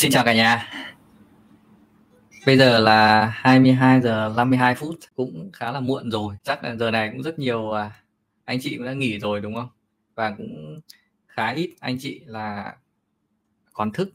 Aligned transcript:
Xin 0.00 0.10
chào 0.10 0.24
cả 0.24 0.34
nhà. 0.34 0.68
Bây 2.46 2.58
giờ 2.58 2.78
là 2.78 3.26
22 3.34 4.00
giờ 4.00 4.34
52 4.36 4.74
phút, 4.74 4.96
cũng 5.14 5.50
khá 5.52 5.72
là 5.72 5.80
muộn 5.80 6.10
rồi. 6.10 6.36
Chắc 6.42 6.64
là 6.64 6.76
giờ 6.76 6.90
này 6.90 7.10
cũng 7.12 7.22
rất 7.22 7.38
nhiều 7.38 7.70
à, 7.72 8.02
anh 8.44 8.58
chị 8.60 8.76
cũng 8.76 8.86
đã 8.86 8.92
nghỉ 8.92 9.18
rồi 9.18 9.40
đúng 9.40 9.54
không? 9.54 9.68
Và 10.14 10.34
cũng 10.36 10.80
khá 11.26 11.48
ít 11.48 11.74
anh 11.80 11.96
chị 12.00 12.22
là 12.26 12.76
còn 13.72 13.92
thức 13.92 14.10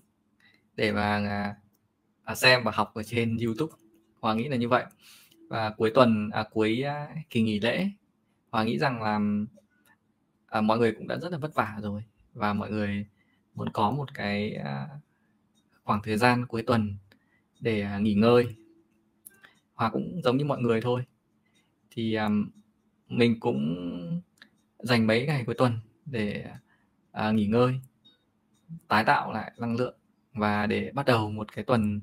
để 0.76 0.92
mà 0.92 1.18
à, 1.18 1.56
à, 2.24 2.36
xem 2.36 2.64
và 2.64 2.72
học 2.72 2.92
ở 2.94 3.04
trên 3.04 3.38
YouTube. 3.38 3.74
Hòa 4.22 4.34
nghĩ 4.34 4.48
là 4.48 4.56
như 4.58 4.70
vậy. 4.70 4.84
Và 5.50 5.70
cuối 5.70 5.92
tuần 5.96 6.30
à, 6.34 6.44
cuối 6.52 6.84
kỳ 7.30 7.42
nghỉ 7.42 7.60
lễ, 7.60 7.90
Hòa 8.52 8.64
nghĩ 8.64 8.78
rằng 8.78 9.02
là 9.02 9.20
à, 10.48 10.62
mọi 10.62 10.78
người 10.78 10.92
cũng 10.92 11.08
đã 11.08 11.18
rất 11.18 11.32
là 11.32 11.38
vất 11.38 11.56
vả 11.56 11.76
rồi 11.82 12.04
và 12.34 12.54
mọi 12.54 12.72
người 12.72 13.06
muốn 13.56 13.70
có 13.70 13.92
một 13.92 14.14
cái 14.14 14.54
à, 14.54 14.88
khoảng 15.86 16.02
thời 16.04 16.18
gian 16.18 16.46
cuối 16.46 16.64
tuần 16.64 16.98
để 17.60 17.82
à, 17.82 18.00
nghỉ 18.00 18.14
ngơi. 18.14 18.56
Hoặc 19.74 19.90
cũng 19.90 20.22
giống 20.24 20.38
như 20.38 20.46
mọi 20.46 20.62
người 20.62 20.82
thôi. 20.82 21.04
Thì 21.92 22.16
um, 22.16 22.50
mình 23.08 23.40
cũng 23.40 24.22
dành 24.80 25.08
mấy 25.08 25.26
ngày 25.26 25.44
cuối 25.46 25.56
tuần 25.58 25.80
để 26.06 26.46
uh, 27.28 27.34
nghỉ 27.34 27.48
ngơi 27.48 27.80
tái 28.88 29.04
tạo 29.04 29.34
lại 29.34 29.52
năng 29.58 29.76
lượng 29.76 29.96
và 30.34 30.66
để 30.66 30.92
bắt 30.94 31.06
đầu 31.06 31.32
một 31.32 31.52
cái 31.52 31.66
tuần 31.66 32.02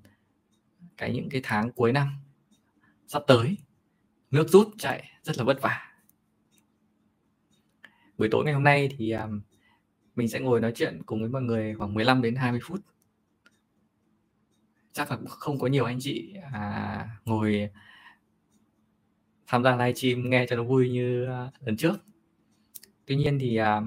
cái 0.96 1.12
những 1.12 1.28
cái 1.28 1.40
tháng 1.45 1.73
cuối 1.73 1.92
năm 1.92 2.09
sắp 3.06 3.23
tới 3.26 3.56
nước 4.30 4.48
rút 4.48 4.68
chạy 4.78 5.10
rất 5.23 5.38
là 5.38 5.45
vất 5.45 5.62
vả. 5.62 5.92
Buổi 8.18 8.28
tối 8.30 8.45
ngày 8.45 8.54
hôm 8.54 8.64
nay 8.64 8.88
thì 8.98 9.10
um, 9.10 9.40
mình 10.16 10.28
sẽ 10.28 10.40
ngồi 10.40 10.60
nói 10.60 10.73
chuyện 10.74 11.02
cùng 11.06 11.20
với 11.20 11.30
mọi 11.30 11.42
người 11.42 11.74
khoảng 11.74 11.95
15 11.95 12.23
đến 12.23 12.37
20 12.37 12.60
phút 12.64 12.80
chắc 14.92 15.10
là 15.10 15.19
không 15.28 15.59
có 15.59 15.66
nhiều 15.66 15.84
anh 15.84 15.98
chị 16.01 16.34
à, 16.52 17.09
ngồi 17.24 17.71
tham 19.46 19.62
gia 19.62 19.76
livestream 19.76 20.30
nghe 20.30 20.46
cho 20.46 20.57
nó 20.57 20.65
vui 20.65 20.90
như 20.90 21.26
à, 21.26 21.51
lần 21.60 21.76
trước. 21.76 21.96
Tuy 23.07 23.16
nhiên 23.16 23.38
thì 23.38 23.57
à, 23.57 23.80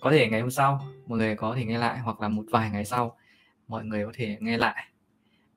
có 0.00 0.10
thể 0.10 0.28
ngày 0.28 0.40
hôm 0.40 0.50
sau 0.50 0.86
mọi 1.06 1.18
người 1.18 1.36
có 1.36 1.54
thể 1.54 1.64
nghe 1.64 1.78
lại 1.78 1.98
hoặc 1.98 2.20
là 2.20 2.28
một 2.28 2.44
vài 2.50 2.70
ngày 2.70 2.84
sau 2.84 3.16
mọi 3.68 3.84
người 3.84 4.04
có 4.04 4.12
thể 4.14 4.36
nghe 4.40 4.58
lại. 4.58 4.84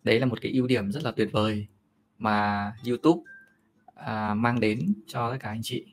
Đấy 0.03 0.19
là 0.19 0.25
một 0.25 0.41
cái 0.41 0.51
ưu 0.51 0.67
điểm 0.67 0.91
rất 0.91 1.03
là 1.03 1.11
tuyệt 1.11 1.29
vời 1.31 1.67
mà 2.17 2.71
YouTube 2.87 3.21
à, 3.95 4.33
mang 4.33 4.59
đến 4.59 4.93
cho 5.07 5.31
tất 5.31 5.37
cả 5.39 5.49
anh 5.49 5.61
chị 5.63 5.85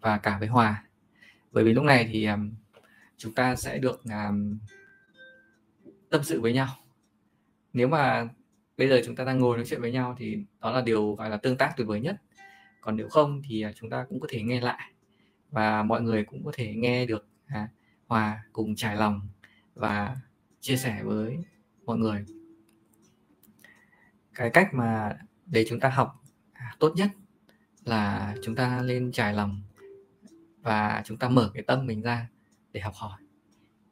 và 0.00 0.18
cả 0.18 0.38
với 0.38 0.48
Hòa. 0.48 0.84
Bởi 1.52 1.64
vì 1.64 1.72
lúc 1.72 1.84
này 1.84 2.08
thì 2.12 2.26
um, 2.26 2.52
chúng 3.16 3.34
ta 3.34 3.56
sẽ 3.56 3.78
được 3.78 4.02
um, 4.04 4.58
tâm 6.10 6.22
sự 6.24 6.40
với 6.40 6.52
nhau 6.52 6.68
nếu 7.74 7.88
mà 7.88 8.28
bây 8.76 8.88
giờ 8.88 9.00
chúng 9.04 9.16
ta 9.16 9.24
đang 9.24 9.38
ngồi 9.38 9.56
nói 9.56 9.66
chuyện 9.66 9.80
với 9.80 9.92
nhau 9.92 10.14
thì 10.18 10.38
đó 10.60 10.72
là 10.72 10.80
điều 10.80 11.14
gọi 11.14 11.30
là 11.30 11.36
tương 11.36 11.56
tác 11.56 11.74
tuyệt 11.76 11.86
vời 11.86 12.00
nhất. 12.00 12.16
Còn 12.80 12.96
nếu 12.96 13.08
không 13.08 13.42
thì 13.44 13.62
à, 13.62 13.72
chúng 13.74 13.90
ta 13.90 14.06
cũng 14.08 14.20
có 14.20 14.26
thể 14.30 14.42
nghe 14.42 14.60
lại 14.60 14.92
và 15.50 15.82
mọi 15.82 16.02
người 16.02 16.24
cũng 16.24 16.44
có 16.44 16.52
thể 16.54 16.74
nghe 16.74 17.06
được 17.06 17.26
à, 17.46 17.68
hòa 18.06 18.44
cùng 18.52 18.74
trải 18.74 18.96
lòng 18.96 19.20
và 19.74 20.16
chia 20.60 20.76
sẻ 20.76 21.00
với 21.04 21.38
mọi 21.84 21.98
người. 21.98 22.24
Cái 24.34 24.50
cách 24.50 24.74
mà 24.74 25.18
để 25.46 25.64
chúng 25.68 25.80
ta 25.80 25.88
học 25.88 26.22
à, 26.52 26.76
tốt 26.78 26.92
nhất 26.96 27.10
là 27.84 28.34
chúng 28.42 28.54
ta 28.54 28.82
lên 28.82 29.12
trải 29.12 29.34
lòng 29.34 29.62
và 30.62 31.02
chúng 31.04 31.16
ta 31.16 31.28
mở 31.28 31.50
cái 31.54 31.62
tâm 31.62 31.86
mình 31.86 32.02
ra 32.02 32.28
để 32.72 32.80
học 32.80 32.94
hỏi. 32.96 33.20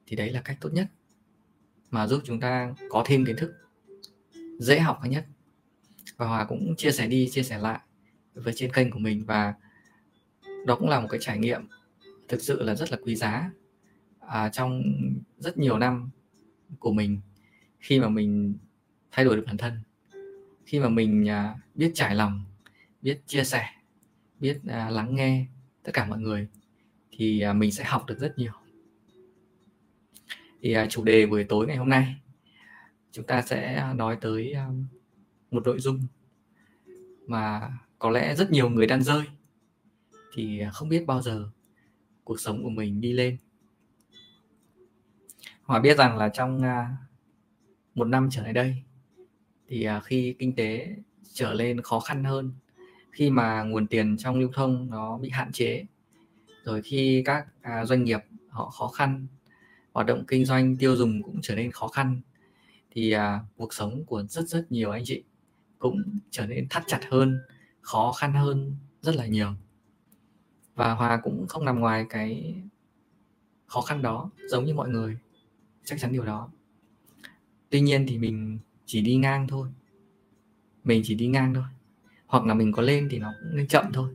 Thì 0.07 0.17
đấy 0.17 0.31
là 0.31 0.41
cách 0.41 0.57
tốt 0.61 0.71
nhất 0.73 0.87
mà 1.91 2.07
giúp 2.07 2.21
chúng 2.25 2.41
ta 2.41 2.75
có 2.91 3.03
thêm 3.07 3.25
kiến 3.25 3.37
thức 3.37 3.55
dễ 4.59 4.81
học 4.81 5.01
nhất. 5.05 5.27
Và 6.17 6.27
hòa 6.27 6.45
cũng 6.45 6.77
chia 6.77 6.91
sẻ 6.91 7.07
đi 7.07 7.29
chia 7.31 7.43
sẻ 7.43 7.59
lại 7.59 7.81
với 8.35 8.53
trên 8.57 8.73
kênh 8.73 8.91
của 8.91 8.99
mình 8.99 9.25
và 9.27 9.55
đó 10.67 10.77
cũng 10.77 10.89
là 10.89 11.01
một 11.01 11.09
cái 11.11 11.21
trải 11.23 11.39
nghiệm 11.39 11.69
thực 12.29 12.43
sự 12.43 12.63
là 12.63 12.75
rất 12.75 12.91
là 12.91 12.99
quý 13.05 13.17
giá 13.17 13.51
à, 14.21 14.49
trong 14.49 14.83
rất 15.39 15.59
nhiều 15.59 15.79
năm 15.79 16.11
của 16.79 16.93
mình 16.93 17.21
khi 17.81 18.01
mà 18.01 18.09
mình 18.09 18.55
thay 19.11 19.25
đổi 19.25 19.37
được 19.37 19.43
bản 19.47 19.57
thân 19.57 19.73
khi 20.67 20.81
mà 20.81 20.89
mình 20.89 21.29
à, 21.29 21.55
biết 21.75 21.93
trải 21.95 22.15
lòng 22.15 22.45
biết 23.03 23.21
chia 23.27 23.45
sẻ 23.45 23.69
biết 24.41 24.59
à, 24.69 24.91
lắng 24.91 25.15
nghe 25.15 25.47
tất 25.83 25.91
cả 25.95 26.07
mọi 26.07 26.19
người 26.19 26.49
thì 27.11 27.41
à, 27.41 27.53
mình 27.53 27.73
sẽ 27.73 27.85
học 27.85 28.07
được 28.07 28.19
rất 28.19 28.39
nhiều. 28.39 28.53
Thì 30.61 30.73
à, 30.73 30.87
chủ 30.91 31.05
đề 31.05 31.27
buổi 31.27 31.45
tối 31.45 31.67
ngày 31.67 31.77
hôm 31.77 31.89
nay 31.89 32.15
chúng 33.13 33.27
ta 33.27 33.43
sẽ 33.43 33.93
nói 33.95 34.19
tới 34.21 34.53
à, 34.53 34.69
một 35.51 35.67
nội 35.67 35.81
dung 35.81 36.07
mà 37.27 37.71
có 37.99 38.11
lẽ 38.11 38.35
rất 38.35 38.51
nhiều 38.51 38.69
người 38.69 38.87
đang 38.87 39.03
rơi. 39.03 39.25
Thì 40.35 40.61
à, 40.61 40.71
không 40.71 40.89
biết 40.89 41.07
bao 41.07 41.23
giờ 41.23 41.49
cuộc 42.25 42.41
sống 42.41 42.63
của 42.63 42.71
mình 42.71 43.01
đi 43.01 43.13
lên. 43.13 43.37
Hòa 45.63 45.81
biết 45.81 45.99
rằng 45.99 46.17
là 46.19 46.29
trong 46.29 46.63
à, 46.63 46.97
một 47.95 48.05
năm 48.05 48.29
trở 48.31 48.43
lại 48.43 48.53
đây, 48.53 48.83
thì 49.69 49.89
khi 50.05 50.35
kinh 50.39 50.55
tế 50.55 50.97
trở 51.33 51.53
lên 51.53 51.83
khó 51.83 52.01
khăn 52.01 52.25
hơn, 52.25 52.53
khi 53.13 53.31
mà 53.31 53.63
nguồn 53.63 53.87
tiền 53.87 54.17
trong 54.17 54.39
lưu 54.39 54.51
thông 54.55 54.91
nó 54.91 55.19
bị 55.19 55.31
hạn 55.31 55.53
chế, 55.53 55.85
rồi 56.65 56.83
khi 56.83 57.23
các 57.25 57.47
doanh 57.85 58.05
nghiệp 58.05 58.21
họ 58.49 58.71
khó 58.71 58.89
khăn, 58.89 59.27
hoạt 59.93 60.07
động 60.07 60.25
kinh 60.29 60.45
doanh 60.45 60.77
tiêu 60.77 60.97
dùng 60.97 61.23
cũng 61.23 61.41
trở 61.43 61.55
nên 61.55 61.73
khó 61.73 61.89
khăn 61.89 62.21
thì 62.93 63.13
à, 63.13 63.41
cuộc 63.57 63.75
sống 63.75 64.05
của 64.05 64.23
rất 64.23 64.49
rất 64.49 64.73
nhiều 64.73 64.91
anh 64.91 65.03
chị 65.05 65.23
cũng 65.79 66.03
trở 66.31 66.47
nên 66.47 66.67
thắt 66.71 66.83
chặt 66.87 67.01
hơn 67.11 67.41
khó 67.81 68.13
khăn 68.13 68.33
hơn 68.33 68.77
rất 69.03 69.17
là 69.17 69.27
nhiều. 69.27 69.55
Và 70.75 70.93
hòa 70.93 71.21
cũng 71.23 71.47
không 71.49 71.65
nằm 71.65 71.81
ngoài 71.81 72.07
cái 72.11 72.55
khó 73.67 73.81
khăn 73.81 74.03
đó 74.03 74.31
giống 74.49 74.65
như 74.65 74.75
mọi 74.75 74.89
người 74.89 75.19
chắc 75.85 75.99
chắn 76.01 76.13
điều 76.13 76.25
đó. 76.25 76.51
Tuy 77.71 77.81
nhiên 77.81 78.07
thì 78.09 78.19
mình 78.19 78.59
chỉ 78.87 79.01
đi 79.01 79.17
ngang 79.17 79.49
thôi. 79.49 79.69
Mình 80.85 81.03
chỉ 81.05 81.15
đi 81.15 81.27
ngang 81.27 81.55
thôi. 81.55 81.65
Hoặc 82.27 82.45
là 82.45 82.55
mình 82.55 82.73
có 82.73 82.83
lên 82.83 83.09
thì 83.11 83.19
nó 83.19 83.33
cũng 83.41 83.57
nên 83.57 83.67
chậm 83.67 83.93
thôi. 83.93 84.15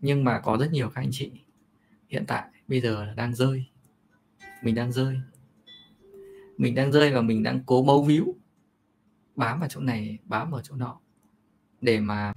Nhưng 0.00 0.24
mà 0.24 0.40
có 0.40 0.56
rất 0.56 0.72
nhiều 0.72 0.90
các 0.94 1.00
anh 1.00 1.10
chị 1.12 1.30
hiện 2.08 2.24
tại 2.26 2.48
bây 2.68 2.80
giờ 2.80 3.04
là 3.04 3.14
đang 3.14 3.34
rơi. 3.34 3.64
Mình 4.62 4.74
đang 4.74 4.92
rơi 4.92 5.20
mình 6.60 6.74
đang 6.74 6.92
rơi 6.92 7.12
và 7.12 7.22
mình 7.22 7.42
đang 7.42 7.60
cố 7.66 7.82
bấu 7.82 8.04
víu, 8.04 8.36
bám 9.36 9.60
vào 9.60 9.68
chỗ 9.68 9.80
này, 9.80 10.18
bám 10.24 10.50
vào 10.50 10.60
chỗ 10.62 10.76
nọ, 10.76 11.00
để 11.80 12.00
mà 12.00 12.32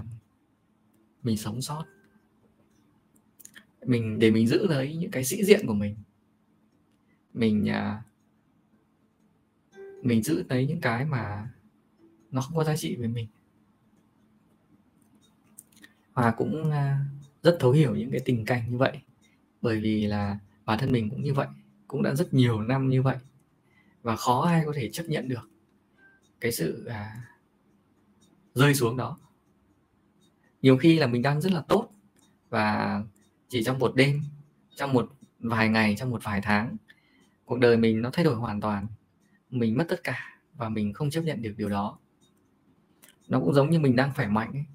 mình 1.23 1.37
sống 1.37 1.61
sót. 1.61 1.85
Mình, 3.85 4.19
để 4.19 4.31
mình 4.31 4.47
giữ 4.47 4.67
lấy 4.67 4.95
những 4.95 5.11
cái 5.11 5.23
sĩ 5.23 5.43
diện 5.43 5.67
của 5.67 5.73
mình. 5.73 5.95
Mình 7.33 7.69
à, 7.69 8.03
mình 10.01 10.23
giữ 10.23 10.43
lấy 10.49 10.67
những 10.67 10.81
cái 10.81 11.05
mà 11.05 11.49
nó 12.31 12.41
không 12.41 12.55
có 12.55 12.63
giá 12.63 12.75
trị 12.75 12.95
với 12.95 13.07
mình. 13.07 13.27
Và 16.13 16.31
cũng 16.31 16.71
à, 16.71 17.05
rất 17.41 17.57
thấu 17.59 17.71
hiểu 17.71 17.95
những 17.95 18.11
cái 18.11 18.21
tình 18.25 18.45
cảnh 18.45 18.71
như 18.71 18.77
vậy. 18.77 18.99
Bởi 19.61 19.79
vì 19.79 20.07
là 20.07 20.39
bản 20.65 20.79
thân 20.79 20.91
mình 20.91 21.09
cũng 21.09 21.23
như 21.23 21.33
vậy, 21.33 21.47
cũng 21.87 22.03
đã 22.03 22.15
rất 22.15 22.33
nhiều 22.33 22.61
năm 22.61 22.89
như 22.89 23.01
vậy 23.01 23.17
và 24.03 24.15
khó 24.15 24.41
ai 24.41 24.63
có 24.65 24.73
thể 24.75 24.89
chấp 24.91 25.03
nhận 25.07 25.29
được 25.29 25.49
cái 26.39 26.51
sự 26.51 26.85
à, 26.85 27.15
rơi 28.53 28.75
xuống 28.75 28.97
đó 28.97 29.17
nhiều 30.61 30.77
khi 30.77 30.99
là 30.99 31.07
mình 31.07 31.21
đang 31.21 31.41
rất 31.41 31.51
là 31.51 31.61
tốt 31.67 31.89
và 32.49 33.01
chỉ 33.49 33.63
trong 33.63 33.79
một 33.79 33.95
đêm 33.95 34.21
trong 34.75 34.93
một 34.93 35.09
vài 35.39 35.69
ngày 35.69 35.95
trong 35.97 36.09
một 36.09 36.23
vài 36.23 36.41
tháng 36.43 36.77
cuộc 37.45 37.59
đời 37.59 37.77
mình 37.77 38.01
nó 38.01 38.09
thay 38.13 38.25
đổi 38.25 38.35
hoàn 38.35 38.61
toàn 38.61 38.87
mình 39.49 39.77
mất 39.77 39.85
tất 39.89 40.03
cả 40.03 40.39
và 40.53 40.69
mình 40.69 40.93
không 40.93 41.09
chấp 41.09 41.21
nhận 41.21 41.41
được 41.41 41.53
điều 41.57 41.69
đó 41.69 41.99
nó 43.27 43.39
cũng 43.39 43.53
giống 43.53 43.69
như 43.69 43.79
mình 43.79 43.95
đang 43.95 44.11
khỏe 44.15 44.27
mạnh 44.27 44.51
ấy. 44.53 44.65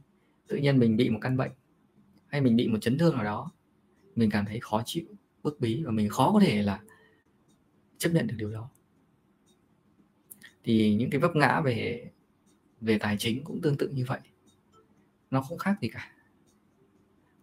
tự 0.46 0.56
nhiên 0.56 0.78
mình 0.78 0.96
bị 0.96 1.10
một 1.10 1.18
căn 1.22 1.36
bệnh 1.36 1.52
hay 2.26 2.40
mình 2.40 2.56
bị 2.56 2.68
một 2.68 2.78
chấn 2.80 2.98
thương 2.98 3.14
nào 3.14 3.24
đó 3.24 3.50
mình 4.16 4.30
cảm 4.30 4.46
thấy 4.46 4.60
khó 4.60 4.82
chịu 4.84 5.04
bức 5.42 5.60
bí 5.60 5.82
và 5.84 5.90
mình 5.90 6.08
khó 6.08 6.32
có 6.32 6.40
thể 6.40 6.62
là 6.62 6.80
chấp 7.98 8.10
nhận 8.10 8.26
được 8.26 8.34
điều 8.38 8.50
đó 8.50 8.70
thì 10.68 10.94
những 10.94 11.10
cái 11.10 11.20
vấp 11.20 11.36
ngã 11.36 11.60
về 11.60 12.10
về 12.80 12.98
tài 12.98 13.16
chính 13.18 13.44
cũng 13.44 13.60
tương 13.62 13.76
tự 13.76 13.88
như 13.88 14.04
vậy. 14.08 14.20
Nó 15.30 15.42
không 15.42 15.58
khác 15.58 15.74
gì 15.80 15.88
cả. 15.88 16.12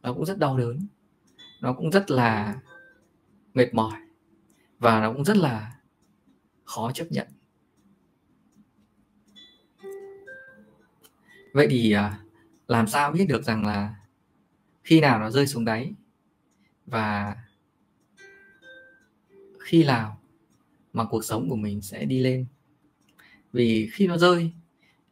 Nó 0.02 0.14
cũng 0.14 0.26
rất 0.26 0.38
đau 0.38 0.58
đớn. 0.58 0.88
Nó 1.62 1.74
cũng 1.74 1.92
rất 1.92 2.12
là 2.12 2.60
mệt 3.54 3.74
mỏi. 3.74 4.00
Và 4.80 5.02
nó 5.02 5.14
cũng 5.14 5.26
rất 5.26 5.38
là 5.38 5.76
khó 6.64 6.92
chấp 6.92 7.08
nhận. 7.10 7.28
Vậy 11.54 11.68
thì 11.70 11.92
à, 11.92 12.20
làm 12.68 12.88
sao 12.88 13.12
biết 13.12 13.26
được 13.30 13.44
rằng 13.44 13.66
là 13.66 13.96
khi 14.84 15.02
nào 15.02 15.20
nó 15.20 15.32
rơi 15.32 15.48
xuống 15.48 15.66
đáy? 15.66 15.94
Và 16.86 17.36
khi 19.60 19.84
nào 19.84 20.22
mà 20.94 21.06
cuộc 21.06 21.26
sống 21.26 21.50
của 21.50 21.56
mình 21.56 21.82
sẽ 21.82 22.06
đi 22.06 22.20
lên? 22.20 22.46
Vì 23.56 23.90
khi 23.94 24.08
nó 24.08 24.18
rơi 24.18 24.52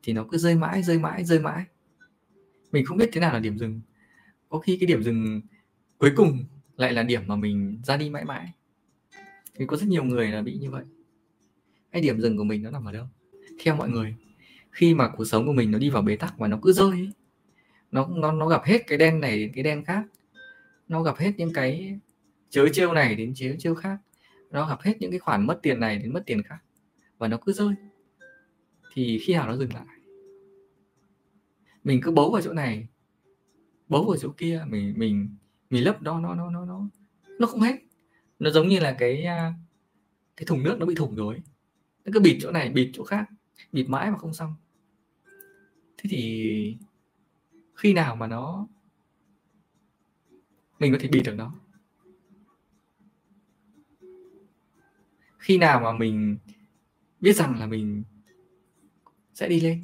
thì 0.04 0.14
nó 0.14 0.26
cứ 0.32 0.38
rơi 0.38 0.56
mãi 0.56 0.84
rơi 0.84 1.00
mãi 1.00 1.24
rơi 1.24 1.40
mãi. 1.40 1.64
Mình 2.72 2.86
không 2.86 2.98
biết 2.98 3.10
thế 3.14 3.22
nào 3.22 3.34
là 3.34 3.40
điểm 3.40 3.58
dừng. 3.58 3.82
Có 4.50 4.60
khi 4.60 4.78
cái 4.78 4.88
điểm 4.88 5.04
dừng 5.04 5.42
cuối 5.98 6.12
cùng 6.16 6.44
lại 6.78 6.94
là 6.94 7.04
điểm 7.04 7.22
mà 7.28 7.36
mình 7.36 7.82
ra 7.84 7.98
đi 7.98 8.10
mãi 8.10 8.26
mãi. 8.26 8.52
Thì 9.56 9.66
có 9.66 9.78
rất 9.78 9.88
nhiều 9.88 10.04
người 10.04 10.28
là 10.28 10.42
bị 10.42 10.54
như 10.54 10.72
vậy. 10.72 10.84
Cái 11.92 12.02
điểm 12.02 12.22
dừng 12.22 12.38
của 12.38 12.44
mình 12.44 12.64
nó 12.64 12.70
nằm 12.70 12.86
ở 12.86 12.92
đâu? 12.92 13.06
Theo 13.64 13.76
mọi 13.76 13.90
người 13.90 14.16
khi 14.72 14.94
mà 14.94 15.10
cuộc 15.10 15.26
sống 15.26 15.46
của 15.46 15.54
mình 15.54 15.72
nó 15.72 15.78
đi 15.78 15.90
vào 15.90 16.02
bế 16.02 16.16
tắc 16.16 16.38
và 16.38 16.48
nó 16.48 16.60
cứ 16.62 16.74
rơi 16.74 16.92
ấy, 16.92 17.12
nó 17.92 18.08
nó 18.08 18.32
nó 18.32 18.48
gặp 18.48 18.62
hết 18.66 18.88
cái 18.88 18.98
đen 18.98 19.20
này 19.20 19.38
đến 19.38 19.52
cái 19.54 19.64
đen 19.64 19.86
khác 19.86 20.04
nó 20.88 21.04
gặp 21.04 21.18
hết 21.18 21.32
những 21.38 21.54
cái 21.54 22.00
chớ 22.50 22.70
trêu 22.74 22.94
này 22.94 23.16
đến 23.16 23.34
chớ 23.36 23.56
trêu 23.60 23.76
khác 23.76 23.98
nó 24.52 24.70
gặp 24.70 24.82
hết 24.82 24.94
những 25.00 25.12
cái 25.12 25.20
khoản 25.20 25.48
mất 25.48 25.60
tiền 25.62 25.80
này 25.80 25.98
đến 25.98 26.14
mất 26.14 26.24
tiền 26.26 26.44
khác 26.44 26.60
và 27.18 27.28
nó 27.28 27.38
cứ 27.38 27.54
rơi 27.54 27.76
thì 28.94 29.20
khi 29.20 29.34
nào 29.34 29.48
nó 29.48 29.58
dừng 29.58 29.74
lại? 29.74 29.86
Mình 31.84 32.00
cứ 32.04 32.12
bấu 32.12 32.32
vào 32.32 32.42
chỗ 32.42 32.54
này, 32.54 32.88
bấu 33.90 34.04
vào 34.04 34.18
chỗ 34.18 34.34
kia, 34.38 34.66
mình 34.68 34.94
mình 34.98 35.36
mình 35.70 35.84
lấp 35.84 36.02
đó, 36.02 36.20
nó 36.20 36.36
nó 36.36 36.50
nó 36.50 36.66
nó 36.66 36.90
nó 37.40 37.48
không 37.48 37.62
hết. 37.62 37.76
Nó 38.40 38.50
giống 38.50 38.68
như 38.68 38.80
là 38.80 38.96
cái 39.00 39.24
à, 39.24 39.54
cái 40.38 40.46
thùng 40.46 40.64
nước 40.64 40.78
nó 40.80 40.86
bị 40.86 40.96
thủng 40.96 41.16
rồi 41.16 41.42
nó 42.06 42.12
cứ 42.14 42.20
bịt 42.20 42.38
chỗ 42.42 42.52
này, 42.52 42.70
bịt 42.70 42.92
chỗ 42.94 43.04
khác, 43.04 43.26
bịt 43.72 43.90
mãi 43.90 44.12
mà 44.12 44.18
không 44.18 44.34
xong. 44.34 44.56
Thế 45.98 46.10
thì 46.10 46.78
khi 47.76 47.94
nào 47.94 48.16
mà 48.16 48.28
nó, 48.28 48.68
mình 50.80 50.92
có 50.92 50.98
thể 51.02 51.08
bịt 51.08 51.22
được 51.26 51.36
nó? 51.36 51.54
Khi 55.38 55.58
nào 55.58 55.80
mà 55.80 55.98
mình 55.98 56.38
biết 57.20 57.34
rằng 57.34 57.60
là 57.60 57.68
mình 57.68 58.04
sẽ 59.34 59.48
đi 59.48 59.60
lên. 59.60 59.84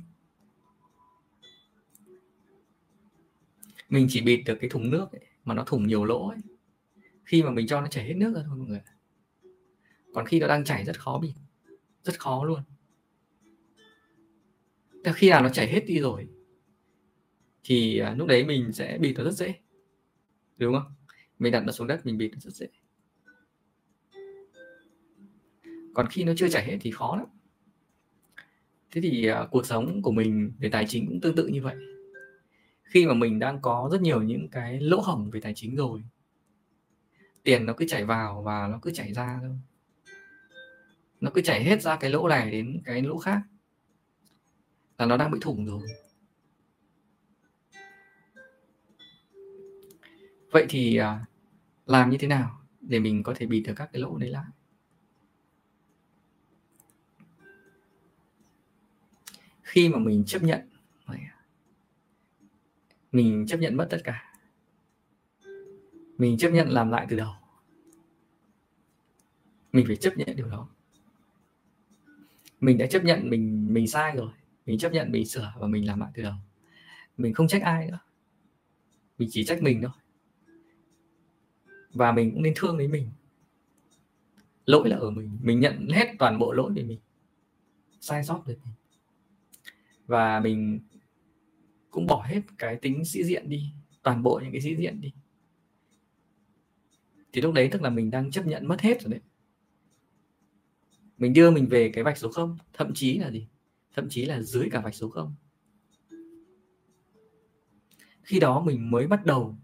Mình 3.89 4.07
chỉ 4.09 4.21
bịt 4.21 4.43
được 4.45 4.57
cái 4.61 4.69
thùng 4.69 4.89
nước 4.89 5.11
ấy, 5.11 5.21
mà 5.43 5.53
nó 5.53 5.63
thủng 5.63 5.87
nhiều 5.87 6.05
lỗ 6.05 6.27
ấy. 6.27 6.37
khi 7.25 7.43
mà 7.43 7.51
mình 7.51 7.67
cho 7.67 7.81
nó 7.81 7.87
chảy 7.87 8.05
hết 8.05 8.13
nước 8.13 8.33
ra 8.35 8.41
thôi 8.47 8.57
mọi 8.57 8.67
người 8.67 8.81
còn 10.13 10.25
khi 10.25 10.39
nó 10.39 10.47
đang 10.47 10.63
chảy 10.63 10.85
rất 10.85 10.99
khó 10.99 11.19
bịt 11.19 11.33
rất 12.03 12.19
khó 12.19 12.43
luôn. 12.43 12.61
Thế 15.03 15.11
khi 15.15 15.29
nào 15.29 15.43
nó 15.43 15.49
chảy 15.49 15.67
hết 15.67 15.85
đi 15.87 15.99
rồi 15.99 16.27
thì 17.63 17.99
à, 17.99 18.15
lúc 18.17 18.27
đấy 18.27 18.45
mình 18.45 18.73
sẽ 18.73 18.97
bịt 18.97 19.13
nó 19.17 19.23
rất 19.23 19.31
dễ. 19.31 19.53
Đúng 20.57 20.73
không? 20.73 20.93
Mình 21.39 21.51
đặt 21.51 21.63
nó 21.65 21.71
xuống 21.71 21.87
đất 21.87 22.05
mình 22.05 22.17
bịt 22.17 22.29
nó 22.33 22.39
rất 22.39 22.53
dễ. 22.53 22.67
Còn 25.93 26.07
khi 26.09 26.23
nó 26.23 26.33
chưa 26.37 26.49
chảy 26.49 26.65
hết 26.65 26.77
thì 26.81 26.91
khó 26.91 27.15
lắm 27.15 27.25
thế 28.91 29.01
thì 29.01 29.31
uh, 29.31 29.51
cuộc 29.51 29.65
sống 29.65 30.01
của 30.01 30.11
mình 30.11 30.53
về 30.59 30.69
tài 30.69 30.85
chính 30.87 31.07
cũng 31.07 31.21
tương 31.21 31.35
tự 31.35 31.47
như 31.47 31.61
vậy. 31.61 31.75
Khi 32.83 33.07
mà 33.07 33.13
mình 33.13 33.39
đang 33.39 33.61
có 33.61 33.89
rất 33.91 34.01
nhiều 34.01 34.21
những 34.21 34.47
cái 34.49 34.79
lỗ 34.79 34.99
hổng 34.99 35.29
về 35.29 35.39
tài 35.39 35.53
chính 35.55 35.75
rồi 35.75 36.03
tiền 37.43 37.65
nó 37.65 37.73
cứ 37.73 37.85
chảy 37.87 38.05
vào 38.05 38.41
và 38.41 38.67
nó 38.67 38.79
cứ 38.81 38.91
chảy 38.91 39.13
ra 39.13 39.39
thôi. 39.41 39.59
Nó 41.21 41.31
cứ 41.33 41.41
chảy 41.41 41.63
hết 41.63 41.81
ra 41.81 41.95
cái 41.95 42.09
lỗ 42.09 42.27
này 42.27 42.51
đến 42.51 42.81
cái 42.85 43.01
lỗ 43.01 43.17
khác. 43.17 43.41
Là 44.97 45.05
nó 45.05 45.17
đang 45.17 45.31
bị 45.31 45.39
thủng 45.41 45.65
rồi. 45.65 45.81
Vậy 50.51 50.65
thì 50.69 50.99
uh, 50.99 51.05
làm 51.85 52.09
như 52.09 52.17
thế 52.17 52.27
nào 52.27 52.61
để 52.81 52.99
mình 52.99 53.23
có 53.23 53.33
thể 53.37 53.45
bịt 53.45 53.61
được 53.61 53.73
các 53.75 53.89
cái 53.93 54.01
lỗ 54.01 54.17
đấy 54.17 54.29
lại? 54.29 54.45
Khi 59.69 59.89
mà 59.89 59.99
mình 59.99 60.23
chấp 60.25 60.43
nhận. 60.43 60.61
Mình 63.11 63.45
chấp 63.47 63.57
nhận 63.57 63.75
mất 63.75 63.87
tất 63.89 64.01
cả. 64.03 64.35
Mình 66.17 66.37
chấp 66.37 66.49
nhận 66.49 66.69
làm 66.69 66.89
lại 66.89 67.07
từ 67.09 67.17
đầu. 67.17 67.33
Mình 69.71 69.85
phải 69.87 69.95
chấp 69.95 70.17
nhận 70.17 70.35
điều 70.35 70.47
đó. 70.47 70.69
Mình 72.59 72.77
đã 72.77 72.87
chấp 72.87 73.03
nhận 73.03 73.29
mình 73.29 73.73
mình 73.73 73.87
sai 73.87 74.15
rồi. 74.15 74.31
Mình 74.65 74.79
chấp 74.79 74.91
nhận 74.91 75.11
mình 75.11 75.25
sửa 75.25 75.53
và 75.59 75.67
mình 75.67 75.87
làm 75.87 75.99
lại 75.99 76.11
từ 76.13 76.23
đầu. 76.23 76.33
Mình 77.17 77.33
không 77.33 77.47
trách 77.47 77.61
ai 77.61 77.87
nữa. 77.87 77.99
Mình 79.17 79.29
chỉ 79.31 79.43
trách 79.43 79.61
mình 79.61 79.81
thôi. 79.81 79.91
Và 81.93 82.11
mình 82.11 82.31
cũng 82.31 82.43
nên 82.43 82.53
thương 82.55 82.77
lấy 82.77 82.87
mình. 82.87 83.11
Lỗi 84.65 84.89
là 84.89 84.97
ở 84.97 85.09
mình. 85.09 85.39
Mình 85.41 85.59
nhận 85.59 85.87
hết 85.89 86.13
toàn 86.19 86.39
bộ 86.39 86.51
lỗi 86.53 86.73
về 86.75 86.83
mình. 86.83 86.99
Sai 87.99 88.23
sót 88.23 88.43
về 88.45 88.55
mình 88.55 88.73
và 90.09 90.39
mình 90.39 90.79
cũng 91.89 92.07
bỏ 92.07 92.25
hết 92.27 92.41
cái 92.57 92.75
tính 92.75 93.05
sĩ 93.05 93.23
diện 93.23 93.49
đi 93.49 93.73
toàn 94.03 94.23
bộ 94.23 94.39
những 94.43 94.51
cái 94.51 94.61
sĩ 94.61 94.75
diện 94.75 95.01
đi. 95.01 95.13
Thì 97.33 97.41
lúc 97.41 97.53
đấy 97.53 97.69
tức 97.71 97.81
là 97.81 97.89
mình 97.89 98.11
đang 98.11 98.31
chấp 98.31 98.45
nhận 98.45 98.67
mất 98.67 98.81
hết 98.81 99.01
rồi 99.01 99.11
đấy. 99.11 99.21
Mình 101.17 101.33
đưa 101.33 101.51
mình 101.51 101.67
về 101.67 101.91
cái 101.93 102.03
vạch 102.03 102.17
số 102.17 102.31
0 102.31 102.57
thậm 102.73 102.93
chí 102.93 103.17
là 103.17 103.31
gì? 103.31 103.47
Thậm 103.95 104.09
chí 104.09 104.25
là 104.25 104.41
dưới 104.41 104.69
cả 104.71 104.81
vạch 104.81 104.95
số 104.95 105.09
0 105.09 105.35
khi 108.29 108.39
đó 108.39 108.63
mình 108.65 108.91
mới 108.91 109.07
bắt 109.07 109.25
đầu 109.25 109.57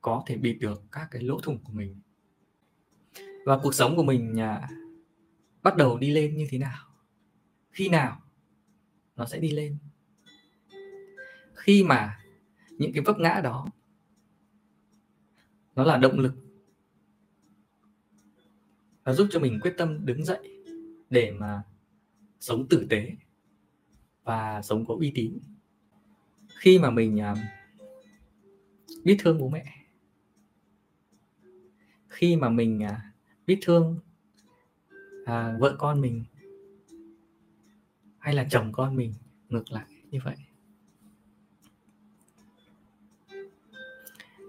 có 0.00 0.22
thể 0.26 0.36
bịt 0.36 0.54
được 0.54 0.82
các 0.92 1.08
cái 1.10 1.22
lỗ 1.22 1.40
thủng 1.40 1.58
của 1.64 1.72
mình. 1.72 2.00
Và 3.46 3.58
cuộc 3.62 3.74
sống 3.74 3.96
của 3.96 4.02
mình 4.02 4.40
à, 4.40 4.68
bắt 5.62 5.76
đầu 5.76 5.98
đi 5.98 6.10
lên 6.10 6.36
như 6.36 6.46
thế 6.50 6.58
nào? 6.58 6.78
Khi 7.70 7.88
nào? 7.88 8.21
Nó 9.16 9.26
sẽ 9.26 9.38
đi 9.38 9.50
lên. 9.50 9.78
Khi 11.54 11.84
mà 11.84 12.18
những 12.70 12.92
cái 12.92 13.02
vấp 13.04 13.18
ngã 13.18 13.40
đó, 13.44 13.66
nó 15.74 15.84
là 15.84 15.96
động 15.96 16.18
lực 16.18 16.34
nó 19.04 19.12
giúp 19.12 19.28
cho 19.30 19.40
mình 19.40 19.60
quyết 19.62 19.74
tâm 19.78 20.06
đứng 20.06 20.24
dậy 20.24 20.64
để 21.10 21.32
mà 21.38 21.62
sống 22.40 22.66
tử 22.70 22.86
tế 22.90 23.16
và 24.24 24.62
sống 24.62 24.86
có 24.86 24.94
uy 24.94 25.12
tín. 25.14 25.38
Khi 26.48 26.78
mà 26.78 26.90
mình 26.90 27.20
à, 27.20 27.34
biết 29.04 29.16
thương 29.18 29.38
bố 29.38 29.48
mẹ, 29.48 29.64
khi 32.08 32.36
mà 32.36 32.48
mình 32.48 32.82
à, 32.82 33.12
biết 33.46 33.58
thương 33.62 33.98
à, 35.24 35.56
vợ 35.60 35.76
con 35.78 36.00
mình 36.00 36.24
hay 38.22 38.34
là 38.34 38.46
chồng 38.50 38.72
con 38.72 38.96
mình 38.96 39.14
ngược 39.48 39.72
lại 39.72 39.86
như 40.10 40.18
vậy? 40.24 40.36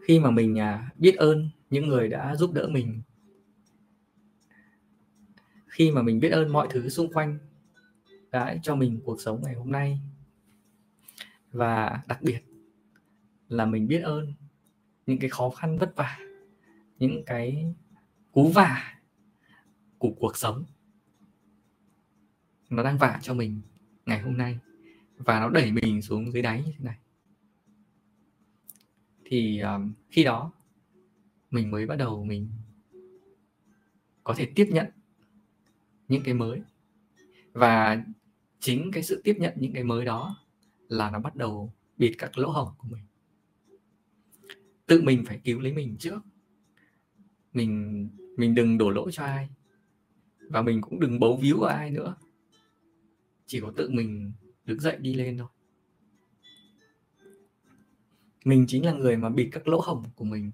Khi 0.03 0.20
mà 0.20 0.32
mình 0.32 0.60
à, 0.60 0.92
biết 0.96 1.15
ơn 1.15 1.50
những 1.70 1.88
người 1.88 2.08
đã 2.10 2.36
giúp 2.36 2.53
đỡ 2.53 2.68
mình, 2.68 3.01
khi 5.65 5.92
mà 5.92 6.01
mình 6.01 6.20
biết 6.20 6.30
ơn 6.30 6.51
mọi 6.51 6.68
thứ 6.72 6.89
xung 6.89 7.13
quanh 7.13 7.38
đã 8.32 8.56
cho 8.63 8.75
mình 8.75 9.01
cuộc 9.06 9.22
sống 9.22 9.42
ngày 9.44 9.56
hôm 9.56 9.72
nay, 9.72 10.00
và 11.51 12.01
đặc 12.08 12.22
biệt 12.22 12.39
là 13.50 13.65
mình 13.65 13.88
biết 13.88 14.01
ơn 14.01 14.34
những 15.06 15.20
cái 15.20 15.30
khó 15.30 15.50
khăn 15.50 15.77
vất 15.77 15.96
vả, 15.96 16.20
những 17.00 17.24
cái 17.25 17.74
cú 18.32 18.50
vả 18.50 19.00
của 19.98 20.12
cuộc 20.20 20.38
sống 20.38 20.65
nó 22.75 22.84
đang 22.84 22.98
vả 22.98 23.20
cho 23.22 23.34
mình 23.34 23.62
ngày 24.06 24.22
hôm 24.22 24.38
nay 24.38 24.60
và 25.18 25.39
nó 25.39 25.50
đẩy 25.50 25.72
mình 25.72 26.01
xuống 26.01 26.32
dưới 26.32 26.42
đáy 26.42 26.63
như 26.65 26.72
thế 26.77 26.86
này. 26.86 26.98
Thì 29.25 29.60
um, 29.60 29.94
khi 30.10 30.24
đó 30.24 30.51
mình 31.51 31.72
mới 31.72 31.86
bắt 31.86 31.96
đầu 31.96 32.25
mình 32.25 32.50
có 34.24 34.34
thể 34.38 34.51
tiếp 34.56 34.70
nhận 34.72 34.88
những 36.08 36.24
cái 36.24 36.34
mới. 36.34 36.62
Và 37.53 38.03
chính 38.60 38.92
cái 38.92 39.03
sự 39.03 39.22
tiếp 39.24 39.36
nhận 39.39 39.53
những 39.56 39.74
cái 39.74 39.84
mới 39.84 40.06
đó 40.06 40.38
là 40.88 41.12
nó 41.12 41.20
bắt 41.20 41.36
đầu 41.36 41.74
bịt 41.98 42.15
các 42.18 42.38
lỗ 42.38 42.50
hổng 42.50 42.70
của 42.77 42.88
mình. 42.92 43.03
Tự 44.86 45.01
mình 45.01 45.24
phải 45.25 45.39
cứu 45.44 45.60
lấy 45.60 45.74
mình 45.74 45.96
trước. 46.00 46.20
Mình 47.53 48.10
mình 48.38 48.56
đừng 48.56 48.77
đổ 48.77 48.89
lỗi 48.89 49.12
cho 49.12 49.24
ai 49.24 49.50
và 50.50 50.62
mình 50.62 50.82
cũng 50.82 51.00
đừng 51.00 51.20
bấu 51.20 51.38
víu 51.38 51.60
vào 51.60 51.70
ai 51.70 51.92
nữa 51.92 52.15
chỉ 53.46 53.60
có 53.60 53.74
tự 53.76 53.90
mình 53.90 54.34
đứng 54.66 54.80
dậy 54.80 54.98
đi 55.00 55.14
lên 55.14 55.38
thôi. 55.38 55.48
Mình 58.46 58.66
chính 58.68 58.86
là 58.86 58.94
người 58.94 59.18
mà 59.18 59.30
bịt 59.30 59.50
các 59.52 59.68
lỗ 59.68 59.82
hổng 59.82 60.04
của 60.16 60.26
mình. 60.26 60.52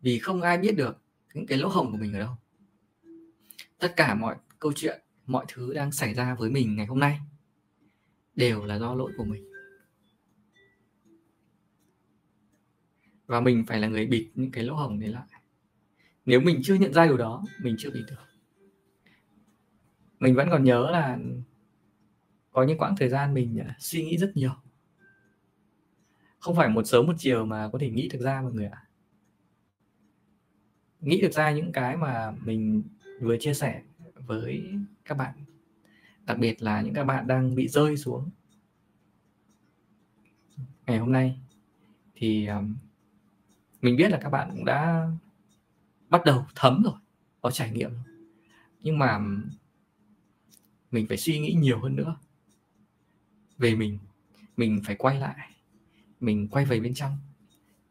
Vì 0.00 0.18
không 0.18 0.42
ai 0.42 0.58
biết 0.58 0.76
được 0.76 0.98
những 1.34 1.46
cái 1.46 1.58
lỗ 1.58 1.68
hổng 1.68 1.92
của 1.92 1.98
mình 1.98 2.12
ở 2.12 2.18
đâu. 2.18 2.36
Tất 3.78 3.92
cả 3.96 4.14
mọi 4.14 4.36
câu 4.58 4.72
chuyện, 4.76 5.00
mọi 5.26 5.44
thứ 5.48 5.74
đang 5.74 5.92
xảy 5.92 6.14
ra 6.14 6.34
với 6.34 6.50
mình 6.50 6.76
ngày 6.76 6.86
hôm 6.86 6.98
nay 6.98 7.18
đều 8.34 8.64
là 8.64 8.78
do 8.78 8.94
lỗi 8.94 9.12
của 9.16 9.24
mình. 9.24 9.48
Và 13.26 13.40
mình 13.40 13.64
phải 13.66 13.80
là 13.80 13.88
người 13.88 14.06
bịt 14.06 14.30
những 14.34 14.50
cái 14.50 14.64
lỗ 14.64 14.74
hổng 14.74 15.00
đấy 15.00 15.10
lại. 15.10 15.26
Nếu 16.26 16.40
mình 16.40 16.60
chưa 16.64 16.74
nhận 16.74 16.92
ra 16.92 17.06
điều 17.06 17.16
đó, 17.16 17.44
mình 17.62 17.76
chưa 17.78 17.90
bịt 17.90 18.04
được. 18.08 18.16
Mình 20.20 20.34
vẫn 20.34 20.48
còn 20.50 20.64
nhớ 20.64 20.90
là 20.90 21.18
có 22.58 22.64
những 22.64 22.78
quãng 22.78 22.96
thời 22.96 23.08
gian 23.08 23.34
mình 23.34 23.58
à, 23.58 23.76
suy 23.78 24.04
nghĩ 24.04 24.18
rất 24.18 24.32
nhiều. 24.34 24.50
Không 26.38 26.56
phải 26.56 26.68
một 26.68 26.86
sớm 26.86 27.06
một 27.06 27.12
chiều 27.18 27.44
mà 27.44 27.68
có 27.72 27.78
thể 27.78 27.90
nghĩ 27.90 28.08
được 28.08 28.18
ra 28.20 28.42
mọi 28.42 28.52
người 28.52 28.66
ạ. 28.66 28.84
Nghĩ 31.00 31.20
được 31.20 31.32
ra 31.32 31.50
những 31.50 31.72
cái 31.72 31.96
mà 31.96 32.30
mình 32.30 32.82
vừa 33.20 33.36
chia 33.40 33.54
sẻ 33.54 33.82
với 34.14 34.70
các 35.04 35.14
bạn. 35.14 35.34
Đặc 36.24 36.38
biệt 36.38 36.62
là 36.62 36.80
những 36.80 36.94
các 36.94 37.04
bạn 37.04 37.26
đang 37.26 37.54
bị 37.54 37.68
rơi 37.68 37.96
xuống. 37.96 38.30
Ngày 40.86 40.98
hôm 40.98 41.12
nay 41.12 41.40
thì 42.14 42.46
à, 42.46 42.62
mình 43.82 43.96
biết 43.96 44.10
là 44.10 44.18
các 44.22 44.28
bạn 44.28 44.50
cũng 44.50 44.64
đã 44.64 45.10
bắt 46.08 46.24
đầu 46.24 46.46
thấm 46.54 46.82
rồi, 46.84 46.94
có 47.40 47.50
trải 47.50 47.70
nghiệm 47.70 47.90
nhưng 48.80 48.98
mà 48.98 49.18
mình 50.90 51.06
phải 51.06 51.16
suy 51.16 51.38
nghĩ 51.38 51.52
nhiều 51.52 51.80
hơn 51.80 51.96
nữa 51.96 52.16
về 53.58 53.74
mình 53.74 53.98
mình 54.56 54.80
phải 54.84 54.96
quay 54.96 55.20
lại, 55.20 55.54
mình 56.20 56.48
quay 56.48 56.64
về 56.64 56.80
bên 56.80 56.94
trong, 56.94 57.16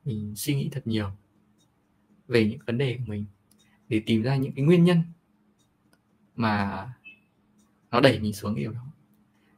mình 0.05 0.35
suy 0.35 0.55
nghĩ 0.55 0.69
thật 0.71 0.87
nhiều 0.87 1.11
về 2.27 2.49
những 2.49 2.59
vấn 2.65 2.77
đề 2.77 2.97
của 2.97 3.03
mình 3.07 3.25
để 3.89 4.01
tìm 4.05 4.21
ra 4.21 4.35
những 4.35 4.51
cái 4.51 4.65
nguyên 4.65 4.83
nhân 4.83 5.01
mà 6.35 6.87
nó 7.91 7.99
đẩy 7.99 8.19
mình 8.19 8.33
xuống 8.33 8.55
cái 8.55 8.63
điều 8.63 8.71
đó. 8.71 8.85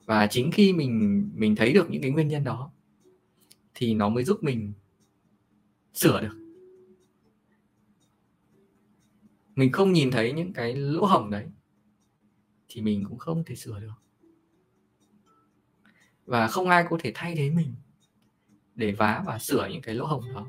Và 0.06 0.28
chính 0.28 0.52
khi 0.52 0.74
mình 0.74 1.30
mình 1.36 1.56
thấy 1.56 1.74
được 1.74 1.90
những 1.90 2.02
cái 2.02 2.12
nguyên 2.12 2.28
nhân 2.28 2.44
đó 2.44 2.72
thì 3.74 3.94
nó 3.94 4.10
mới 4.10 4.24
giúp 4.24 4.44
mình 4.44 4.74
sửa 5.94 6.22
được. 6.22 6.36
Mình 9.56 9.72
không 9.72 9.94
nhìn 9.94 10.12
thấy 10.12 10.34
những 10.34 10.54
cái 10.54 10.76
lỗ 10.76 11.06
hổng 11.06 11.30
đấy 11.30 11.48
thì 12.70 12.82
mình 12.82 13.06
cũng 13.10 13.18
không 13.18 13.44
thể 13.46 13.56
sửa 13.56 13.80
được 13.80 13.94
và 16.30 16.48
không 16.48 16.70
ai 16.70 16.86
có 16.90 16.98
thể 17.00 17.12
thay 17.16 17.36
thế 17.36 17.50
mình 17.50 17.74
để 18.76 18.92
vá 18.92 19.24
và 19.26 19.40
sửa 19.40 19.68
những 19.72 19.82
cái 19.82 19.96
lỗ 19.96 20.06
hổng 20.06 20.34
đó. 20.34 20.48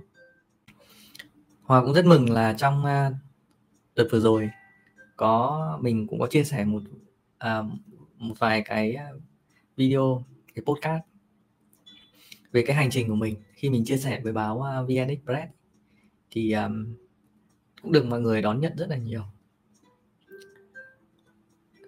Hòa 1.62 1.84
cũng 1.84 1.94
rất 1.94 2.04
mừng 2.04 2.30
là 2.30 2.54
trong 2.58 2.80
uh, 2.80 3.14
đợt 3.94 4.08
vừa 4.10 4.20
rồi 4.20 4.50
có 5.16 5.78
mình 5.82 6.06
cũng 6.06 6.20
có 6.20 6.26
chia 6.26 6.44
sẻ 6.44 6.64
một 6.64 6.82
uh, 7.44 7.66
một 8.18 8.34
vài 8.38 8.62
cái 8.62 8.92
à, 8.92 9.08
video 9.76 10.24
cái 10.54 10.64
podcast 10.66 11.02
về 12.52 12.64
cái 12.66 12.76
hành 12.76 12.90
trình 12.90 13.08
của 13.08 13.14
mình. 13.14 13.36
Khi 13.54 13.70
mình 13.70 13.84
chia 13.84 13.96
sẻ 13.96 14.20
với 14.24 14.32
báo 14.32 14.56
uh, 14.56 14.88
VN 14.88 15.08
Express 15.08 15.52
thì 16.30 16.52
um, 16.52 16.94
cũng 17.82 17.92
được 17.92 18.06
mọi 18.06 18.20
người 18.20 18.42
đón 18.42 18.60
nhận 18.60 18.76
rất 18.76 18.88
là 18.88 18.96
nhiều. 18.96 19.22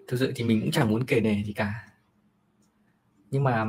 Thực 0.09 0.17
sự 0.21 0.33
thì 0.37 0.45
mình 0.45 0.61
cũng 0.61 0.71
chẳng 0.71 0.91
muốn 0.91 1.07
kể 1.07 1.21
đề 1.21 1.43
gì 1.47 1.53
cả 1.53 1.92
nhưng 3.33 3.45
mà 3.45 3.67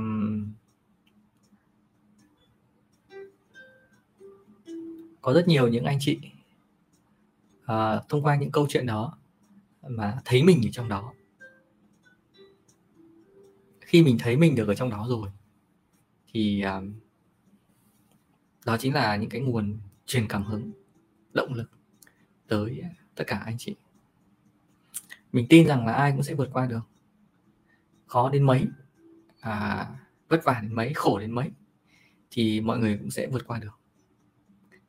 có 5.21 5.33
rất 5.33 5.47
nhiều 5.47 5.67
những 5.67 5.85
anh 5.85 5.97
chị 5.99 6.19
uh, 7.61 8.09
thông 8.09 8.23
qua 8.23 8.35
những 8.35 8.51
câu 8.51 8.67
chuyện 8.69 8.85
đó 8.85 9.17
mà 9.87 10.17
thấy 10.25 10.43
mình 10.43 10.61
ở 10.65 10.69
trong 10.71 10.89
đó. 10.89 11.13
Khi 13.79 14.03
mình 14.03 14.17
thấy 14.19 14.37
mình 14.37 14.55
được 14.55 14.67
ở 14.67 14.75
trong 14.75 14.89
đó 14.89 15.05
rồi 15.09 15.29
thì 16.31 16.63
uh, 16.77 16.83
đó 18.65 18.77
chính 18.77 18.93
là 18.93 19.15
những 19.15 19.29
cái 19.29 19.41
nguồn 19.41 19.77
truyền 20.05 20.27
cảm 20.27 20.43
hứng 20.43 20.71
động 21.33 21.53
lực 21.53 21.71
tới 22.47 22.83
tất 23.15 23.23
cả 23.27 23.41
anh 23.45 23.57
chị. 23.57 23.75
Mình 25.31 25.45
tin 25.49 25.67
rằng 25.67 25.85
là 25.85 25.93
ai 25.93 26.11
cũng 26.11 26.23
sẽ 26.23 26.33
vượt 26.33 26.49
qua 26.53 26.65
được 26.65 26.81
khó 28.05 28.29
đến 28.29 28.43
mấy 28.43 28.67
à, 29.43 29.87
vất 30.27 30.43
vả 30.43 30.59
đến 30.61 30.75
mấy 30.75 30.93
khổ 30.93 31.19
đến 31.19 31.31
mấy 31.31 31.51
thì 32.31 32.61
mọi 32.61 32.79
người 32.79 32.97
cũng 32.97 33.11
sẽ 33.11 33.27
vượt 33.27 33.47
qua 33.47 33.59
được. 33.59 33.79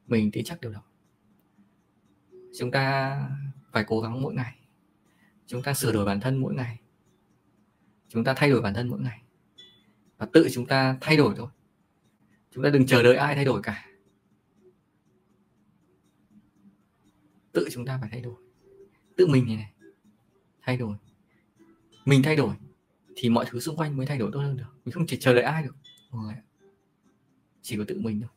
Mình 0.07 0.31
tin 0.31 0.45
chắc 0.45 0.61
điều 0.61 0.73
đó. 0.73 0.83
Chúng 2.59 2.71
ta 2.71 3.17
phải 3.73 3.85
cố 3.87 4.01
gắng 4.01 4.23
mỗi 4.23 4.35
ngày. 4.35 4.59
Chúng 5.47 5.63
ta 5.63 5.75
sửa 5.75 5.93
đổi 5.93 6.05
bản 6.05 6.21
thân 6.21 6.37
mỗi 6.37 6.55
ngày. 6.55 6.81
Chúng 8.09 8.25
ta 8.25 8.35
thay 8.37 8.51
đổi 8.51 8.61
bản 8.61 8.75
thân 8.75 8.89
mỗi 8.89 9.01
ngày. 9.01 9.23
Và 10.19 10.27
tự 10.33 10.49
chúng 10.53 10.67
ta 10.67 10.99
thay 11.01 11.17
đổi 11.17 11.35
thôi. 11.37 11.49
Chúng 12.51 12.65
ta 12.65 12.71
đừng 12.71 12.87
chờ 12.87 13.03
đợi 13.03 13.17
ai 13.17 13.35
thay 13.35 13.45
đổi 13.45 13.63
cả. 13.63 13.87
Tự 17.53 17.69
chúng 17.73 17.85
ta 17.85 17.99
phải 18.01 18.09
thay 18.13 18.21
đổi. 18.21 18.35
Tự 19.17 19.27
mình 19.27 19.47
này, 19.47 19.57
này. 19.57 19.73
Thay 20.63 20.77
đổi. 20.77 20.97
Mình 22.05 22.23
thay 22.23 22.37
đổi 22.37 22.55
thì 23.17 23.29
mọi 23.29 23.45
thứ 23.49 23.61
xung 23.61 23.77
quanh 23.77 23.97
mới 23.97 24.07
thay 24.07 24.19
đổi 24.19 24.31
tốt 24.33 24.41
hơn 24.41 24.57
được. 24.57 24.65
Mình 24.85 24.93
không 24.93 25.07
chỉ 25.07 25.17
chờ 25.21 25.35
đợi 25.35 25.43
ai 25.43 25.63
được. 25.63 25.77
Chỉ 27.63 27.77
có 27.77 27.85
tự 27.89 27.99
mình 28.01 28.21
thôi. 28.21 28.31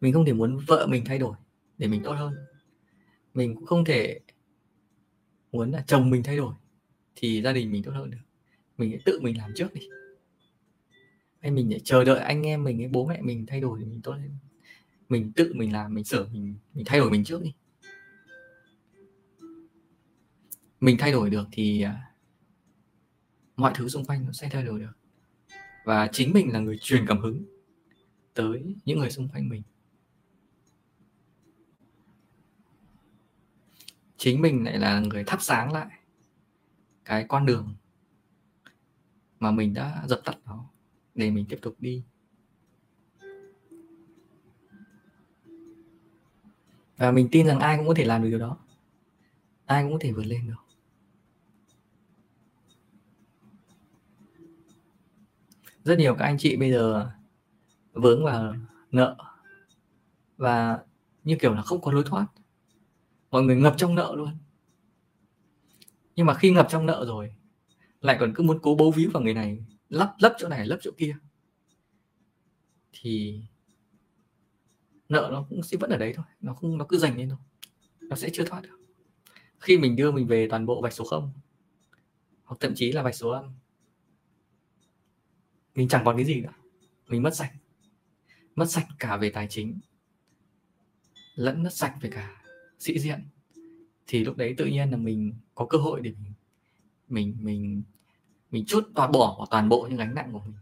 Mình 0.00 0.12
không 0.12 0.24
thể 0.24 0.32
muốn 0.32 0.58
vợ 0.66 0.86
mình 0.86 1.04
thay 1.04 1.18
đổi 1.18 1.36
để 1.78 1.86
mình 1.86 2.02
tốt 2.04 2.12
hơn. 2.12 2.34
Mình 3.34 3.54
cũng 3.54 3.66
không 3.66 3.84
thể 3.84 4.20
muốn 5.52 5.70
là 5.70 5.84
chồng 5.86 6.10
mình 6.10 6.22
thay 6.22 6.36
đổi 6.36 6.54
thì 7.16 7.42
gia 7.42 7.52
đình 7.52 7.72
mình 7.72 7.82
tốt 7.82 7.92
hơn 7.94 8.10
được. 8.10 8.18
Mình 8.78 8.90
hãy 8.90 9.00
tự 9.04 9.20
mình 9.20 9.38
làm 9.38 9.52
trước 9.54 9.74
đi. 9.74 9.88
Hay 11.40 11.50
mình 11.50 11.68
để 11.68 11.80
chờ 11.84 12.04
đợi 12.04 12.18
anh 12.18 12.46
em 12.46 12.64
mình, 12.64 12.92
bố 12.92 13.06
mẹ 13.06 13.20
mình 13.22 13.46
thay 13.46 13.60
đổi 13.60 13.78
thì 13.80 13.84
mình 13.84 14.02
tốt 14.02 14.14
lên 14.14 14.32
mình 15.08 15.32
tự 15.36 15.52
mình 15.54 15.72
làm, 15.72 15.94
mình 15.94 16.04
sửa, 16.04 16.28
mình 16.32 16.54
mình 16.74 16.84
thay 16.84 16.98
đổi 16.98 17.10
mình 17.10 17.24
trước 17.24 17.42
đi. 17.42 17.54
Mình 20.80 20.96
thay 20.98 21.12
đổi 21.12 21.30
được 21.30 21.44
thì 21.52 21.82
à, 21.82 22.10
mọi 23.56 23.72
thứ 23.74 23.88
xung 23.88 24.04
quanh 24.04 24.26
nó 24.26 24.32
sẽ 24.32 24.48
thay 24.48 24.62
đổi 24.62 24.80
được. 24.80 24.92
Và 25.84 26.08
chính 26.12 26.32
mình 26.32 26.52
là 26.52 26.60
người 26.60 26.78
truyền 26.80 27.06
cảm 27.06 27.20
hứng 27.20 27.44
tới 28.34 28.74
những 28.84 28.98
người 28.98 29.10
xung 29.10 29.28
quanh 29.28 29.48
mình. 29.48 29.62
Chính 34.16 34.42
mình 34.42 34.64
lại 34.64 34.78
là 34.78 35.00
người 35.00 35.24
thắp 35.24 35.42
sáng 35.42 35.72
lại 35.72 35.88
cái 37.04 37.24
con 37.28 37.46
đường 37.46 37.74
mà 39.40 39.50
mình 39.50 39.74
đã 39.74 40.04
dập 40.08 40.20
tắt 40.24 40.36
nó 40.44 40.70
để 41.14 41.30
mình 41.30 41.46
tiếp 41.48 41.58
tục 41.62 41.76
đi. 41.78 42.04
Và 46.96 47.10
mình 47.10 47.28
tin 47.32 47.46
rằng 47.46 47.60
ai 47.60 47.76
cũng 47.76 47.86
có 47.86 47.94
thể 47.96 48.04
làm 48.04 48.22
được 48.22 48.28
điều 48.28 48.38
đó. 48.38 48.58
Ai 49.66 49.82
cũng 49.82 49.92
có 49.92 49.98
thể 50.00 50.12
vượt 50.12 50.26
lên 50.26 50.46
được. 50.46 50.65
Rất 55.86 55.98
nhiều 55.98 56.14
các 56.14 56.24
anh 56.24 56.38
chị 56.38 56.56
bây 56.56 56.70
giờ 56.70 57.10
vướng 57.92 58.24
vào 58.24 58.54
nợ 58.90 59.16
và 60.36 60.78
như 61.24 61.36
kiểu 61.40 61.54
là 61.54 61.62
không 61.62 61.80
có 61.80 61.92
lối 61.92 62.02
thoát. 62.06 62.26
Mọi 63.30 63.42
người 63.42 63.56
ngập 63.56 63.74
trong 63.76 63.94
nợ 63.94 64.14
luôn. 64.16 64.38
Nhưng 66.16 66.26
mà 66.26 66.34
khi 66.34 66.50
ngập 66.50 66.66
trong 66.70 66.86
nợ 66.86 67.04
rồi, 67.08 67.34
lại 68.00 68.16
còn 68.20 68.32
cứ 68.34 68.42
muốn 68.42 68.58
cố 68.62 68.74
bấu 68.74 68.90
víu 68.90 69.10
vào 69.10 69.22
người 69.22 69.34
này 69.34 69.64
lắp 69.88 70.14
lấp 70.18 70.32
chỗ 70.38 70.48
này, 70.48 70.66
lấp 70.66 70.78
chỗ 70.82 70.90
kia. 70.96 71.16
Thì 72.92 73.42
nợ 75.08 75.28
nó 75.32 75.46
cũng 75.50 75.62
sẽ 75.62 75.76
vẫn 75.80 75.90
ở 75.90 75.96
đấy 75.96 76.12
thôi, 76.16 76.26
nó 76.40 76.54
không, 76.54 76.78
nó 76.78 76.84
cứ 76.88 76.98
dành 76.98 77.16
lên 77.16 77.28
thôi. 77.28 77.38
Nó 78.00 78.16
sẽ 78.16 78.30
chưa 78.32 78.44
thoát 78.44 78.62
được. 78.62 78.78
Khi 79.60 79.78
mình 79.78 79.96
đưa 79.96 80.12
mình 80.12 80.26
về 80.26 80.48
toàn 80.50 80.66
bộ 80.66 80.82
vạch 80.82 80.92
số 80.92 81.04
0 81.04 81.30
hoặc 82.44 82.56
thậm 82.60 82.72
chí 82.74 82.92
là 82.92 83.02
vạch 83.02 83.14
số 83.14 83.30
âm 83.30 83.44
mình 85.76 85.88
chẳng 85.88 86.02
còn 86.04 86.16
cái 86.16 86.24
gì 86.24 86.40
nữa 86.40 86.52
mình 87.08 87.22
mất 87.22 87.36
sạch. 87.36 87.52
Mất 88.54 88.66
sạch 88.70 88.86
cả 88.98 89.16
về 89.16 89.30
tài 89.30 89.46
chính. 89.50 89.80
Lẫn 91.34 91.62
mất 91.62 91.72
sạch 91.72 91.94
về 92.00 92.10
cả 92.12 92.42
sĩ 92.78 92.98
diện. 92.98 93.28
Thì 94.06 94.24
lúc 94.24 94.36
đấy 94.36 94.54
tự 94.58 94.66
nhiên 94.66 94.90
là 94.90 94.96
mình 94.96 95.32
có 95.54 95.66
cơ 95.66 95.78
hội 95.78 96.00
để 96.00 96.12
mình 96.18 96.32
mình 97.08 97.36
mình 97.40 97.82
mình 98.50 98.64
chút 98.66 98.90
toàn 98.94 99.12
bỏ 99.12 99.46
toàn 99.50 99.68
bộ 99.68 99.86
những 99.90 99.98
gánh 99.98 100.14
nặng 100.14 100.32
của 100.32 100.40
mình. 100.46 100.56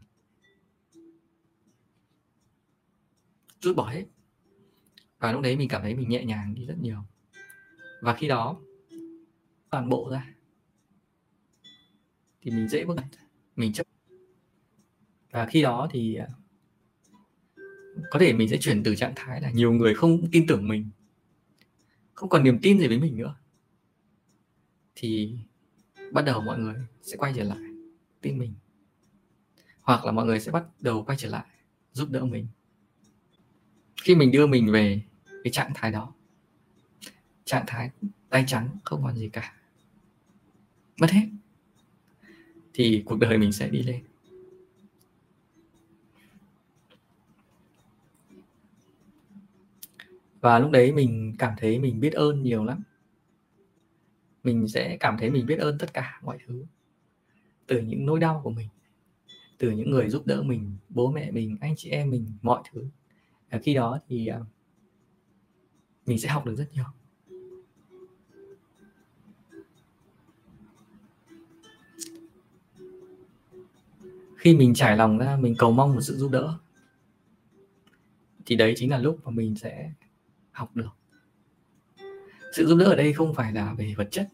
Chút 3.61 3.73
bỏ 3.77 3.89
hết. 3.89 4.05
Và 5.19 5.33
lúc 5.33 5.43
đấy 5.43 5.57
mình 5.57 5.69
cảm 5.69 5.83
thấy 5.83 5.95
mình 5.95 6.09
nhẹ 6.09 6.25
nhàng 6.25 6.55
đi 6.55 6.65
rất 6.65 6.79
nhiều. 6.81 7.03
Và 8.01 8.15
khi 8.15 8.29
đó, 8.29 8.61
toàn 9.71 9.89
bộ 9.89 10.11
ra, 10.11 10.35
thì 12.41 12.51
mình 12.51 12.69
dễ 12.69 12.85
bước 12.85 12.97
mình 13.57 13.73
chấp 13.73 13.87
và 15.35 15.47
khi 15.47 15.63
đó 15.63 15.89
thì 15.91 16.15
à, 16.15 16.29
có 18.11 18.19
thể 18.19 18.33
mình 18.33 18.49
sẽ 18.49 18.57
chuyển 18.57 18.83
từ 18.83 18.97
trạng 18.97 19.13
thái 19.17 19.41
là 19.41 19.51
nhiều 19.51 19.73
người 19.73 19.95
không 19.95 20.31
tin 20.33 20.47
tưởng 20.47 20.69
mình, 20.69 20.91
không 22.15 22.29
còn 22.29 22.45
niềm 22.45 22.59
tin 22.63 22.79
gì 22.79 22.89
với 22.89 22.99
mình 22.99 23.17
nữa. 23.17 23.37
Thì 24.95 25.37
bắt 26.13 26.23
đầu 26.23 26.41
mọi 26.41 26.59
người 26.59 26.75
sẽ 27.03 27.17
quay 27.17 27.33
trở 27.37 27.45
lại 27.45 27.59
tin 28.21 28.39
mình. 28.39 28.55
Hoặc 29.81 30.05
là 30.05 30.13
mọi 30.13 30.27
người 30.27 30.41
sẽ 30.41 30.53
bắt 30.53 30.65
đầu 30.81 31.05
quay 31.05 31.19
trở 31.19 31.29
lại 31.29 31.47
giúp 31.93 32.11
đỡ 32.11 32.25
mình. 32.25 32.47
Khi 34.03 34.15
mình 34.15 34.31
đưa 34.31 34.47
mình 34.47 34.73
về 34.73 35.03
cái 35.45 35.53
trạng 35.53 35.73
thái 35.75 35.93
đó, 35.93 36.13
trạng 37.45 37.65
thái 37.67 37.91
tay 38.29 38.45
trắng 38.47 38.69
không 38.85 39.03
còn 39.03 39.17
gì 39.17 39.29
cả. 39.29 39.55
Mất 41.01 41.11
hết. 41.11 41.29
Thì 42.75 43.03
cuộc 43.07 43.19
đời 43.19 43.39
mình 43.39 43.53
sẽ 43.53 43.69
đi 43.69 43.83
lên. 43.83 44.05
Và 50.45 50.59
lúc 50.59 50.71
đấy 50.71 50.93
mình 50.93 51.35
cảm 51.39 51.55
thấy 51.59 51.79
mình 51.79 52.01
biết 52.01 52.13
ơn 52.13 52.43
nhiều 52.43 52.65
lắm. 52.65 52.83
Mình 54.43 54.69
sẽ 54.69 54.97
cảm 55.01 55.17
thấy 55.19 55.31
mình 55.31 55.47
biết 55.47 55.59
ơn 55.59 55.79
tất 55.79 55.95
cả 55.95 56.21
mọi 56.23 56.39
thứ. 56.47 56.65
Từ 57.67 57.81
những 57.81 58.07
nỗi 58.07 58.21
đau 58.21 58.41
của 58.45 58.51
mình, 58.51 58.69
từ 59.59 59.71
những 59.71 59.91
người 59.91 60.09
giúp 60.09 60.27
đỡ 60.27 60.43
mình, 60.43 60.77
bố 60.89 61.13
mẹ 61.13 61.31
mình, 61.31 61.57
anh 61.61 61.75
chị 61.77 61.91
em 61.91 62.11
mình, 62.11 62.27
mọi 62.43 62.63
thứ. 62.73 62.87
Và 63.51 63.59
khi 63.59 63.75
đó 63.75 63.99
thì 64.09 64.27
à, 64.27 64.41
mình 66.07 66.19
sẽ 66.19 66.29
học 66.29 66.47
được 66.47 66.55
rất 66.55 66.67
nhiều. 66.73 66.85
Khi 74.37 74.57
mình 74.57 74.75
trải 74.75 74.97
lòng 74.97 75.19
ra, 75.19 75.37
mình 75.37 75.55
cầu 75.59 75.73
mong 75.73 75.95
một 75.95 76.01
sự 76.01 76.17
giúp 76.17 76.31
đỡ, 76.31 76.59
thì 78.47 78.57
đấy 78.57 78.75
chính 78.77 78.91
là 78.91 78.99
lúc 78.99 79.19
mà 79.25 79.31
mình 79.31 79.57
sẽ 79.57 79.93
học 80.55 80.77
được. 80.77 80.91
Sự 82.53 82.67
giúp 82.67 82.77
đỡ 82.77 82.85
ở 82.85 82.97
đây 82.97 83.13
không 83.13 83.35
phải 83.35 83.53
là 83.53 83.75
về 83.75 83.95
vật 83.97 84.09
chất, 84.11 84.29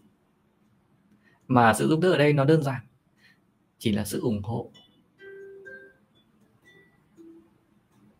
mà 1.48 1.74
sự 1.74 1.88
giúp 1.88 2.00
đỡ 2.00 2.12
ở 2.12 2.18
đây 2.18 2.32
nó 2.32 2.44
đơn 2.44 2.62
giản, 2.62 2.80
chỉ 3.78 3.92
là 3.92 4.04
sự 4.04 4.20
ủng 4.20 4.42
hộ. 4.42 4.72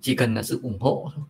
Chỉ 0.01 0.17
cần 0.17 0.35
là 0.35 0.43
sự 0.43 0.61
ủng 0.63 0.79
hộ 0.81 1.11
thôi. 1.15 1.25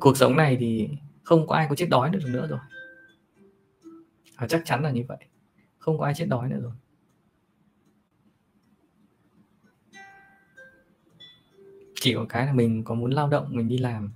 Cuộc 0.00 0.16
sống 0.16 0.36
này 0.36 0.56
thì 0.60 0.88
không 1.22 1.46
có 1.46 1.56
ai 1.56 1.66
có 1.68 1.74
chết 1.74 1.86
đói 1.90 2.10
được 2.10 2.20
nữa 2.26 2.46
rồi. 2.50 2.58
Và 4.36 4.46
chắc 4.46 4.62
chắn 4.64 4.82
là 4.82 4.90
như 4.90 5.04
vậy, 5.08 5.18
không 5.78 5.98
có 5.98 6.04
ai 6.04 6.14
chết 6.14 6.26
đói 6.28 6.48
nữa 6.48 6.60
rồi. 6.60 6.72
Chỉ 12.00 12.14
có 12.14 12.26
cái 12.28 12.46
là 12.46 12.52
mình 12.52 12.84
có 12.84 12.94
muốn 12.94 13.10
lao 13.10 13.28
động, 13.28 13.48
mình 13.50 13.68
đi 13.68 13.78
làm 13.78 14.12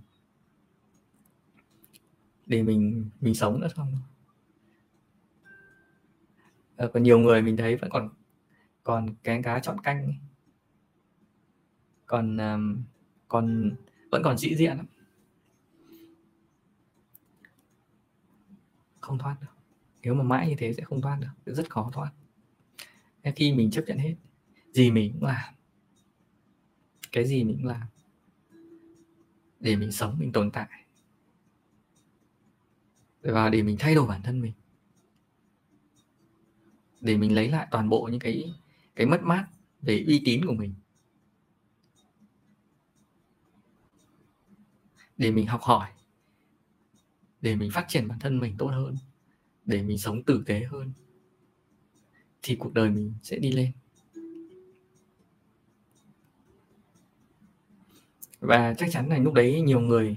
để 2.53 2.63
mình 2.63 3.11
mình 3.21 3.35
sống 3.35 3.61
nữa 3.61 3.69
xong 3.77 3.97
à, 6.77 6.87
còn 6.93 7.03
nhiều 7.03 7.19
người 7.19 7.43
mình 7.43 7.57
thấy 7.57 7.77
vẫn 7.77 7.91
còn 7.91 8.09
còn 8.83 9.15
cái 9.23 9.43
cá 9.43 9.59
chọn 9.59 9.81
canh 9.81 10.05
ấy. 10.05 10.15
còn 12.07 12.37
um, 12.37 12.83
còn 13.29 13.73
vẫn 14.11 14.23
còn 14.23 14.39
sĩ 14.39 14.57
diện 14.57 14.77
lắm. 14.77 14.87
Không 19.01 19.19
thoát 19.19 19.37
được. 19.41 19.47
Nếu 20.03 20.15
mà 20.15 20.23
mãi 20.23 20.49
như 20.49 20.55
thế 20.59 20.73
sẽ 20.73 20.83
không 20.83 21.03
thoát 21.03 21.19
được. 21.21 21.53
Rất 21.53 21.71
khó 21.71 21.91
thoát. 21.93 22.11
Khi 23.37 23.53
mình 23.53 23.71
chấp 23.71 23.85
nhận 23.87 23.99
hết 23.99 24.15
gì 24.73 24.91
mình 24.91 25.13
cũng 25.13 25.25
làm 25.25 25.55
cái 27.13 27.27
gì 27.27 27.45
mình 27.45 27.57
cũng 27.57 27.67
làm 27.67 27.87
để 29.61 29.77
mình 29.77 29.93
sống 29.93 30.17
mình 30.19 30.33
tồn 30.33 30.51
tại 30.51 30.82
và 33.23 33.49
để 33.49 33.63
mình 33.63 33.77
thay 33.79 33.95
đổi 33.95 34.07
bản 34.07 34.23
thân 34.23 34.41
mình. 34.41 34.53
Để 37.01 37.17
mình 37.17 37.35
lấy 37.35 37.49
lại 37.49 37.67
toàn 37.71 37.89
bộ 37.89 38.09
những 38.11 38.21
cái 38.21 38.53
cái 38.97 39.07
mất 39.07 39.23
mát 39.23 39.47
về 39.83 40.05
uy 40.07 40.23
tín 40.25 40.45
của 40.47 40.53
mình. 40.53 40.75
Để 45.17 45.31
mình 45.31 45.47
học 45.47 45.61
hỏi. 45.63 45.91
Để 47.41 47.57
mình 47.57 47.71
phát 47.71 47.85
triển 47.89 48.09
bản 48.09 48.19
thân 48.19 48.39
mình 48.39 48.55
tốt 48.59 48.67
hơn. 48.67 48.97
Để 49.65 49.83
mình 49.83 49.99
sống 49.99 50.23
tử 50.23 50.43
tế 50.47 50.61
hơn. 50.61 50.93
Thì 52.43 52.57
cuộc 52.57 52.75
đời 52.75 52.91
mình 52.91 53.15
sẽ 53.23 53.39
đi 53.39 53.53
lên. 53.53 53.73
Và 58.41 58.75
chắc 58.75 58.89
chắn 58.93 59.09
là 59.09 59.19
lúc 59.19 59.35
đấy 59.35 59.61
nhiều 59.61 59.81
người 59.81 60.17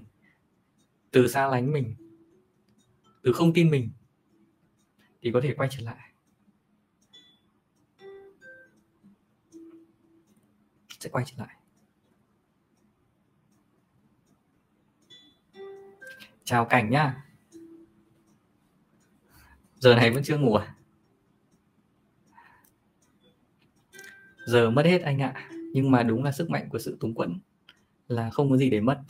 từ 1.11 1.27
xa 1.27 1.47
lánh 1.47 1.71
mình 1.71 1.95
từ 3.25 3.31
không 3.33 3.53
tin 3.53 3.71
mình 3.71 3.89
thì 5.21 5.31
có 5.33 5.41
thể 5.43 5.53
quay 5.57 5.69
trở 5.71 5.83
lại. 5.83 6.11
Sẽ 10.99 11.09
quay 11.09 11.25
trở 11.27 11.35
lại. 11.37 11.55
Chào 16.43 16.65
cảnh 16.65 16.89
nhá. 16.89 17.25
Giờ 19.75 19.95
này 19.95 20.11
vẫn 20.11 20.23
chưa 20.23 20.37
ngủ 20.37 20.55
à? 20.55 20.75
Giờ 24.47 24.69
mất 24.69 24.85
hết 24.85 25.01
anh 25.01 25.21
ạ. 25.21 25.49
Nhưng 25.73 25.91
mà 25.91 26.03
đúng 26.03 26.23
là 26.23 26.31
sức 26.31 26.49
mạnh 26.49 26.69
của 26.69 26.79
sự 26.79 26.97
túng 26.99 27.15
quẫn 27.15 27.39
là 28.07 28.29
không 28.29 28.49
có 28.49 28.57
gì 28.57 28.69
để 28.69 28.81
mất. 28.81 29.03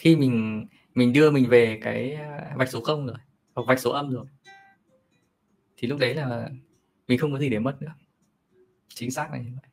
Khi 0.00 0.16
mình 0.16 0.66
mình 0.94 1.12
đưa 1.12 1.30
mình 1.30 1.48
về 1.48 1.78
cái 1.82 2.14
à, 2.14 2.54
vạch 2.56 2.68
số 2.68 2.80
không 2.80 3.06
rồi 3.06 3.16
hoặc 3.54 3.64
vạch 3.66 3.80
số 3.80 3.90
âm 3.90 4.10
rồi 4.10 4.26
thì 5.76 5.88
lúc 5.88 5.98
đấy 5.98 6.14
là 6.14 6.48
mình 7.08 7.18
không 7.18 7.32
có 7.32 7.38
gì 7.38 7.48
để 7.48 7.58
mất 7.58 7.82
nữa. 7.82 7.94
Chính 8.88 9.10
xác 9.10 9.32
là 9.32 9.38
như 9.38 9.50
vậy. 9.60 9.70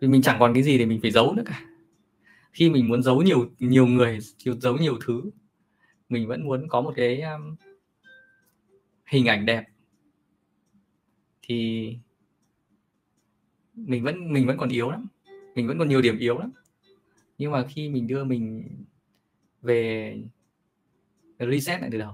Vì 0.00 0.08
mình 0.08 0.22
chẳng 0.22 0.36
còn 0.40 0.54
cái 0.54 0.62
gì 0.62 0.78
để 0.78 0.86
mình 0.86 1.00
phải 1.02 1.10
giấu 1.10 1.34
nữa 1.34 1.42
cả. 1.46 1.66
Khi 2.52 2.70
mình 2.70 2.88
muốn 2.88 3.02
giấu 3.02 3.22
nhiều 3.22 3.50
nhiều 3.58 3.86
người 3.86 4.18
giấu 4.60 4.76
nhiều 4.76 4.98
thứ 5.06 5.22
mình 6.08 6.28
vẫn 6.28 6.44
muốn 6.44 6.68
có 6.68 6.80
một 6.80 6.92
cái 6.96 7.20
um, 7.20 7.56
hình 9.06 9.26
ảnh 9.26 9.46
đẹp. 9.46 9.64
Thì 11.42 11.96
mình 13.74 14.04
vẫn 14.04 14.32
mình 14.32 14.46
vẫn 14.46 14.56
còn 14.56 14.68
yếu 14.68 14.90
lắm. 14.90 15.06
Mình 15.54 15.66
vẫn 15.66 15.78
còn 15.78 15.88
nhiều 15.88 16.02
điểm 16.02 16.18
yếu 16.18 16.38
lắm 16.38 16.52
nhưng 17.40 17.52
mà 17.52 17.66
khi 17.68 17.88
mình 17.88 18.06
đưa 18.06 18.24
mình 18.24 18.68
về 19.62 20.16
reset 21.38 21.80
lại 21.80 21.90
từ 21.92 21.98
đầu, 21.98 22.12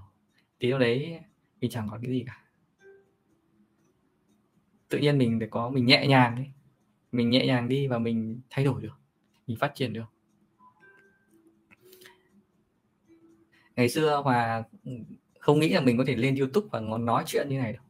thì 0.60 0.68
lúc 0.68 0.80
đấy 0.80 1.20
mình 1.60 1.70
chẳng 1.70 1.88
còn 1.90 2.02
cái 2.02 2.10
gì 2.10 2.24
cả. 2.26 2.44
Tự 4.88 4.98
nhiên 4.98 5.18
mình 5.18 5.38
phải 5.38 5.48
có, 5.48 5.70
mình 5.70 5.86
nhẹ 5.86 6.06
nhàng 6.06 6.36
đấy 6.36 6.46
mình 7.12 7.30
nhẹ 7.30 7.46
nhàng 7.46 7.68
đi 7.68 7.86
và 7.86 7.98
mình 7.98 8.40
thay 8.50 8.64
đổi 8.64 8.82
được. 8.82 8.94
Mình 9.46 9.56
phát 9.60 9.72
triển 9.74 9.92
được. 9.92 10.04
Ngày 13.76 13.88
xưa 13.88 14.22
mà 14.24 14.62
không 15.38 15.60
nghĩ 15.60 15.68
là 15.68 15.80
mình 15.80 15.98
có 15.98 16.04
thể 16.06 16.16
lên 16.16 16.36
YouTube 16.36 16.68
và 16.72 16.80
nói 16.80 17.24
chuyện 17.26 17.48
như 17.48 17.58
này 17.58 17.72
đâu. 17.72 17.82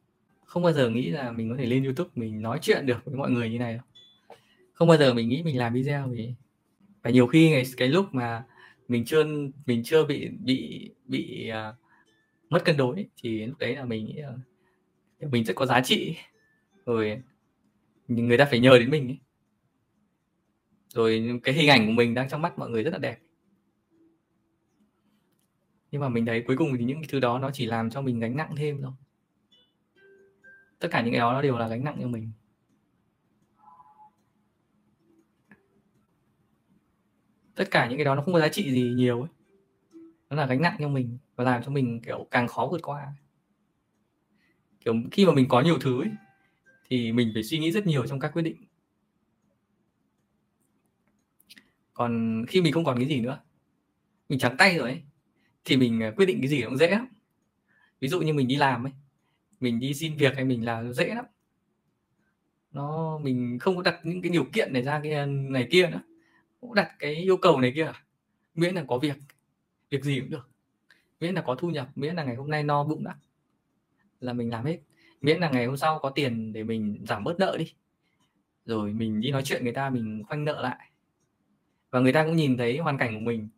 Không 0.45 0.63
bao 0.63 0.73
giờ 0.73 0.91
nghĩ 0.91 1.11
là 1.11 1.31
mình 1.31 1.51
có 1.51 1.57
thể 1.57 1.67
lên 1.67 1.85
YouTube 1.85 2.11
mình 2.15 2.43
nói 2.43 2.59
chuyện 2.63 2.87
được 2.87 3.05
với 3.05 3.15
mọi 3.15 3.31
người 3.31 3.51
như 3.51 3.59
này 3.59 3.75
đâu. 3.75 3.85
Không 4.73 4.89
bao 4.89 4.97
giờ 4.99 5.15
mình 5.15 5.29
nghĩ 5.29 5.43
mình 5.43 5.59
làm 5.59 5.73
video 5.75 6.09
vì 6.09 6.35
và 7.07 7.11
nhiều 7.11 7.27
khi 7.27 7.51
ngày 7.51 7.63
cái 7.77 7.89
lúc 7.89 8.15
mà 8.15 8.45
mình 8.89 9.05
chưa 9.05 9.25
mình 9.67 9.83
chưa 9.85 10.05
bị 10.05 10.29
bị 10.29 10.91
bị 11.05 11.51
uh, 11.51 11.75
mất 12.51 12.65
cân 12.65 12.77
đối 12.77 13.07
thì 13.23 13.47
lúc 13.47 13.59
đấy 13.59 13.77
là 13.77 13.85
mình 13.85 14.07
nghĩ 14.07 14.13
là 14.13 14.33
mình 15.31 15.45
rất 15.45 15.55
có 15.57 15.67
giá 15.67 15.81
trị. 15.81 16.17
Rồi 16.87 17.23
người 18.09 18.39
ta 18.39 18.45
phải 18.45 18.61
nhờ 18.61 18.79
đến 18.79 18.91
mình 18.91 19.09
ấy. 19.09 19.19
rồi 20.89 21.41
cái 21.43 21.55
hình 21.55 21.69
ảnh 21.69 21.87
của 21.87 21.93
mình 21.93 22.15
đang 22.15 22.29
trong 22.29 22.43
mắt 22.43 22.59
mọi 22.59 22.71
người 22.71 22.83
rất 22.83 22.91
là 22.91 22.99
đẹp. 22.99 23.19
Nhưng 25.91 26.01
mà 26.01 26.09
mình 26.09 26.27
thấy 26.27 26.45
cuối 26.47 26.57
cùng 26.57 26.77
thì 26.79 26.85
những 26.85 27.01
cái 27.01 27.09
thứ 27.09 27.21
đó 27.21 27.39
nó 27.39 27.51
chỉ 27.53 27.67
làm 27.67 27.91
cho 27.91 28.03
mình 28.03 28.21
gánh 28.21 28.37
nặng 28.37 28.55
thêm 28.57 28.83
thôi. 28.83 28.93
Tất 30.79 30.89
cả 30.91 31.03
những 31.03 31.13
cái 31.13 31.21
đó 31.21 31.33
nó 31.33 31.43
đều 31.43 31.59
là 31.59 31.69
gánh 31.69 31.85
nặng 31.85 31.99
cho 32.01 32.09
mình. 32.09 32.31
Tất 37.57 37.71
cả 37.71 37.89
những 37.89 37.99
cái 37.99 38.05
đó 38.05 38.15
nó 38.15 38.23
không 38.23 38.35
có 38.35 38.41
giá 38.41 38.49
trị 38.49 38.73
gì 38.73 38.83
nhiều 38.83 39.21
ấy. 39.21 39.31
Nó 40.31 40.37
là 40.37 40.47
gánh 40.47 40.63
nặng 40.63 40.77
cho 40.79 40.89
mình 40.89 41.19
và 41.37 41.45
làm 41.45 41.63
cho 41.63 41.71
mình 41.71 42.01
kiểu 42.01 42.27
càng 42.31 42.49
khó 42.49 42.69
vượt 42.71 42.83
qua. 42.83 43.13
Kiểu 44.81 44.95
khi 45.13 45.27
mà 45.27 45.33
mình 45.33 45.49
có 45.49 45.61
nhiều 45.61 45.79
thứ 45.79 46.03
ấy, 46.03 46.11
thì 46.89 47.13
mình 47.13 47.31
phải 47.35 47.43
suy 47.43 47.59
nghĩ 47.59 47.73
rất 47.73 47.87
nhiều 47.87 48.07
trong 48.07 48.21
các 48.21 48.33
quyết 48.33 48.43
định. 48.43 48.57
Còn 51.95 52.45
khi 52.49 52.61
mình 52.61 52.73
không 52.73 52.85
còn 52.85 52.97
cái 52.99 53.09
gì 53.09 53.21
nữa 53.21 53.41
mình 54.29 54.39
trắng 54.39 54.57
tay 54.59 54.79
rồi 54.79 54.91
ấy 54.91 55.03
thì 55.65 55.77
mình 55.77 56.03
à, 56.03 56.13
quyết 56.17 56.27
định 56.27 56.39
cái 56.41 56.49
gì 56.49 56.63
cũng 56.63 56.77
dễ 56.77 56.91
lắm. 56.91 57.09
Ví 58.01 58.09
dụ 58.09 58.21
như 58.21 58.33
mình 58.33 58.49
đi 58.49 58.57
làm 58.57 58.87
ấy 58.87 58.93
mình 59.61 59.81
đi 59.81 59.95
xin 59.95 60.17
việc 60.17 60.35
hay 60.35 60.45
mình 60.45 60.65
làm 60.65 60.93
dễ 60.93 61.15
lắm. 61.15 61.25
Nó 62.73 63.19
mình 63.19 63.59
không 63.59 63.77
có 63.77 63.83
đặt 63.83 64.01
những 64.05 64.23
cái 64.23 64.31
điều 64.31 64.45
kiện 64.45 64.73
để 64.73 64.83
ra 64.83 65.01
cái 65.03 65.13
à, 65.13 65.27
này 65.27 65.69
kia 65.71 65.89
nữa 65.93 66.01
cũng 66.67 66.75
đặt 66.75 66.91
cái 66.99 67.15
yêu 67.15 67.37
cầu 67.37 67.61
này 67.61 67.73
kia 67.75 67.85
à? 67.85 68.03
miễn 68.55 68.75
là 68.75 68.85
có 68.89 68.99
việc 68.99 69.17
việc 69.91 70.05
gì 70.05 70.21
cũng 70.21 70.31
được. 70.31 70.51
Miễn 71.21 71.35
là 71.35 71.43
có 71.43 71.55
thu 71.55 71.71
nhập, 71.71 71.89
miễn 71.95 72.15
là 72.15 72.25
ngày 72.25 72.37
hôm 72.37 72.51
nay 72.51 72.63
no 72.63 72.85
bụng 72.85 73.05
đã, 73.05 73.17
là 74.21 74.33
mình 74.33 74.51
làm 74.51 74.65
hết. 74.65 74.79
Miễn 75.21 75.41
là 75.41 75.51
ngày 75.51 75.67
hôm 75.67 75.77
sau 75.77 75.99
có 75.99 76.11
tiền 76.11 76.53
để 76.53 76.65
mình 76.65 77.05
giảm 77.09 77.25
bớt 77.25 77.39
nợ 77.39 77.57
đi. 77.59 77.75
Rồi 78.65 78.93
mình 78.93 79.21
đi 79.21 79.31
nói 79.31 79.43
chuyện 79.45 79.65
người 79.65 79.73
ta, 79.73 79.91
mình 79.91 80.23
khoanh 80.29 80.45
nợ 80.45 80.63
lại. 80.63 80.91
Và 81.91 82.01
người 82.01 82.13
ta 82.13 82.25
cũng 82.25 82.37
nhìn 82.37 82.57
thấy 82.57 82.79
hoàn 82.79 82.99
cảnh 82.99 83.15
của 83.15 83.21
mình, 83.21 83.49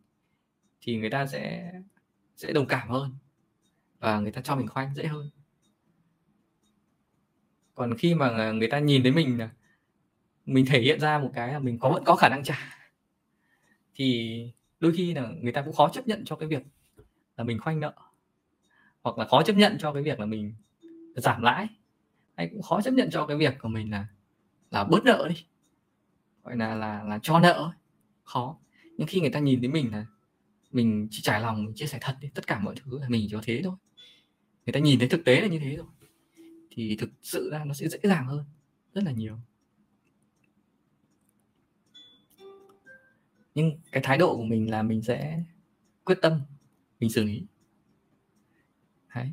thì 0.81 0.97
người 0.97 1.09
ta 1.09 1.27
sẽ 1.27 1.71
sẽ 2.35 2.53
đồng 2.53 2.65
cảm 2.65 2.89
hơn. 2.89 3.15
Và 3.99 4.19
người 4.19 4.31
ta 4.31 4.41
cho 4.41 4.55
mình 4.55 4.67
khoanh 4.67 4.95
dễ 4.95 5.07
hơn. 5.07 5.29
Còn 7.75 7.97
khi 7.97 8.13
mà 8.13 8.51
người 8.51 8.67
ta 8.67 8.79
nhìn 8.79 9.03
thấy 9.03 9.11
mình 9.11 9.39
mình 10.45 10.65
thể 10.65 10.81
hiện 10.81 10.99
ra 10.99 11.19
một 11.19 11.31
cái 11.33 11.53
là 11.53 11.59
mình 11.59 11.79
có 11.79 11.89
vẫn 11.89 12.03
có 12.03 12.15
khả 12.15 12.29
năng 12.29 12.43
trả 12.43 12.78
thì 13.99 14.51
đôi 14.79 14.93
khi 14.95 15.13
là 15.13 15.27
người 15.41 15.51
ta 15.51 15.61
cũng 15.61 15.73
khó 15.73 15.89
chấp 15.89 16.07
nhận 16.07 16.25
cho 16.25 16.35
cái 16.35 16.49
việc 16.49 16.63
là 17.37 17.43
mình 17.43 17.59
khoanh 17.59 17.79
nợ, 17.79 17.93
hoặc 19.01 19.17
là 19.17 19.25
khó 19.25 19.43
chấp 19.43 19.53
nhận 19.53 19.77
cho 19.79 19.93
cái 19.93 20.03
việc 20.03 20.19
là 20.19 20.25
mình 20.25 20.53
giảm 21.15 21.41
lãi, 21.41 21.67
hay 22.35 22.49
cũng 22.51 22.61
khó 22.61 22.81
chấp 22.81 22.91
nhận 22.91 23.09
cho 23.11 23.25
cái 23.25 23.37
việc 23.37 23.53
của 23.59 23.69
mình 23.69 23.91
là 23.91 24.07
là 24.71 24.83
bớt 24.83 25.03
nợ 25.05 25.27
đi, 25.29 25.45
gọi 26.43 26.57
là 26.57 26.75
là 26.75 27.03
là 27.03 27.19
cho 27.23 27.39
nợ 27.39 27.71
khó. 28.23 28.57
Nhưng 28.97 29.07
khi 29.07 29.21
người 29.21 29.29
ta 29.29 29.39
nhìn 29.39 29.59
thấy 29.59 29.69
mình 29.69 29.91
là 29.91 30.05
mình 30.71 31.07
chỉ 31.11 31.21
trải 31.21 31.41
lòng, 31.41 31.65
mình 31.65 31.75
chia 31.75 31.85
sẻ 31.85 31.97
thật 32.01 32.17
đi, 32.21 32.29
tất 32.33 32.47
cả 32.47 32.59
mọi 32.59 32.75
thứ 32.75 32.99
là 32.99 33.09
mình 33.09 33.27
cho 33.31 33.41
thế 33.43 33.61
thôi. 33.63 33.75
Người 34.65 34.73
ta 34.73 34.79
nhìn 34.79 34.99
thấy 34.99 35.09
thực 35.09 35.25
tế 35.25 35.41
là 35.41 35.47
như 35.47 35.59
thế 35.59 35.75
rồi, 35.75 35.87
thì 36.71 36.95
thực 36.95 37.09
sự 37.21 37.49
ra 37.51 37.65
nó 37.65 37.73
sẽ 37.73 37.87
dễ 37.87 37.99
dàng 38.03 38.27
hơn 38.27 38.43
rất 38.93 39.03
là 39.03 39.11
nhiều. 39.11 39.37
Nhưng 43.59 43.79
cái 43.91 44.03
thái 44.03 44.17
độ 44.17 44.37
của 44.37 44.43
mình 44.43 44.71
là 44.71 44.83
mình 44.83 45.01
sẽ 45.01 45.43
quyết 46.03 46.17
tâm, 46.21 46.41
mình 46.99 47.09
xử 47.09 47.23
lý. 47.23 47.45
Đấy. 49.15 49.31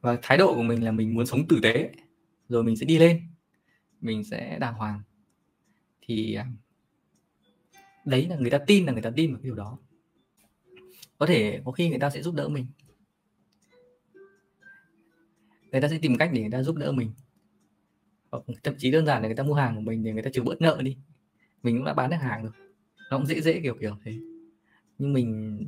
và 0.00 0.18
thái 0.22 0.38
độ 0.38 0.54
của 0.54 0.62
mình 0.62 0.84
là 0.84 0.92
mình 0.92 1.14
muốn 1.14 1.26
sống 1.26 1.48
tử 1.48 1.58
tế, 1.62 1.90
rồi 2.48 2.64
mình 2.64 2.76
sẽ 2.76 2.86
đi 2.86 2.98
lên, 2.98 3.22
mình 4.00 4.24
sẽ 4.24 4.58
đàng 4.58 4.74
hoàng. 4.74 5.02
Thì 6.02 6.34
à, 6.34 6.46
đấy 8.04 8.26
là 8.26 8.36
người 8.36 8.50
ta 8.50 8.58
tin 8.66 8.86
là 8.86 8.92
người 8.92 9.02
ta 9.02 9.10
tin 9.16 9.30
vào 9.30 9.40
cái 9.42 9.44
điều 9.44 9.54
đó. 9.54 9.78
Có 11.18 11.26
thể 11.26 11.60
có 11.64 11.72
khi 11.72 11.88
người 11.88 11.98
ta 11.98 12.10
sẽ 12.10 12.22
giúp 12.22 12.34
đỡ 12.34 12.48
mình. 12.48 12.66
Người 15.72 15.80
ta 15.80 15.88
sẽ 15.88 15.98
tìm 16.02 16.18
cách 16.18 16.30
để 16.32 16.40
người 16.40 16.50
ta 16.50 16.62
giúp 16.62 16.76
đỡ 16.76 16.92
mình. 16.92 17.12
Hoặc 18.30 18.44
thậm 18.62 18.74
chí 18.78 18.90
đơn 18.90 19.06
giản 19.06 19.22
là 19.22 19.28
người 19.28 19.36
ta 19.36 19.42
mua 19.42 19.54
hàng 19.54 19.74
của 19.74 19.80
mình 19.80 20.02
thì 20.04 20.12
người 20.12 20.22
ta 20.22 20.30
trừ 20.32 20.42
bớt 20.42 20.60
nợ 20.60 20.80
đi. 20.82 20.96
Mình 21.62 21.76
cũng 21.76 21.84
đã 21.84 21.94
bán 21.94 22.10
được 22.10 22.16
hàng 22.16 22.42
rồi 22.42 22.67
nó 23.10 23.16
cũng 23.16 23.26
dễ 23.26 23.40
dễ 23.40 23.60
kiểu 23.60 23.76
kiểu 23.80 23.96
thế. 24.04 24.18
Nhưng 24.98 25.12
mình 25.12 25.60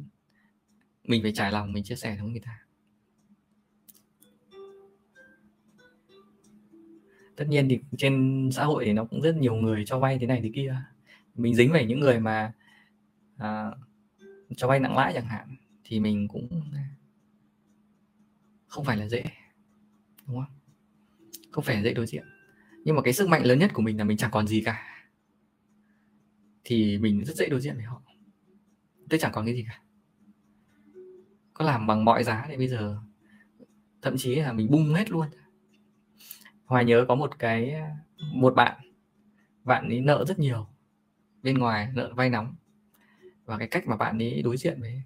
mình 1.05 1.23
phải 1.23 1.33
trải 1.33 1.53
lòng 1.53 1.73
mình 1.73 1.85
chia 1.85 1.97
sẻ 1.97 2.17
với 2.21 2.31
người 2.31 2.41
ta. 2.41 2.59
Tất 7.37 7.45
nhiên 7.49 7.69
thì 7.69 7.81
trên 7.99 8.49
xã 8.53 8.65
hội 8.65 8.85
thì 8.85 8.93
nó 8.93 9.05
cũng 9.05 9.21
rất 9.23 9.37
nhiều 9.37 9.55
người 9.55 9.85
cho 9.87 9.99
vay 9.99 10.19
thế 10.19 10.27
này 10.27 10.41
thế 10.43 10.51
kia. 10.55 10.77
Mình 11.35 11.55
dính 11.55 11.73
phải 11.73 11.87
những 11.87 12.01
người 12.01 12.21
mà 12.21 12.53
à, 13.37 13.71
cho 14.57 14.69
vay 14.69 14.81
nặng 14.81 14.97
lãi 14.97 15.13
chẳng 15.15 15.27
hạn 15.27 15.57
thì 15.85 16.01
mình 16.01 16.29
cũng 16.29 16.49
không 18.67 18.85
phải 18.85 18.97
là 18.97 19.09
dễ 19.09 19.25
đúng 20.27 20.37
không? 20.37 20.59
Không 21.51 21.65
phải 21.65 21.77
là 21.77 21.83
dễ 21.83 21.95
đối 21.95 22.07
diện. 22.07 22.25
Nhưng 22.85 22.97
mà 22.97 23.03
cái 23.03 23.13
sức 23.13 23.29
mạnh 23.29 23.47
lớn 23.47 23.59
nhất 23.59 23.71
của 23.75 23.83
mình 23.83 23.99
là 23.99 24.05
mình 24.05 24.17
chẳng 24.17 24.31
còn 24.31 24.47
gì 24.47 24.63
cả 24.65 25.00
thì 26.71 26.99
mình 26.99 27.25
rất 27.25 27.37
dễ 27.37 27.49
đối 27.49 27.61
diện 27.61 27.77
với 27.77 27.85
họ. 27.85 28.03
Tôi 29.09 29.21
chẳng 29.21 29.33
còn 29.35 29.47
cái 29.47 29.55
gì 29.55 29.65
cả. 29.69 29.83
Có 31.55 31.65
làm 31.65 31.87
bằng 31.87 32.05
mọi 32.05 32.25
giá 32.25 32.45
thì 32.49 32.57
bây 32.57 32.69
giờ, 32.69 33.01
thậm 34.03 34.15
chí 34.19 34.35
là 34.35 34.53
mình 34.53 34.71
bung 34.71 34.95
hết 34.95 35.11
luôn. 35.11 35.27
Hoài 36.65 36.85
nhớ 36.85 37.05
có 37.09 37.15
một 37.15 37.39
cái, 37.39 37.75
một 38.33 38.55
bạn 38.55 38.81
bạn 39.65 39.89
ấy 39.89 40.01
nợ 40.01 40.25
rất 40.29 40.39
nhiều, 40.39 40.67
bên 41.43 41.59
ngoài 41.59 41.89
nợ 41.95 42.13
vay 42.15 42.31
nóng. 42.31 42.55
Và 43.45 43.59
cái 43.59 43.69
cách 43.69 43.87
mà 43.87 43.97
bạn 43.97 44.19
ấy 44.23 44.43
đối 44.43 44.57
diện 44.57 44.81
với, 44.81 45.03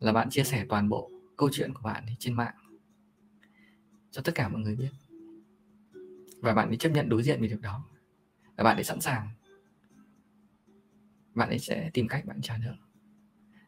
là 0.00 0.12
bạn 0.12 0.30
chia 0.30 0.44
sẻ 0.44 0.66
toàn 0.68 0.88
bộ 0.88 1.10
câu 1.36 1.48
chuyện 1.52 1.74
của 1.74 1.82
bạn 1.82 2.06
ấy 2.06 2.16
trên 2.18 2.34
mạng, 2.34 2.54
cho 4.10 4.22
tất 4.22 4.32
cả 4.34 4.48
mọi 4.48 4.60
người 4.60 4.76
biết. 4.76 4.90
Và 6.40 6.54
bạn 6.54 6.68
ấy 6.68 6.76
chấp 6.76 6.90
nhận 6.90 7.08
đối 7.08 7.22
diện 7.22 7.40
với 7.40 7.48
việc 7.48 7.60
đó. 7.60 7.84
Và 8.56 8.64
bạn 8.64 8.76
ấy 8.76 8.84
sẵn 8.84 9.00
sàng 9.00 9.28
bạn 11.36 11.48
ấy 11.48 11.58
sẽ 11.58 11.90
tìm 11.92 12.08
cách, 12.08 12.24
bạn 12.24 12.40
trả 12.42 12.58
nợ. 12.58 12.74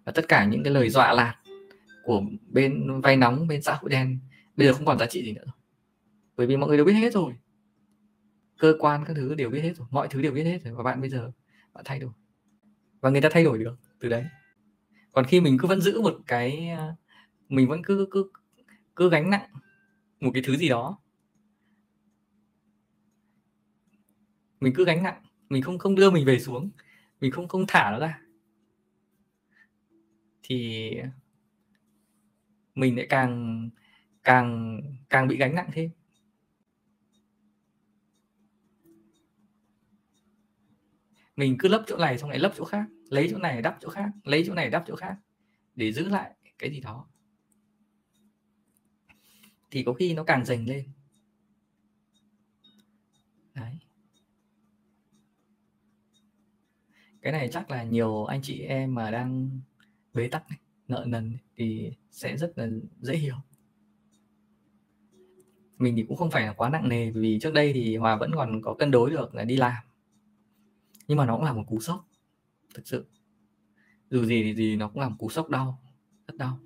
Và 0.05 0.13
tất 0.13 0.25
cả 0.29 0.45
những 0.45 0.63
cái 0.63 0.73
lời 0.73 0.91
dọa 0.91 1.13
lạt 1.13 1.35
của 2.05 2.23
bên 2.49 3.01
vay 3.01 3.17
nóng, 3.17 3.49
bên 3.49 3.63
xã 3.63 3.75
hội 3.75 3.91
đen, 3.91 4.19
bây 4.57 4.67
giờ 4.67 4.73
không 4.73 4.87
còn 4.87 4.99
giá 4.99 5.07
trị 5.07 5.23
gì 5.23 5.33
nữa 5.33 5.43
rồi. 5.45 5.55
Bởi 6.37 6.47
vì 6.47 6.57
mọi 6.57 6.69
người 6.69 6.77
đều 6.77 6.87
biết 6.87 6.93
hết 6.93 7.13
rồi. 7.13 7.33
Cơ 8.59 8.75
quan 8.79 9.05
các 9.05 9.15
thứ 9.17 9.35
đều 9.35 9.51
biết 9.51 9.61
hết 9.61 9.73
rồi. 9.77 9.87
Mọi 9.91 10.09
thứ 10.09 10.23
đều 10.23 10.33
biết 10.33 10.45
hết 10.45 10.59
rồi. 10.65 10.75
Và 10.75 10.83
bạn 10.83 11.01
bây 11.01 11.11
giờ, 11.11 11.33
bạn 11.73 11.85
thay 11.87 11.99
đổi. 11.99 12.11
Và 13.01 13.11
người 13.11 13.21
ta 13.21 13.29
thay 13.33 13.45
đổi 13.45 13.59
được 13.59 13.79
từ 14.01 14.09
đấy. 14.09 14.25
Còn 15.13 15.25
khi 15.25 15.41
mình 15.41 15.59
cứ 15.61 15.69
vẫn 15.69 15.81
giữ 15.81 16.01
một 16.01 16.19
cái 16.27 16.69
à, 16.69 16.97
mình 17.49 17.69
vẫn 17.69 17.83
cứ 17.83 18.09
cứ 18.11 18.31
cứ 18.97 19.11
gánh 19.11 19.31
nặng 19.31 19.51
một 20.21 20.31
cái 20.35 20.43
thứ 20.47 20.57
gì 20.57 20.69
đó. 20.69 20.99
Mình 24.61 24.73
cứ 24.77 24.85
gánh 24.85 25.03
nặng. 25.03 25.23
Mình 25.49 25.63
không 25.63 25.79
không 25.79 25.95
đưa 25.95 26.11
mình 26.11 26.27
về 26.27 26.39
xuống 26.39 26.71
mình 27.21 27.31
không 27.31 27.49
không 27.49 27.65
thả 27.69 27.91
nó 27.91 27.99
ra. 27.99 28.21
Thì 30.43 30.91
mình 32.75 32.97
lại 32.97 33.07
càng 33.11 33.71
càng 34.25 34.81
càng 35.11 35.29
bị 35.29 35.37
gánh 35.37 35.55
nặng 35.55 35.71
thêm. 35.73 35.91
Mình 41.37 41.57
cứ 41.59 41.69
lấp 41.69 41.85
chỗ 41.87 41.97
này 41.97 42.19
xong 42.19 42.31
lại 42.31 42.39
lấp 42.39 42.53
chỗ 42.57 42.65
khác, 42.65 42.87
lấy 43.11 43.29
chỗ 43.31 43.39
này 43.39 43.63
đắp 43.63 43.79
chỗ 43.81 43.89
khác, 43.89 44.11
lấy 44.25 44.45
chỗ 44.47 44.55
này 44.55 44.71
đắp 44.71 44.85
chỗ 44.87 44.97
khác 44.97 45.17
để 45.75 45.93
giữ 45.93 46.09
lại 46.09 46.37
cái 46.59 46.71
gì 46.71 46.81
đó. 46.81 47.09
Thì 49.71 49.83
có 49.87 49.93
khi 49.93 50.15
nó 50.15 50.25
càng 50.25 50.45
dành 50.45 50.65
lên. 50.67 50.89
Đấy. 53.55 53.79
Cái 57.23 57.33
này 57.33 57.49
chắc 57.53 57.71
là 57.71 57.83
nhiều 57.83 58.25
anh 58.25 58.43
chị 58.43 58.61
em 58.61 58.95
mà 58.95 59.11
đang 59.11 59.61
bế 60.15 60.29
tắc 60.29 60.51
này, 60.51 60.59
nợ 60.89 61.05
nần 61.09 61.37
thì 61.57 61.93
sẽ 62.11 62.37
rất 62.37 62.53
là 62.59 62.69
dễ 63.01 63.17
hiểu. 63.17 63.37
Mình 65.79 65.97
thì 65.97 66.05
cũng 66.09 66.17
không 66.17 66.31
phải 66.31 66.47
là 66.47 66.53
quá 66.53 66.69
nặng 66.69 66.89
nề 66.89 67.11
vì 67.11 67.39
trước 67.43 67.55
đây 67.55 67.73
thì 67.73 67.97
hòa 67.97 68.17
vẫn 68.17 68.31
còn 68.35 68.63
có 68.63 68.75
cân 68.75 68.91
đối 68.91 69.11
được 69.11 69.35
là 69.35 69.45
đi 69.45 69.57
làm. 69.57 69.85
Nhưng 71.09 71.19
mà 71.19 71.27
nó 71.27 71.37
cũng 71.37 71.45
là 71.45 71.53
một 71.53 71.65
cú 71.67 71.81
sốc 71.81 72.09
thực 72.75 72.89
sự. 72.89 73.07
Dù 74.11 74.25
gì 74.25 74.43
thì 74.43 74.55
gì 74.55 74.77
nó 74.77 74.89
cũng 74.89 75.01
là 75.01 75.09
một 75.09 75.17
cú 75.19 75.31
sốc 75.31 75.49
đau 75.49 75.81
rất 76.27 76.37
đau. 76.37 76.59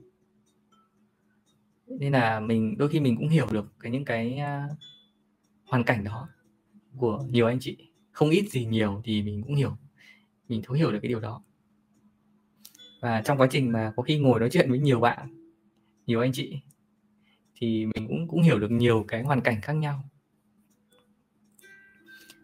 Nên 1.87 2.12
là 2.12 2.41
mình 2.41 2.79
đôi 2.79 2.88
khi 2.88 3.01
mình 3.01 3.17
cũng 3.17 3.29
hiểu 3.29 3.47
được 3.53 3.73
cái 3.81 3.93
những 3.93 4.05
cái 4.05 4.41
uh, 4.41 4.79
hoàn 5.67 5.85
cảnh 5.85 6.05
đó 6.05 6.29
của 6.97 7.25
nhiều 7.31 7.47
anh 7.47 7.59
chị. 7.61 7.77
Không 8.11 8.31
ít 8.31 8.49
gì 8.51 8.65
nhiều 8.65 9.03
thì 9.05 9.23
mình 9.23 9.43
cũng 9.43 9.55
hiểu 9.55 9.77
mình 10.53 10.62
thấu 10.65 10.75
hiểu 10.77 10.93
được 10.93 10.99
cái 11.03 11.09
điều 11.09 11.21
đó. 11.21 11.43
Và 13.01 13.23
trong 13.23 13.38
quá 13.38 13.47
trình 13.51 13.73
mà 13.73 13.93
có 13.97 14.03
khi 14.03 14.19
ngồi 14.19 14.41
nói 14.41 14.51
chuyện 14.53 14.71
với 14.71 14.79
nhiều 14.79 15.01
bạn, 15.01 15.29
nhiều 16.07 16.21
anh 16.21 16.33
chị, 16.33 16.61
thì 17.55 17.87
mình 17.87 18.09
cũng 18.09 18.29
cũng 18.29 18.43
hiểu 18.43 18.59
được 18.59 18.71
nhiều 18.71 19.05
cái 19.09 19.23
hoàn 19.23 19.41
cảnh 19.41 19.61
khác 19.62 19.73
nhau. 19.73 20.05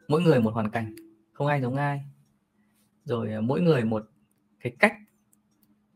Mỗi 0.09 0.23
người 0.23 0.40
một 0.40 0.55
hoàn 0.55 0.71
cảnh, 0.71 0.94
không 1.33 1.47
ai 1.47 1.61
giống 1.61 1.77
ai. 1.77 2.05
Rồi 3.05 3.33
à, 3.33 3.40
mỗi 3.40 3.61
người 3.61 3.85
một 3.85 4.09
cái 4.61 4.77
cách 4.79 4.94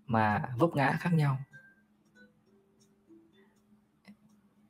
mà 0.07 0.43
vấp 0.59 0.71
ngã 0.75 0.97
khác 1.01 1.11
nhau. 1.15 1.39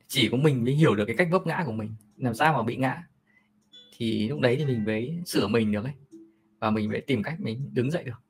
Chỉ 0.07 0.29
có 0.29 0.37
mình 0.37 0.63
mới 0.63 0.73
hiểu 0.73 0.95
được 0.95 1.05
cái 1.07 1.15
cách 1.17 1.27
vấp 1.31 1.47
ngã 1.47 1.63
của 1.65 1.71
mình, 1.71 1.95
làm 2.17 2.33
sao 2.33 2.53
mà 2.53 2.63
bị 2.63 2.75
ngã. 2.75 3.07
Thì 3.97 4.29
lúc 4.29 4.39
đấy 4.39 4.55
thì 4.59 4.65
mình 4.65 4.83
mới 4.85 5.21
sửa 5.25 5.47
mình 5.47 5.71
được 5.71 5.83
ấy 5.83 5.93
và 6.63 6.69
mình 6.69 6.89
phải 6.91 7.01
tìm 7.01 7.23
cách 7.23 7.39
mình 7.39 7.69
đứng 7.73 7.91
dậy 7.91 8.03
được. 8.03 8.21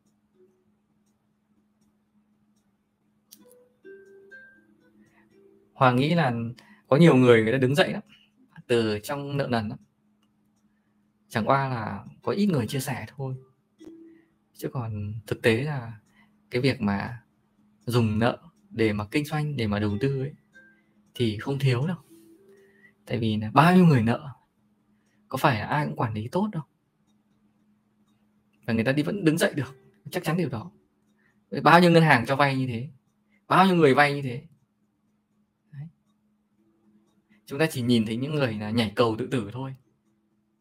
Hoàng 5.74 5.96
nghĩ 5.96 6.16
là 6.16 6.34
có 6.88 6.98
nhiều 6.98 7.16
người 7.16 7.44
người 7.44 7.52
ta 7.52 7.58
đứng 7.58 7.76
dậy 7.76 7.94
lắm, 7.94 8.02
từ 8.68 9.00
trong 9.04 9.38
nợ 9.38 9.48
nần 9.52 9.70
lắm. 9.70 9.80
Chẳng 11.30 11.46
qua 11.46 11.70
là 11.70 12.06
có 12.22 12.32
ít 12.32 12.46
người 12.46 12.68
chia 12.68 12.80
sẻ 12.80 13.06
thôi. 13.08 13.36
Chứ 14.54 14.70
còn 14.74 15.14
thực 15.28 15.42
tế 15.42 15.64
là 15.64 15.94
cái 16.50 16.62
việc 16.62 16.82
mà 16.82 17.22
dùng 17.86 18.20
nợ 18.20 18.38
để 18.70 18.94
mà 18.94 19.06
kinh 19.12 19.26
doanh, 19.26 19.58
để 19.58 19.68
mà 19.68 19.80
đầu 19.80 19.98
tư 20.02 20.20
ấy, 20.20 20.34
thì 21.16 21.38
không 21.38 21.60
thiếu 21.60 21.88
đâu. 21.88 21.98
Tại 23.06 23.18
vì 23.18 23.38
là 23.38 23.52
bao 23.54 23.76
nhiêu 23.76 23.86
người 23.86 24.04
nợ, 24.04 24.30
có 25.28 25.38
phải 25.38 25.60
là 25.60 25.66
ai 25.66 25.86
cũng 25.86 25.96
quản 25.96 26.14
lý 26.14 26.28
tốt 26.28 26.50
đâu 26.52 26.64
và 28.66 28.74
người 28.74 28.84
ta 28.84 28.92
đi 28.92 29.04
vẫn 29.04 29.26
đứng 29.26 29.38
dậy 29.38 29.54
được. 29.56 29.76
Chắc 30.12 30.24
chắn 30.24 30.38
điều 30.38 30.50
đó. 30.50 30.72
Bao 31.64 31.80
nhiêu 31.82 31.92
ngân 31.92 32.04
hàng 32.04 32.26
cho 32.26 32.36
vay 32.36 32.58
như 32.58 32.68
thế? 32.68 32.90
Bao 33.48 33.66
nhiêu 33.66 33.76
người 33.76 33.94
vay 33.94 34.14
như 34.14 34.22
thế? 34.22 34.44
Đấy. 35.72 35.88
chúng 37.46 37.60
ta 37.60 37.66
chỉ 37.72 37.82
nhìn 37.82 38.06
thấy 38.06 38.18
những 38.18 38.36
người 38.36 38.54
là 38.54 38.70
nhảy 38.70 38.92
cầu 38.96 39.16
tự 39.20 39.28
tử 39.28 39.50
thôi. 39.54 39.76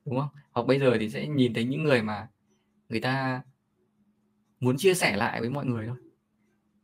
Đúng 0.05 0.19
không? 0.19 0.29
Hoặc 0.51 0.67
bây 0.67 0.79
giờ 0.79 0.97
thì 1.01 1.11
sẽ 1.11 1.29
nhìn 1.29 1.55
thấy 1.55 1.65
những 1.65 1.85
người 1.85 2.03
mà 2.03 2.29
người 2.89 3.01
ta 3.01 3.43
muốn 4.61 4.77
chia 4.77 4.95
sẻ 4.95 5.17
lại 5.17 5.41
với 5.41 5.51
mọi 5.51 5.67
người 5.67 5.87
thôi. 5.87 5.97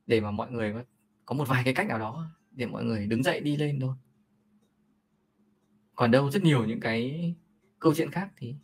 Để 0.06 0.20
mà 0.20 0.30
mọi 0.30 0.50
người 0.50 0.72
có, 0.72 0.84
có 1.26 1.34
một 1.34 1.48
vài 1.48 1.62
cái 1.64 1.74
cách 1.74 1.86
nào 1.86 1.98
đó 1.98 2.30
để 2.50 2.66
mọi 2.66 2.84
người 2.84 3.06
đứng 3.06 3.22
dậy 3.22 3.40
đi 3.40 3.56
lên 3.56 3.80
thôi. 3.80 3.94
Còn 5.94 6.10
đâu 6.10 6.30
rất 6.30 6.42
nhiều 6.42 6.64
những 6.64 6.80
cái 6.80 7.34
câu 7.78 7.94
chuyện 7.94 8.10
khác 8.10 8.30
thì 8.36 8.54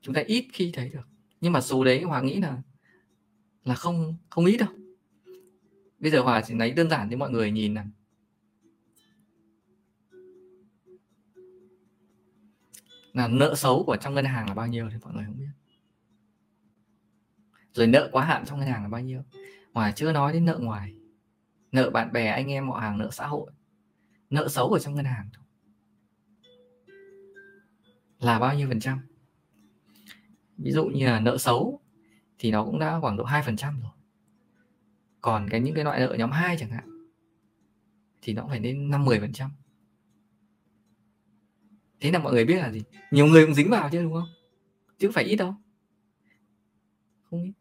chúng 0.00 0.14
ta 0.14 0.20
ít 0.26 0.48
khi 0.52 0.70
thấy 0.74 0.90
được 0.90 1.08
nhưng 1.40 1.52
mà 1.52 1.60
số 1.60 1.84
đấy, 1.84 2.02
hòa 2.02 2.20
nghĩ 2.20 2.40
là 2.40 2.62
là 3.64 3.74
không 3.74 4.16
không 4.30 4.44
ít 4.44 4.56
đâu. 4.56 4.68
Bây 5.98 6.10
giờ 6.10 6.22
hòa 6.22 6.42
chỉ 6.46 6.54
lấy 6.54 6.70
đơn 6.70 6.90
giản 6.90 7.10
cho 7.10 7.16
mọi 7.16 7.30
người 7.30 7.50
nhìn 7.50 7.74
là 7.74 7.86
là 13.12 13.28
nợ 13.28 13.54
xấu 13.54 13.84
của 13.86 13.96
trong 13.96 14.14
ngân 14.14 14.24
hàng 14.24 14.48
là 14.48 14.54
bao 14.54 14.66
nhiêu 14.66 14.88
thì 14.92 14.96
mọi 15.02 15.14
người 15.14 15.24
không 15.24 15.38
biết. 15.38 15.48
Rồi 17.72 17.86
nợ 17.86 18.08
quá 18.12 18.24
hạn 18.24 18.44
trong 18.46 18.58
ngân 18.58 18.68
hàng 18.68 18.82
là 18.82 18.88
bao 18.88 19.00
nhiêu? 19.00 19.22
Hòa 19.72 19.92
chưa 19.92 20.12
nói 20.12 20.32
đến 20.32 20.44
nợ 20.44 20.58
ngoài. 20.58 20.94
Nợ 21.72 21.90
bạn 21.90 22.12
bè, 22.12 22.26
anh 22.26 22.50
em 22.50 22.68
họ 22.68 22.78
hàng, 22.78 22.98
nợ 22.98 23.10
xã 23.12 23.26
hội. 23.26 23.50
Nợ 24.30 24.48
xấu 24.48 24.68
ở 24.68 24.78
trong 24.78 24.94
ngân 24.94 25.04
hàng 25.04 25.28
là 28.18 28.38
bao 28.38 28.54
nhiêu 28.54 28.68
phần 28.68 28.80
trăm? 28.80 28.98
Ví 30.58 30.72
dụ 30.72 30.84
như 30.84 31.06
là 31.06 31.20
nợ 31.20 31.38
xấu 31.38 31.80
thì 32.38 32.50
nó 32.50 32.64
cũng 32.64 32.78
đã 32.78 33.00
khoảng 33.00 33.16
độ 33.16 33.24
hai 33.24 33.42
phần 33.42 33.56
trăm 33.56 33.80
rồi. 33.80 33.92
Còn 35.20 35.48
cái 35.50 35.60
những 35.60 35.74
cái 35.74 35.84
loại 35.84 36.00
nợ 36.00 36.16
nhóm 36.18 36.30
2 36.30 36.56
chẳng 36.58 36.70
hạn 36.70 37.06
thì 38.22 38.32
nó 38.32 38.46
phải 38.48 38.58
đến 38.58 38.90
năm 38.90 39.04
mười 39.04 39.20
phần 39.20 39.32
trăm. 39.32 39.50
Thế 42.00 42.10
là 42.10 42.18
mọi 42.18 42.32
người 42.32 42.44
biết 42.44 42.56
là 42.56 42.72
gì? 42.72 42.82
Nhiều 43.10 43.26
người 43.26 43.46
cũng 43.46 43.54
dính 43.54 43.70
vào 43.70 43.88
chứ, 43.92 44.02
đúng 44.02 44.12
không? 44.12 44.28
Chứ 44.98 45.08
không 45.08 45.12
phải 45.12 45.24
ít 45.24 45.36
đâu. 45.36 45.54
Không 47.30 47.42
ít. 47.42 47.52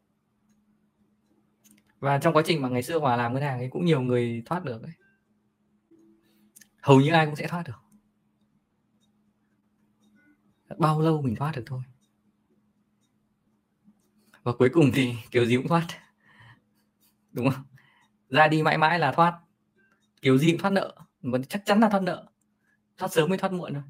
Và 1.99 2.17
trong 2.17 2.33
quá 2.33 2.43
trình 2.45 2.61
mà 2.61 2.69
ngày 2.69 2.83
xưa 2.83 2.99
hòa 2.99 3.15
làm 3.15 3.33
ngân 3.33 3.43
hàng 3.43 3.59
ấy 3.59 3.69
cũng 3.69 3.85
nhiều 3.85 4.01
người 4.01 4.43
thoát 4.45 4.63
được 4.63 4.83
ấy. 4.83 4.91
hầu 6.81 7.01
như 7.01 7.11
ai 7.11 7.25
cũng 7.25 7.35
sẽ 7.35 7.47
thoát 7.47 7.63
được. 7.67 7.81
Bao 10.77 11.01
lâu 11.01 11.21
mình 11.21 11.35
thoát 11.35 11.51
được 11.55 11.63
thôi 11.65 11.81
và 14.45 14.51
cuối 14.51 14.69
cùng 14.73 14.91
thì 14.93 15.15
kiểu 15.31 15.45
gì 15.45 15.55
cũng 15.55 15.67
thoát. 15.67 15.87
Đúng 17.31 17.49
không? 17.49 17.63
Ra 18.29 18.47
đi 18.47 18.63
mãi 18.63 18.77
mãi 18.77 18.99
là 18.99 19.11
thoát. 19.11 19.39
Kiểu 20.21 20.37
gì 20.37 20.51
cũng 20.51 20.61
thoát 20.61 20.69
nợ. 20.69 20.95
Mà 21.21 21.39
chắc 21.49 21.65
chắn 21.65 21.79
là 21.79 21.89
thoát 21.89 22.03
nợ. 22.03 22.27
Thoát 22.97 23.09
sớm 23.11 23.29
mới 23.29 23.37
thoát 23.37 23.53
muộn 23.53 23.73
thôi. 23.73 23.83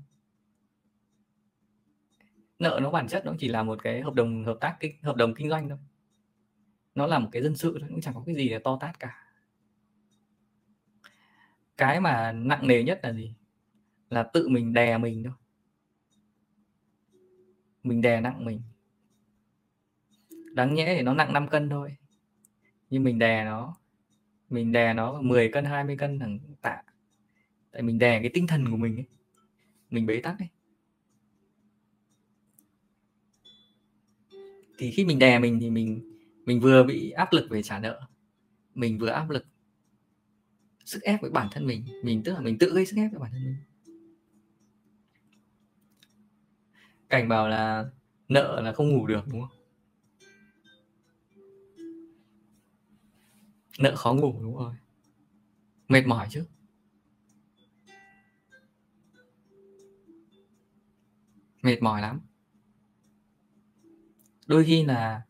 Nợ 2.59 2.79
nó 2.83 2.91
bản 2.91 3.07
chất 3.07 3.25
nó 3.25 3.33
chỉ 3.39 3.47
là 3.47 3.63
một 3.63 3.83
cái 3.83 4.01
hợp 4.01 4.13
đồng 4.13 4.45
hợp 4.45 4.57
tác 4.61 4.77
kinh 4.79 5.03
hợp 5.03 5.15
đồng 5.15 5.33
kinh 5.33 5.49
doanh 5.49 5.69
thôi. 5.69 5.77
Nó 6.95 7.07
là 7.07 7.19
một 7.19 7.29
cái 7.31 7.43
dân 7.43 7.55
sự 7.55 7.77
thôi 7.79 7.89
cũng 7.89 8.01
chẳng 8.01 8.13
có 8.13 8.23
cái 8.25 8.35
gì 8.35 8.49
là 8.49 8.59
to 8.63 8.77
tát 8.81 8.99
cả. 8.99 9.31
Cái 11.77 11.99
mà 11.99 12.31
nặng 12.31 12.67
nề 12.67 12.83
nhất 12.83 12.99
là 13.03 13.13
gì? 13.13 13.35
Là 14.09 14.23
tự 14.23 14.47
mình 14.49 14.73
đè 14.73 14.97
mình 14.97 15.23
thôi. 15.23 15.33
Mình 17.83 18.01
đè 18.01 18.21
nặng 18.21 18.45
mình 18.45 18.61
đáng 20.55 20.75
nhẽ 20.75 20.93
thì 20.97 21.01
nó 21.01 21.13
nặng 21.13 21.33
5 21.33 21.47
cân 21.47 21.69
thôi. 21.69 21.95
Nhưng 22.89 23.03
mình 23.03 23.19
đè 23.19 23.45
nó, 23.45 23.75
mình 24.49 24.71
đè 24.71 24.93
nó 24.93 25.21
10 25.21 25.49
cân 25.49 25.65
20 25.65 25.97
cân 25.97 26.19
thằng 26.19 26.39
tạ. 26.61 26.81
Tại 27.71 27.81
mình 27.81 27.99
đè 27.99 28.19
cái 28.21 28.31
tinh 28.33 28.47
thần 28.47 28.71
của 28.71 28.77
mình 28.77 28.95
ấy, 28.95 29.05
mình 29.89 30.05
bế 30.05 30.21
tắc 30.21 30.39
ấy. 30.39 30.47
Thì 34.77 34.91
khi 34.91 35.05
mình 35.05 35.19
đè 35.19 35.39
mình 35.39 35.59
thì 35.59 35.69
mình 35.69 36.17
mình 36.45 36.59
vừa 36.59 36.83
bị 36.83 37.11
áp 37.11 37.33
lực 37.33 37.49
về 37.49 37.63
trả 37.63 37.79
nợ, 37.79 38.01
mình 38.75 38.97
vừa 38.97 39.09
áp 39.09 39.29
lực 39.29 39.45
sức 40.85 41.03
ép 41.03 41.21
với 41.21 41.31
bản 41.31 41.47
thân 41.51 41.67
mình 41.67 41.83
mình 42.03 42.23
tức 42.23 42.33
là 42.33 42.39
mình 42.39 42.57
tự 42.57 42.73
gây 42.73 42.85
sức 42.85 42.97
ép 42.97 43.11
với 43.11 43.19
bản 43.19 43.31
thân 43.31 43.43
mình. 43.43 43.55
Cảnh 47.09 47.29
bảo 47.29 47.47
là 47.47 47.85
nợ 48.27 48.61
là 48.61 48.73
không 48.73 48.89
ngủ 48.89 49.07
được, 49.07 49.21
đúng 49.27 49.41
không? 49.41 49.54
Nợ 53.79 53.95
khó 53.95 54.13
ngủ, 54.13 54.39
đúng 54.41 54.55
rồi. 54.57 54.73
Mệt 55.87 56.07
mỏi 56.07 56.27
chứ. 56.31 56.45
Mệt 61.61 61.81
mỏi 61.81 62.01
lắm. 62.01 62.21
Đôi 64.47 64.63
khi 64.63 64.85
là 64.85 65.21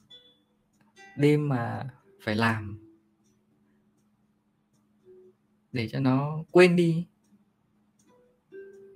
đêm 1.17 1.49
mà 1.49 1.93
phải 2.23 2.35
làm 2.35 2.79
để 5.71 5.89
cho 5.89 5.99
nó 5.99 6.43
quên 6.51 6.75
đi. 6.75 7.07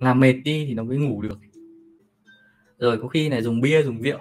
Làm 0.00 0.20
mệt 0.20 0.32
đi 0.32 0.64
thì 0.66 0.74
nó 0.74 0.84
mới 0.84 0.98
ngủ 0.98 1.22
được. 1.22 1.38
Rồi 2.78 2.98
có 3.02 3.08
khi 3.08 3.28
này 3.28 3.42
dùng 3.42 3.60
bia, 3.60 3.82
dùng 3.82 4.02
rượu, 4.02 4.20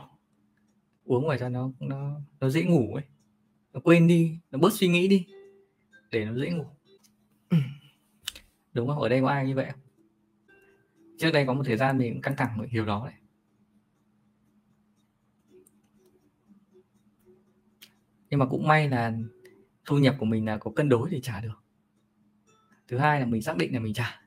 uống 1.06 1.28
vào 1.28 1.38
cho 1.38 1.50
nó 1.50 1.72
nó 1.80 2.22
nó 2.40 2.50
dễ 2.50 2.64
ngủ 2.64 2.96
ấy 2.96 3.04
nó 3.80 3.84
quên 3.84 4.08
đi 4.08 4.40
nó 4.52 4.60
bớt 4.60 4.74
suy 4.74 4.88
nghĩ 4.88 5.08
đi 5.08 5.26
để 6.12 6.26
nó 6.26 6.36
dễ 6.36 6.52
ngủ. 6.52 6.66
Đúng 8.74 8.88
không? 8.88 9.00
Ở 9.00 9.10
đây 9.10 9.22
có 9.22 9.28
ai 9.28 9.48
như 9.48 9.56
vậy 9.56 9.68
không? 9.72 9.82
Trước 11.18 11.32
đây 11.32 11.46
có 11.46 11.54
một 11.54 11.64
thời 11.66 11.78
gian 11.78 11.98
mình 11.98 12.14
cũng 12.14 12.22
căng 12.22 12.36
thẳng 12.36 12.56
bởi 12.58 12.68
hiểu 12.68 12.86
đó 12.86 13.06
đấy. 13.06 13.20
Nhưng 18.30 18.40
mà 18.40 18.46
cũng 18.46 18.68
may 18.68 18.90
là 18.90 19.14
thu 19.86 19.98
nhập 19.98 20.16
của 20.20 20.26
mình 20.26 20.46
là 20.46 20.58
có 20.58 20.72
cân 20.76 20.90
đối 20.90 21.10
để 21.10 21.20
trả 21.22 21.42
được. 21.42 21.64
Thứ 22.88 22.98
hai 22.98 23.20
là 23.20 23.26
mình 23.26 23.42
xác 23.42 23.58
định 23.58 23.74
là 23.74 23.80
mình 23.80 23.94
trả. 23.94 24.22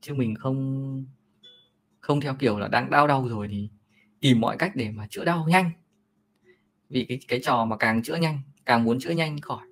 Chứ 0.00 0.14
mình 0.14 0.34
không 0.34 1.06
không 2.00 2.20
theo 2.20 2.34
kiểu 2.34 2.58
là 2.58 2.68
đang 2.68 2.90
đau 2.90 3.06
đau 3.06 3.28
rồi 3.28 3.48
thì 3.48 3.70
tìm 4.20 4.40
mọi 4.40 4.56
cách 4.56 4.72
để 4.74 4.90
mà 4.90 5.06
chữa 5.06 5.24
đau 5.24 5.46
nhanh. 5.48 5.70
Vì 6.88 7.04
cái 7.04 7.18
cái 7.28 7.40
trò 7.42 7.64
mà 7.64 7.76
càng 7.76 8.02
chữa 8.02 8.16
nhanh 8.16 8.40
càng 8.66 8.84
muốn 8.84 8.98
chữa 9.00 9.10
nhanh 9.10 9.40
khỏi, 9.40 9.66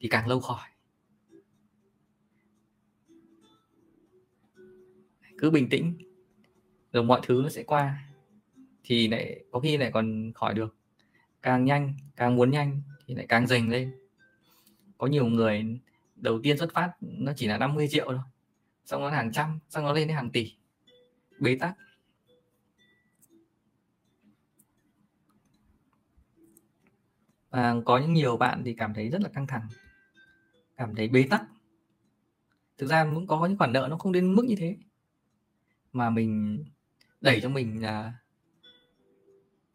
thì 0.00 0.08
càng 0.08 0.28
lâu 0.28 0.40
khỏi. 0.40 0.68
Cứ 5.38 5.50
bình 5.50 5.68
tĩnh, 5.68 5.98
rồi 6.92 7.04
mọi 7.04 7.20
thứ 7.22 7.40
nó 7.42 7.48
sẽ 7.48 7.62
qua, 7.62 8.04
thì 8.84 9.08
lại 9.08 9.44
có 9.50 9.60
khi 9.60 9.76
lại 9.76 9.90
còn 9.92 10.32
khỏi 10.34 10.54
được. 10.54 10.76
Càng 11.42 11.64
nhanh, 11.64 11.94
càng 12.16 12.36
muốn 12.36 12.50
nhanh, 12.50 12.82
thì 13.06 13.14
lại 13.14 13.26
càng 13.28 13.46
dành 13.46 13.70
lên. 13.70 13.92
Có 14.98 15.06
nhiều 15.06 15.26
người 15.26 15.80
đầu 16.16 16.40
tiên 16.42 16.58
xuất 16.58 16.72
phát 16.74 16.92
nó 17.00 17.32
chỉ 17.36 17.46
là 17.46 17.58
50 17.58 17.88
triệu 17.90 18.04
thôi, 18.06 18.18
xong 18.84 19.02
nó 19.02 19.10
hàng 19.10 19.32
trăm, 19.32 19.58
xong 19.68 19.84
nó 19.84 19.92
lên 19.92 20.08
đến 20.08 20.16
hàng 20.16 20.30
tỷ. 20.30 20.52
Bế 21.40 21.56
tắc. 21.60 21.74
Và 27.50 27.74
có 27.84 27.98
những 27.98 28.14
nhiều 28.14 28.36
bạn 28.36 28.62
thì 28.64 28.74
cảm 28.74 28.94
thấy 28.94 29.08
rất 29.08 29.20
là 29.20 29.28
căng 29.28 29.46
thẳng, 29.46 29.68
cảm 30.76 30.94
thấy 30.94 31.08
bế 31.08 31.26
tắc. 31.30 31.42
Thực 32.78 32.86
ra 32.86 33.04
cũng 33.14 33.26
có 33.26 33.46
những 33.46 33.58
khoản 33.58 33.72
nợ 33.72 33.86
nó 33.90 33.98
không 33.98 34.12
đến 34.12 34.34
mức 34.34 34.44
như 34.44 34.54
thế. 34.58 34.76
Mà 35.92 36.10
mình 36.10 36.64
đẩy 37.20 37.40
cho 37.40 37.48
mình 37.48 37.82
là 37.82 38.12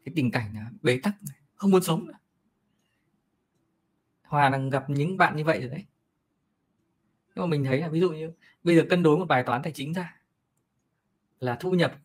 cái 0.06 0.14
tình 0.16 0.32
cảnh 0.32 0.56
là 0.56 0.72
bế 0.82 1.00
tắc 1.04 1.16
không 1.56 1.72
muốn 1.72 1.84
sống 1.84 2.08
nữa. 2.08 2.14
Hòa 4.24 4.50
đang 4.50 4.70
gặp 4.70 4.90
những 4.90 5.18
bạn 5.18 5.36
như 5.36 5.44
vậy 5.44 5.60
rồi 5.60 5.70
đấy. 5.70 5.86
Nhưng 7.36 7.44
mà 7.44 7.46
mình 7.46 7.64
thấy 7.64 7.80
là 7.80 7.90
ví 7.90 8.00
dụ 8.00 8.12
như 8.12 8.32
bây 8.64 8.76
giờ 8.76 8.86
cân 8.90 9.04
đối 9.04 9.18
một 9.18 9.26
bài 9.26 9.44
toán 9.44 9.62
tài 9.64 9.72
chính 9.72 9.94
ra 9.94 10.20
là 11.40 11.56
thu 11.56 11.72
nhập 11.72 12.00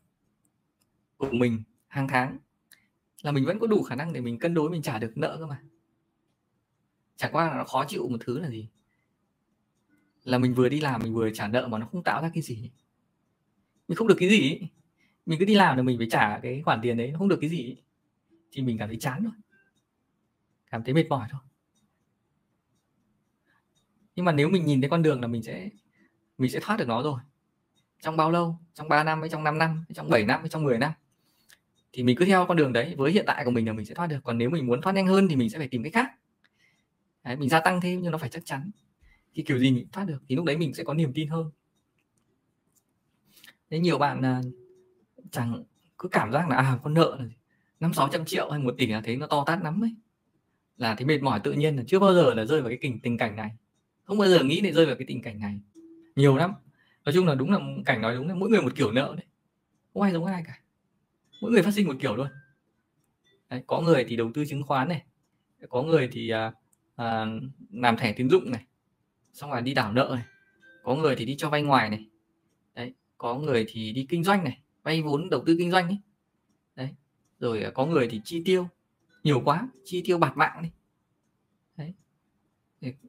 của 1.17 1.31
mình 1.33 1.63
hàng 1.89 2.09
tháng 2.09 2.39
là 3.23 3.33
mình 3.33 3.45
vẫn 3.45 3.59
có 3.59 3.67
đủ 3.67 3.83
khả 3.83 3.95
năng 3.95 4.13
để 4.13 4.21
mình 4.21 4.39
cân 4.39 4.55
đối, 4.55 4.71
mình 4.71 4.83
trả 4.83 4.99
được 4.99 5.13
nợ 5.17 5.37
cơ 5.39 5.47
mà. 5.47 5.63
Chẳng 7.17 7.33
qua 7.33 7.51
là 7.51 7.57
nó 7.57 7.65
khó 7.65 7.85
chịu 7.89 8.09
một 8.09 8.19
thứ 8.21 8.39
là 8.41 8.51
gì? 8.51 8.69
Là 10.25 10.39
mình 10.39 10.55
vừa 10.55 10.69
đi 10.69 10.81
làm, 10.81 11.03
mình 11.03 11.15
vừa 11.15 11.31
trả 11.31 11.49
nợ 11.49 11.69
mà 11.69 11.79
nó 11.79 11.87
không 11.87 12.03
tạo 12.03 12.23
ra 12.23 12.31
cái 12.35 12.43
gì 12.43 12.71
mình 13.89 13.97
không 13.97 14.09
được 14.09 14.17
cái 14.19 14.29
gì 14.29 14.61
mình 15.27 15.39
cứ 15.39 15.45
đi 15.45 15.55
làm 15.55 15.77
là 15.77 15.83
mình 15.83 15.99
phải 15.99 16.07
trả 16.11 16.39
cái 16.43 16.63
khoản 16.65 16.81
tiền 16.83 16.97
đấy, 16.97 17.11
nó 17.13 17.19
không 17.19 17.29
được 17.29 17.39
cái 17.41 17.51
gì 17.51 17.77
thì 18.53 18.63
mình 18.63 18.79
cảm 18.79 18.89
thấy 18.89 18.97
chán 19.01 19.25
thôi. 19.25 19.33
Cảm 20.71 20.85
thấy 20.85 20.95
mệt 20.95 21.09
mỏi 21.09 21.29
thôi. 21.31 21.41
Nhưng 24.17 24.25
mà 24.25 24.33
nếu 24.33 24.49
mình 24.49 24.65
nhìn 24.65 24.81
thấy 24.81 24.91
con 24.91 25.03
đường 25.03 25.21
là 25.21 25.27
mình 25.27 25.43
sẽ 25.43 25.69
mình 26.39 26.51
sẽ 26.51 26.61
thoát 26.63 26.77
được 26.77 26.89
nó 26.89 27.03
rồi. 27.03 27.21
Trong 28.01 28.17
bao 28.17 28.31
lâu? 28.31 28.59
Trong 28.75 28.89
3 28.89 29.05
năm 29.05 29.21
hay 29.21 29.29
trong 29.29 29.45
5 29.45 29.59
năm? 29.59 29.77
Hay 29.77 29.95
trong 29.95 30.11
7 30.11 30.25
năm? 30.25 30.41
Hay 30.41 30.49
trong 30.49 30.65
10 30.65 30.79
năm? 30.79 30.93
Thì 31.99 32.05
mình 32.05 32.17
cứ 32.17 32.25
theo 32.25 32.47
con 32.47 32.57
đường 32.57 32.73
đấy 32.73 32.95
với 32.99 33.13
hiện 33.13 33.25
tại 33.27 33.45
của 33.45 33.51
mình 33.51 33.67
là 33.67 33.73
mình 33.73 33.87
sẽ 33.87 33.95
thoát 33.95 34.07
được 34.07 34.19
còn 34.25 34.39
nếu 34.39 34.51
mình 34.51 34.67
muốn 34.67 34.81
thoát 34.81 34.93
nhanh 34.93 35.07
hơn 35.07 35.29
thì 35.29 35.37
mình 35.37 35.51
sẽ 35.51 35.59
phải 35.59 35.69
tìm 35.69 35.83
cách 35.83 35.93
khác. 35.93 36.11
Đấy, 37.25 37.37
mình 37.37 37.49
gia 37.49 37.61
tăng 37.61 37.81
thêm 37.81 38.03
nhưng 38.03 38.13
nó 38.13 38.19
phải 38.19 38.29
chắc 38.29 38.45
chắn. 38.45 38.71
Thì 39.35 39.43
kiểu 39.43 39.59
gì 39.59 39.71
mình 39.71 39.87
thoát 39.93 40.05
được 40.05 40.23
thì 40.29 40.37
lúc 40.37 40.45
đấy 40.45 40.57
mình 40.57 40.75
sẽ 40.75 40.85
có 40.85 40.95
niềm 40.95 41.13
tin 41.15 41.29
hơn. 41.29 41.51
Nên 43.71 43.83
nhiều 43.83 43.99
bạn 43.99 44.21
là 44.21 44.43
chẳng 45.31 45.65
cứ 45.99 46.09
cảm 46.09 46.33
giác 46.33 46.49
là 46.49 46.57
à 46.57 46.79
con 46.83 46.95
nợ 46.95 47.17
là 47.21 47.27
năm 47.81 47.95
sáu 47.95 48.09
trăm 48.13 48.25
triệu 48.25 48.51
hay 48.51 48.61
một 48.61 48.75
tỷ 48.79 48.87
là 48.87 49.01
thấy 49.01 49.17
nó 49.17 49.27
to 49.27 49.45
tát 49.47 49.63
lắm 49.63 49.85
ấy. 49.85 49.95
Là 50.77 50.95
thấy 50.95 51.07
mệt 51.07 51.23
mỏi 51.23 51.41
tự 51.45 51.53
nhiên 51.53 51.77
là 51.77 51.83
chưa 51.87 51.99
bao 51.99 52.15
giờ 52.15 52.35
là 52.35 52.45
rơi 52.45 52.61
vào 52.61 52.69
cái 52.69 52.79
tình 52.81 53.01
tình 53.01 53.19
cảnh 53.19 53.37
này. 53.37 53.51
Không 54.05 54.19
bao 54.19 54.29
giờ 54.29 54.45
nghĩ 54.45 54.61
để 54.61 54.73
rơi 54.73 54.87
vào 54.87 54.97
cái 54.97 55.05
tình 55.09 55.23
cảnh 55.23 55.41
này. 55.41 55.61
Nhiều 56.17 56.37
lắm. 56.37 56.53
Nói 57.05 57.13
chung 57.13 57.27
là 57.27 57.35
đúng 57.35 57.51
là 57.51 57.59
cảnh 57.87 58.03
nói 58.03 58.15
đúng 58.15 58.29
là 58.29 58.35
mỗi 58.35 58.51
người 58.51 58.63
một 58.63 58.73
kiểu 58.77 58.93
nợ 58.93 59.15
đấy. 59.17 59.27
Không 59.95 60.03
ai 60.03 60.13
giống 60.13 60.25
ai 60.25 60.43
cả 60.47 60.59
mỗi 61.41 61.51
người 61.51 61.63
phát 61.63 61.75
sinh 61.75 61.87
một 61.87 61.97
kiểu 62.01 62.17
luôn 62.17 62.29
đấy, 63.51 63.63
có 63.67 63.81
người 63.81 64.05
thì 64.09 64.17
đầu 64.17 64.31
tư 64.35 64.45
chứng 64.49 64.63
khoán 64.63 64.89
này 64.89 65.05
có 65.69 65.83
người 65.83 66.09
thì 66.13 66.31
à, 66.31 66.53
à, 66.97 67.27
làm 67.71 67.97
thẻ 67.97 68.13
tín 68.13 68.31
dụng 68.31 68.51
này 68.51 68.67
xong 69.33 69.51
rồi 69.51 69.63
đi 69.63 69.75
đảo 69.75 69.93
nợ 69.93 70.11
này 70.15 70.25
có 70.89 70.95
người 70.95 71.17
thì 71.17 71.25
đi 71.25 71.37
cho 71.37 71.51
vay 71.51 71.63
ngoài 71.63 71.91
này. 71.91 72.07
Đấy 72.75 72.95
có 73.19 73.35
người 73.35 73.65
thì 73.69 73.93
đi 73.93 74.07
kinh 74.09 74.25
doanh 74.25 74.45
này 74.45 74.63
vay 74.83 75.03
vốn 75.03 75.31
đầu 75.31 75.43
tư 75.47 75.57
kinh 75.59 75.71
doanh 75.71 75.89
ấy. 75.89 75.99
Đấy 76.77 76.89
rồi 77.41 77.63
à, 77.63 77.71
có 77.71 77.87
người 77.87 78.09
thì 78.11 78.21
chi 78.25 78.43
tiêu 78.45 78.69
nhiều 79.25 79.43
quá 79.45 79.69
chi 79.85 80.03
tiêu 80.05 80.19
bạt 80.19 80.37
mạng 80.37 80.63
đi. 80.63 80.69
Đấy. 81.77 81.95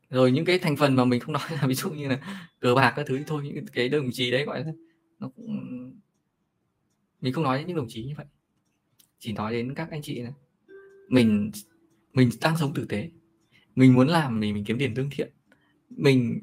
Rồi 0.10 0.32
những 0.32 0.46
cái 0.46 0.60
thành 0.60 0.76
phần 0.76 0.96
mà 0.96 1.06
mình 1.06 1.20
không 1.20 1.34
nói 1.34 1.44
là 1.50 1.62
ví 1.68 1.74
dụ 1.74 1.90
như 1.90 2.08
là 2.08 2.46
cờ 2.60 2.76
bạc 2.76 2.94
các 2.96 3.06
thứ 3.08 3.20
thôi 3.28 3.44
những 3.44 3.66
cái 3.74 3.90
đồng 3.90 4.10
chí 4.14 4.32
đấy 4.32 4.46
gọi 4.46 4.66
là 4.66 4.72
nó 5.20 5.30
cũng 5.36 5.94
mình 7.22 7.34
không 7.34 7.44
nói 7.44 7.58
đến 7.58 7.68
những 7.68 7.78
đồng 7.78 7.88
chí 7.90 8.04
như 8.04 8.14
vậy. 8.18 8.26
Chỉ 9.20 9.34
nói 9.34 9.54
đến 9.54 9.74
các 9.76 9.92
anh 9.92 10.02
chị 10.02 10.22
này. 10.22 10.34
Mình 11.10 11.52
mình 12.14 12.30
đang 12.42 12.58
sống 12.58 12.74
tử 12.74 12.86
tế. 12.90 13.10
Mình 13.76 13.94
muốn 13.94 14.08
làm 14.08 14.42
thì 14.42 14.54
mình 14.54 14.64
kiếm 14.66 14.80
tiền 14.80 14.94
lương 14.98 15.10
thiện. 15.10 15.30
Mình, 15.90 16.42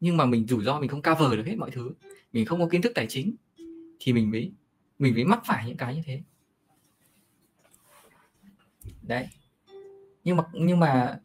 nhưng 0.00 0.16
mà 0.16 0.26
mình 0.26 0.46
rủi 0.46 0.64
ro, 0.64 0.80
mình 0.80 0.88
không 0.88 1.02
cover 1.02 1.32
được 1.32 1.46
hết 1.46 1.56
mọi 1.56 1.70
thứ. 1.70 1.92
Mình 2.32 2.46
không 2.46 2.60
có 2.60 2.68
kiến 2.68 2.82
thức 2.82 2.92
tài 2.94 3.06
chính 3.08 3.36
thì 4.00 4.12
mình 4.12 4.30
mới 4.30 4.52
mình 4.98 5.14
mới 5.14 5.24
mắc 5.24 5.42
phải 5.44 5.66
những 5.66 5.76
cái 5.76 5.94
như 5.94 6.02
thế. 6.04 6.22
Đấy. 9.02 9.28
Nhưng 10.24 10.36
mà 10.36 10.44
nhưng 10.52 10.80
mà 10.80 11.20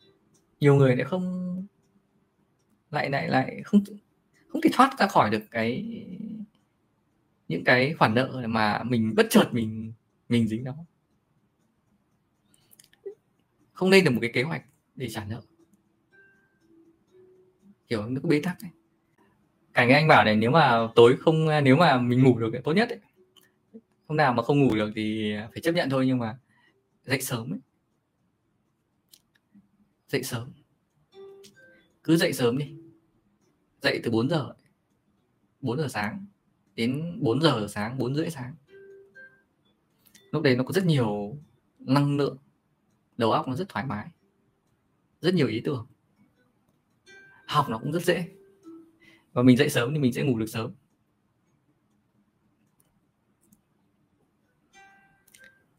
nhiều 0.59 0.75
người 0.75 0.95
lại 0.95 1.05
không, 1.05 1.65
lại 2.91 3.09
lại 3.09 3.29
lại 3.29 3.61
không 3.65 3.83
không 4.47 4.61
thể 4.61 4.69
thoát 4.73 4.99
ra 4.99 5.07
khỏi 5.07 5.29
được 5.29 5.41
cái 5.51 5.85
những 7.47 7.63
cái 7.63 7.93
khoản 7.93 8.13
nợ 8.13 8.43
mà 8.47 8.83
mình 8.83 9.13
bất 9.15 9.27
chợt 9.29 9.49
mình 9.51 9.93
mình 10.29 10.47
dính 10.47 10.63
nó 10.63 10.73
không 13.73 13.89
lên 13.89 14.03
được 14.03 14.11
một 14.11 14.19
cái 14.21 14.31
kế 14.33 14.43
hoạch 14.43 14.65
để 14.95 15.09
trả 15.09 15.25
nợ. 15.25 15.41
Kiểu 17.87 18.05
nó 18.05 18.21
bế 18.23 18.41
tắc 18.43 18.61
này 18.61 18.71
cảnh 19.77 19.89
anh 19.89 20.07
bảo 20.07 20.25
này, 20.25 20.35
nếu 20.35 20.51
mà 20.51 20.87
tối 20.95 21.17
không, 21.19 21.47
nếu 21.63 21.75
mà 21.75 21.97
mình 21.97 22.23
ngủ 22.23 22.39
được 22.39 22.51
tốt 22.63 22.73
nhất 22.73 22.89
ấy. 22.89 22.99
hôm 24.07 24.17
nào 24.17 24.33
mà 24.33 24.43
không 24.43 24.59
ngủ 24.59 24.75
được 24.75 24.91
thì 24.95 25.35
phải 25.53 25.61
chấp 25.61 25.71
nhận 25.71 25.89
thôi 25.89 26.05
nhưng 26.07 26.17
mà 26.17 26.37
dậy 27.05 27.21
sớm 27.21 27.53
ấy. 27.53 27.59
dậy 30.07 30.23
sớm. 30.23 30.51
Cứ 32.03 32.17
dậy 32.17 32.33
sớm 32.33 32.57
đi. 32.57 32.75
Dậy 33.81 33.99
từ 34.03 34.11
4 34.11 34.29
giờ 34.29 34.53
4 35.61 35.77
giờ 35.77 35.87
sáng 35.87 36.25
đến 36.77 37.19
4 37.21 37.41
giờ 37.41 37.67
sáng 37.69 37.97
4 37.97 38.15
rưỡi 38.15 38.29
sáng. 38.29 38.55
Lúc 40.31 40.43
đấy 40.43 40.55
nó 40.55 40.63
có 40.63 40.73
rất 40.73 40.85
nhiều 40.85 41.37
năng 41.79 42.17
lượng, 42.17 42.37
đầu 43.17 43.31
óc 43.31 43.47
nó 43.47 43.55
rất 43.55 43.69
thoải 43.69 43.85
mái, 43.85 44.07
rất 45.21 45.33
nhiều 45.33 45.47
ý 45.47 45.61
tưởng. 45.65 45.87
Học 47.47 47.69
nó 47.69 47.79
cũng 47.79 47.91
rất 47.91 48.03
dễ. 48.03 48.27
Và 49.33 49.43
mình 49.43 49.57
dậy 49.57 49.69
sớm 49.69 49.93
thì 49.93 49.99
mình 49.99 50.13
sẽ 50.13 50.23
ngủ 50.23 50.39
được 50.39 50.49
sớm. 50.49 50.71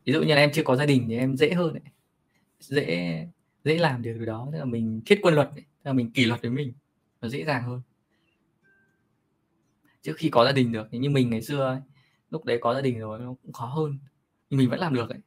Ví 0.05 0.13
dụ 0.13 0.23
như 0.23 0.35
là 0.35 0.41
em 0.41 0.51
chưa 0.53 0.63
có 0.63 0.77
gia 0.77 0.87
đình 0.87 1.05
thì 1.09 1.17
em 1.17 1.37
dễ 1.37 1.53
hơn 1.53 1.75
đấy 1.75 1.83
dễ 2.61 3.29
dễ 3.65 3.79
làm 3.79 4.03
được 4.03 4.13
điều 4.13 4.27
đó, 4.27 4.49
tức 4.53 4.59
là 4.59 4.65
mình 4.65 5.01
thiết 5.07 5.19
quân 5.23 5.35
luật 5.35 5.51
tức 5.55 5.63
là 5.83 5.93
mình 5.93 6.11
kỷ 6.11 6.25
luật 6.25 6.43
với 6.43 6.51
mình, 6.51 6.73
nó 7.21 7.29
dễ 7.29 7.45
dàng 7.45 7.63
hơn 7.63 7.81
trước 10.03 10.15
khi 10.17 10.31
có 10.31 10.45
gia 10.45 10.53
đình 10.53 10.73
được. 10.73 10.89
Như 10.91 11.11
mình 11.11 11.31
ngày 11.31 11.43
xưa 11.43 11.65
ấy, 11.65 11.81
lúc 12.31 12.45
đấy 12.45 12.59
có 12.61 12.75
gia 12.75 12.81
đình 12.81 12.99
rồi 12.99 13.19
nó 13.19 13.35
cũng 13.43 13.53
khó 13.53 13.67
hơn. 13.67 13.99
Nhưng 14.51 14.59
mình 14.59 14.71
vẫn 14.71 14.81
làm 14.81 14.95
được 14.95 15.11
ấy. 15.11 15.19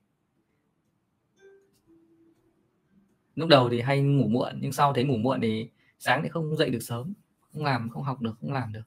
Lúc 3.35 3.49
đầu 3.49 3.69
thì 3.69 3.81
hay 3.81 4.01
ngủ 4.01 4.27
muộn 4.27 4.59
nhưng 4.61 4.71
sau 4.71 4.93
thấy 4.93 5.03
ngủ 5.03 5.17
muộn 5.17 5.41
thì 5.41 5.69
sáng 5.99 6.23
thì 6.23 6.29
không 6.29 6.57
dậy 6.57 6.69
được 6.69 6.79
sớm 6.79 7.13
không 7.53 7.65
làm 7.65 7.89
không 7.89 8.03
học 8.03 8.21
được 8.21 8.33
không 8.41 8.53
làm 8.53 8.73
được. 8.73 8.83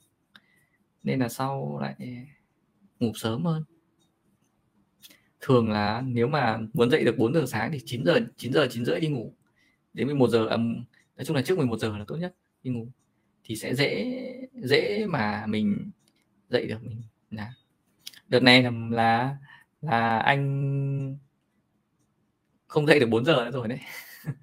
Nên 1.03 1.21
là 1.21 1.29
sau 1.29 1.79
lại 1.83 2.27
ngủ 3.01 3.13
sớm 3.15 3.45
hơn. 3.45 3.65
Thường 5.41 5.71
là 5.71 6.03
nếu 6.07 6.27
mà 6.29 6.61
muốn 6.73 6.91
dậy 6.91 7.05
được 7.05 7.15
4 7.19 7.35
giờ 7.35 7.45
sáng 7.47 7.73
thì 7.73 7.79
9 7.85 8.05
giờ 8.05 8.21
9 8.37 8.53
giờ 8.53 8.67
9 8.71 8.85
rưỡi 8.85 9.01
đi 9.01 9.09
ngủ. 9.09 9.35
Đến 9.93 10.07
11 10.07 10.29
giờ 10.31 10.47
à, 10.49 10.57
nói 11.17 11.25
chung 11.25 11.37
là 11.37 11.43
trước 11.43 11.59
11 11.59 11.79
giờ 11.79 11.99
là 11.99 12.05
tốt 12.09 12.17
nhất 12.17 12.35
đi 12.63 12.71
ngủ. 12.71 12.89
Thì 13.45 13.57
sẽ 13.57 13.75
dễ 13.75 14.05
dễ 14.65 15.07
mà 15.07 15.47
mình 15.47 15.91
dạy 16.49 16.67
được 16.67 16.83
mình. 16.83 17.03
Là 17.31 17.53
đợt 18.29 18.43
này 18.43 18.63
là 18.63 18.71
là 18.91 19.37
là 19.81 20.19
anh 20.19 21.17
không 22.67 22.87
dậy 22.87 23.01
được 23.01 23.07
4 23.07 23.25
giờ 23.25 23.45
nữa 23.45 23.51
rồi 23.51 23.69
đấy. 23.69 23.79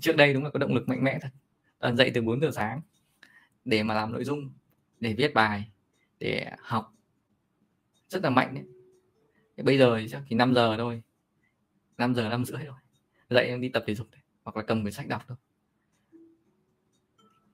Trước 0.00 0.16
đây 0.16 0.34
đúng 0.34 0.44
là 0.44 0.50
có 0.50 0.58
động 0.58 0.74
lực 0.74 0.88
mạnh 0.88 1.04
mẽ 1.04 1.18
thật. 1.22 1.30
Toàn 1.78 1.96
dậy 1.96 2.10
từ 2.14 2.22
4 2.22 2.40
giờ 2.40 2.50
sáng 2.52 2.80
để 3.64 3.82
mà 3.82 3.94
làm 3.94 4.12
nội 4.12 4.24
dung, 4.24 4.52
để 5.00 5.14
viết 5.14 5.34
bài, 5.34 5.70
để 6.18 6.50
học. 6.58 6.94
Rất 8.08 8.22
là 8.22 8.30
mạnh 8.30 8.54
đấy. 8.54 8.64
Thì 9.56 9.62
bây 9.62 9.78
giờ 9.78 10.00
chắc 10.10 10.22
chỉ 10.28 10.34
5 10.34 10.54
giờ 10.54 10.76
thôi. 10.78 11.02
5 11.98 12.14
giờ 12.14 12.28
5 12.28 12.44
rưỡi 12.44 12.64
rồi 12.64 12.76
dậy 13.30 13.46
em 13.46 13.60
đi 13.60 13.68
tập 13.68 13.84
thể 13.86 13.94
dục 13.94 14.06
đấy. 14.10 14.20
hoặc 14.44 14.56
là 14.56 14.62
cầm 14.62 14.82
quyển 14.82 14.92
sách 14.92 15.08
đọc 15.08 15.22
thôi 15.28 15.36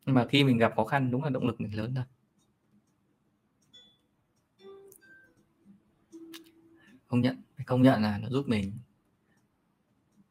nhưng 0.07 0.15
mà 0.15 0.27
khi 0.27 0.45
mình 0.45 0.59
gặp 0.59 0.73
khó 0.77 0.85
khăn 0.85 1.11
đúng 1.11 1.25
là 1.25 1.31
động 1.31 1.47
lực 1.47 1.61
mình 1.61 1.77
lớn 1.77 1.95
thôi. 1.95 2.05
Công 7.09 7.21
nhận 7.21 7.43
công 7.67 7.83
nhận 7.83 8.03
là 8.03 8.19
nó 8.19 8.29
giúp 8.29 8.49
mình 8.49 8.73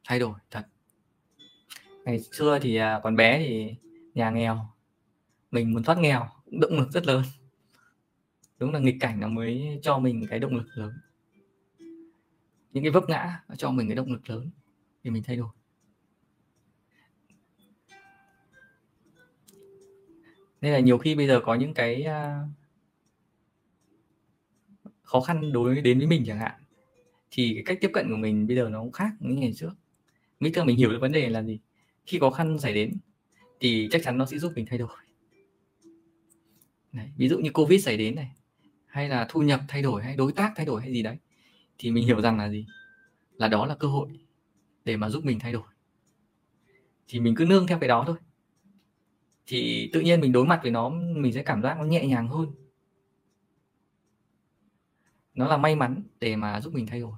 thay 0.04 0.20
đổi, 0.20 0.40
thật. 0.52 0.68
Ngày 2.06 2.20
xưa 2.20 2.60
thì 2.62 2.76
à, 2.76 3.00
còn 3.04 3.16
bé 3.16 3.40
thì 3.40 3.76
nhà 4.14 4.30
nghèo, 4.30 4.68
mình 5.52 5.74
muốn 5.74 5.84
thoát 5.84 5.98
nghèo, 5.98 6.30
cũng 6.46 6.60
động 6.60 6.78
lực 6.78 6.92
rất 6.92 7.06
lớn. 7.06 7.24
Đúng 8.60 8.74
là 8.74 8.80
nghịch 8.80 8.98
cảnh 9.00 9.20
nó 9.20 9.28
mới 9.28 9.80
cho 9.82 10.00
mình 10.00 10.26
cái 10.30 10.40
động 10.40 10.56
lực 10.56 10.68
lớn. 10.76 10.94
Những 12.72 12.84
cái 12.84 12.92
vấp 12.92 13.04
ngã 13.10 13.44
nó 13.50 13.56
cho 13.56 13.72
mình 13.72 13.88
cái 13.88 13.96
động 13.96 14.12
lực 14.12 14.30
lớn 14.30 14.50
thì 15.04 15.10
mình 15.10 15.24
thay 15.24 15.36
đổi. 15.36 15.50
Nên 20.64 20.74
là 20.74 20.80
nhiều 20.80 20.98
khi 20.98 21.16
bây 21.16 21.28
giờ 21.28 21.42
có 21.46 21.56
những 21.56 21.74
cái 21.74 22.04
à, 22.04 22.40
khó 25.02 25.22
khăn 25.22 25.54
đối 25.54 25.82
đến 25.82 25.98
với 25.98 26.08
mình 26.08 26.24
chẳng 26.28 26.40
hạn 26.40 26.62
thì 27.32 27.54
cái 27.56 27.64
cách 27.66 27.78
tiếp 27.82 27.90
cận 27.94 28.10
của 28.10 28.18
mình 28.18 28.48
bây 28.48 28.56
giờ 28.56 28.70
nó 28.70 28.82
cũng 28.82 28.92
khác 28.92 29.12
những 29.20 29.40
ngày 29.40 29.54
trước. 29.56 29.72
Nghĩ 30.40 30.52
tưởng 30.54 30.66
mình 30.66 30.78
hiểu 30.78 30.92
được 30.92 30.98
vấn 31.02 31.12
đề 31.12 31.30
là 31.30 31.44
gì 31.44 31.60
khi 32.06 32.20
khó 32.20 32.30
khăn 32.30 32.60
xảy 32.60 32.74
đến 32.74 32.98
thì 33.60 33.88
chắc 33.92 34.02
chắn 34.04 34.18
nó 34.18 34.26
sẽ 34.26 34.38
giúp 34.38 34.52
mình 34.56 34.66
thay 34.66 34.78
đổi. 34.80 34.90
Này, 36.92 37.12
ví 37.18 37.30
dụ 37.30 37.40
như 37.40 37.52
covid 37.52 37.86
xảy 37.86 37.98
đến 37.98 38.16
này 38.16 38.32
hay 38.86 39.10
là 39.10 39.26
thu 39.30 39.42
nhập 39.42 39.62
thay 39.68 39.82
đổi 39.82 40.04
hay 40.04 40.16
đối 40.16 40.32
tác 40.32 40.54
thay 40.56 40.66
đổi 40.66 40.82
hay 40.82 40.94
gì 40.94 41.04
đấy 41.04 41.18
thì 41.78 41.92
mình 41.92 42.06
hiểu 42.06 42.22
rằng 42.22 42.38
là 42.38 42.50
gì? 42.50 42.66
Là 43.38 43.48
đó 43.48 43.66
là 43.66 43.76
cơ 43.76 43.88
hội 43.88 44.10
để 44.86 44.98
mà 44.98 45.10
giúp 45.10 45.26
mình 45.26 45.40
thay 45.40 45.54
đổi. 45.54 45.68
Thì 47.08 47.20
mình 47.20 47.36
cứ 47.36 47.46
nương 47.46 47.68
theo 47.68 47.80
cái 47.80 47.88
đó 47.88 48.04
thôi 48.08 48.18
thì 49.48 49.90
tự 49.94 50.02
nhiên 50.02 50.22
mình 50.22 50.32
đối 50.32 50.46
mặt 50.46 50.60
với 50.62 50.72
nó 50.72 50.90
mình 50.90 51.34
sẽ 51.34 51.44
cảm 51.44 51.62
giác 51.62 51.78
nó 51.78 51.84
nhẹ 51.84 52.06
nhàng 52.08 52.28
hơn. 52.28 52.52
Nó 55.34 55.48
là 55.48 55.58
may 55.58 55.76
mắn 55.76 56.04
để 56.20 56.36
mà 56.36 56.62
giúp 56.62 56.74
mình 56.74 56.88
thay 56.88 57.00
đổi. 57.00 57.14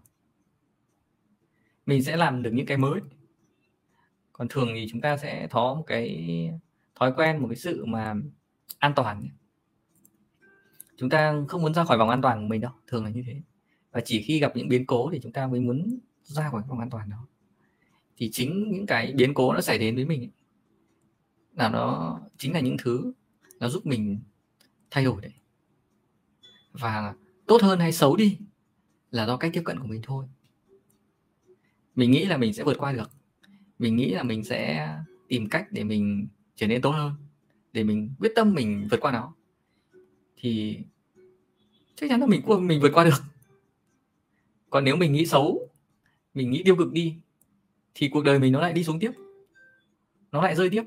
Mình 1.86 2.04
sẽ 2.04 2.18
làm 2.18 2.44
được 2.44 2.52
những 2.54 2.66
cái 2.66 2.78
mới. 2.78 3.02
Còn 4.34 4.48
thường 4.48 4.70
thì 4.76 4.88
chúng 4.90 5.02
ta 5.02 5.18
sẽ 5.18 5.48
có 5.52 5.74
một 5.74 5.84
cái 5.88 6.50
thói 6.96 7.14
quen 7.18 7.38
một 7.38 7.48
cái 7.48 7.56
sự 7.56 7.86
mà 7.86 8.16
an 8.80 8.94
toàn. 8.96 9.28
Chúng 10.98 11.10
ta 11.10 11.36
không 11.48 11.62
muốn 11.62 11.74
ra 11.74 11.84
khỏi 11.84 11.98
vòng 11.98 12.10
an 12.10 12.22
toàn 12.22 12.42
của 12.42 12.48
mình 12.48 12.62
đâu 12.62 12.72
thường 12.88 13.04
là 13.04 13.10
như 13.10 13.24
thế. 13.28 13.42
Và 13.92 14.02
chỉ 14.06 14.22
khi 14.22 14.40
gặp 14.40 14.56
những 14.56 14.70
biến 14.70 14.86
cố 14.86 15.10
thì 15.14 15.20
chúng 15.24 15.32
ta 15.32 15.48
mới 15.48 15.60
muốn 15.60 16.00
ra 16.22 16.50
khỏi 16.50 16.62
vòng 16.68 16.80
an 16.80 16.90
toàn 16.90 17.10
đó. 17.10 17.28
Thì 18.18 18.30
chính 18.32 18.72
những 18.72 18.86
cái 18.86 19.14
biến 19.16 19.34
cố 19.34 19.54
nó 19.54 19.62
xảy 19.62 19.78
đến 19.78 19.96
với 19.96 20.06
mình 20.06 20.22
ấy, 20.22 20.32
là 21.56 21.70
nó 21.70 22.20
chính 22.38 22.54
là 22.54 22.60
những 22.60 22.78
thứ 22.80 23.12
nó 23.60 23.70
giúp 23.70 23.86
mình 23.86 24.20
thay 24.92 25.06
đổi 25.06 25.22
đấy. 25.22 25.32
Và 26.72 27.16
tốt 27.48 27.62
hơn 27.62 27.80
hay 27.80 27.92
xấu 27.92 28.16
đi 28.16 28.38
là 29.12 29.26
do 29.26 29.38
cách 29.38 29.52
tiếp 29.54 29.62
cận 29.66 29.80
của 29.80 29.88
mình 29.88 30.02
thôi. 30.04 30.26
Mình 31.96 32.12
nghĩ 32.12 32.26
là 32.26 32.38
mình 32.38 32.54
sẽ 32.54 32.64
vượt 32.64 32.78
qua 32.78 32.92
được. 32.92 33.10
Mình 33.80 33.96
nghĩ 33.96 34.10
là 34.12 34.24
mình 34.24 34.44
sẽ 34.44 34.90
tìm 35.28 35.50
cách 35.50 35.68
để 35.72 35.84
mình 35.84 36.28
trở 36.56 36.68
nên 36.68 36.82
tốt 36.82 36.92
hơn, 36.92 37.14
để 37.74 37.84
mình 37.84 38.10
quyết 38.20 38.32
tâm 38.36 38.54
mình 38.54 38.88
vượt 38.92 39.00
qua 39.02 39.12
nó. 39.12 39.34
Thì 40.38 40.80
chắc 41.96 42.10
chắn 42.10 42.20
là 42.20 42.28
mình 42.28 42.42
mình 42.68 42.82
vượt 42.82 42.92
qua 42.94 43.04
được. 43.04 43.24
Còn 44.70 44.84
nếu 44.84 44.96
mình 44.96 45.14
nghĩ 45.14 45.26
xấu, 45.26 45.70
mình 46.34 46.52
nghĩ 46.52 46.62
tiêu 46.66 46.76
cực 46.76 46.92
đi, 46.92 47.16
thì 47.94 48.10
cuộc 48.10 48.24
đời 48.24 48.40
mình 48.40 48.52
nó 48.52 48.62
lại 48.62 48.74
đi 48.74 48.84
xuống 48.84 49.00
tiếp. 49.00 49.12
Nó 50.32 50.42
lại 50.42 50.56
rơi 50.56 50.70
tiếp 50.70 50.84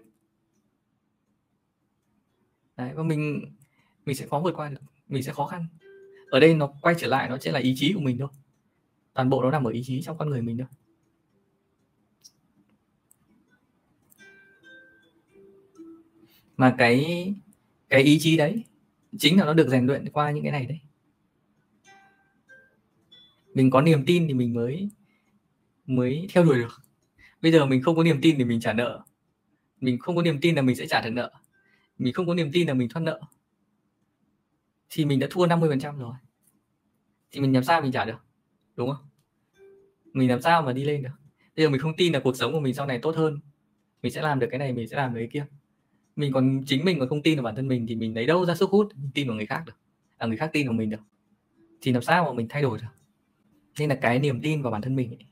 đấy, 2.79 2.93
và 2.95 3.03
mình 3.03 3.45
mình 4.07 4.17
sẽ 4.17 4.27
khó 4.27 4.39
vượt 4.39 4.55
qua 4.57 4.69
được, 4.69 4.81
mình 5.09 5.23
sẽ 5.23 5.33
khó 5.33 5.47
khăn. 5.47 5.67
Ở 6.31 6.41
đây 6.41 6.55
nó 6.55 6.67
quay 6.67 6.95
trở 6.99 7.07
lại, 7.07 7.29
nó 7.29 7.39
sẽ 7.39 7.53
là 7.53 7.59
ý 7.59 7.75
chí 7.77 7.93
của 7.93 8.01
mình 8.01 8.19
thôi. 8.19 8.29
Toàn 9.15 9.31
bộ 9.31 9.43
nó 9.43 9.51
nằm 9.51 9.65
ở 9.65 9.71
ý 9.71 9.83
chí 9.85 10.03
trong 10.03 10.19
con 10.19 10.31
người 10.31 10.43
mình 10.43 10.59
thôi. 10.59 10.67
Mà 16.57 16.75
cái 16.79 17.35
cái 17.89 18.03
ý 18.03 18.19
chí 18.19 18.37
đấy 18.37 18.65
chính 19.19 19.39
là 19.39 19.45
nó 19.45 19.55
được 19.55 19.69
rèn 19.69 19.87
luyện 19.87 20.09
qua 20.13 20.31
những 20.31 20.43
cái 20.43 20.53
này 20.53 20.67
đấy. 20.67 20.79
Mình 23.55 23.71
có 23.71 23.83
niềm 23.83 24.05
tin 24.07 24.29
thì 24.29 24.35
mình 24.35 24.55
mới 24.55 24.89
mới 25.87 26.29
theo 26.33 26.45
đuổi 26.45 26.59
được. 26.59 26.83
Bây 27.43 27.53
giờ 27.53 27.67
mình 27.67 27.83
không 27.83 27.97
có 27.97 28.03
niềm 28.03 28.19
tin 28.23 28.39
thì 28.39 28.45
mình 28.45 28.61
trả 28.61 28.73
nợ. 28.73 29.05
Mình 29.81 29.99
không 29.99 30.17
có 30.17 30.23
niềm 30.23 30.41
tin 30.41 30.55
là 30.55 30.63
mình 30.63 30.77
sẽ 30.77 30.87
trả 30.87 31.01
được 31.01 31.11
nợ 31.11 31.33
mình 31.99 32.13
không 32.13 32.27
có 32.27 32.35
niềm 32.35 32.51
tin 32.53 32.69
là 32.69 32.75
mình 32.75 32.89
thoát 32.89 33.03
nợ 33.03 33.21
thì 34.91 35.05
mình 35.05 35.19
đã 35.19 35.27
thua 35.31 35.47
50% 35.47 35.99
rồi. 35.99 36.15
Thì 37.31 37.41
mình 37.41 37.53
làm 37.53 37.65
sao 37.65 37.81
mình 37.83 37.93
trả 37.93 38.05
được 38.05 38.19
đúng 38.77 38.91
không? 38.91 39.07
Mình 40.13 40.31
làm 40.31 40.43
sao 40.43 40.63
mà 40.63 40.73
đi 40.73 40.85
lên 40.85 41.03
được? 41.03 41.11
Bây 41.57 41.65
giờ 41.65 41.71
mình 41.71 41.81
không 41.81 41.97
tin 41.97 42.13
là 42.13 42.21
cuộc 42.25 42.37
sống 42.37 42.53
của 42.53 42.61
mình 42.61 42.75
sau 42.75 42.87
này 42.87 42.99
tốt 42.99 43.17
hơn. 43.17 43.39
Mình 44.03 44.13
sẽ 44.13 44.23
làm 44.23 44.39
được 44.39 44.47
cái 44.51 44.59
này 44.59 44.73
mình 44.73 44.89
sẽ 44.89 44.97
làm 44.97 45.15
được 45.15 45.21
cái 45.21 45.29
kia. 45.33 45.47
Mình 46.17 46.33
còn 46.33 46.63
chính 46.67 46.85
mình 46.85 46.99
còn 46.99 47.09
không 47.09 47.23
tin 47.23 47.37
vào 47.37 47.45
bản 47.45 47.57
thân 47.57 47.69
mình 47.69 47.87
thì 47.87 47.97
mình 47.97 48.15
lấy 48.15 48.27
đâu 48.27 48.47
ra 48.47 48.55
sức 48.55 48.71
hút 48.71 48.93
mình 48.97 49.11
tin 49.15 49.29
vào 49.29 49.37
người 49.37 49.47
khác 49.47 49.63
được 49.67 49.77
à 50.17 50.27
người 50.27 50.37
khác 50.37 50.51
tin 50.53 50.67
vào 50.67 50.75
mình 50.75 50.91
được. 50.91 51.01
Thì 51.81 51.93
làm 51.93 52.03
sao 52.03 52.25
mà 52.25 52.33
mình 52.33 52.47
thay 52.49 52.63
đổi 52.63 52.79
được? 52.79 52.87
Nên 53.79 53.89
là 53.89 53.99
cái 54.03 54.19
niềm 54.19 54.41
tin 54.43 54.63
vào 54.63 54.73
bản 54.73 54.83
thân 54.83 54.97
mình 54.97 55.11
ấy, 55.11 55.27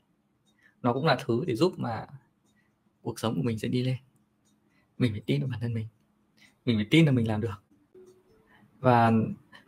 nó 0.81 0.93
cũng 0.93 1.05
là 1.05 1.17
thứ 1.25 1.43
để 1.47 1.55
giúp 1.55 1.73
mà 1.77 2.07
cuộc 3.01 3.19
sống 3.19 3.35
của 3.35 3.41
mình 3.41 3.59
sẽ 3.59 3.67
đi 3.67 3.83
lên. 3.83 3.97
Mình 4.97 5.11
phải 5.11 5.21
tin 5.25 5.41
vào 5.41 5.49
bản 5.49 5.59
thân 5.59 5.73
mình 5.73 5.87
mình 6.67 6.77
phải 6.77 6.85
tin 6.89 7.05
là 7.05 7.11
mình 7.11 7.27
làm 7.27 7.41
được. 7.41 7.63
Và 8.79 9.11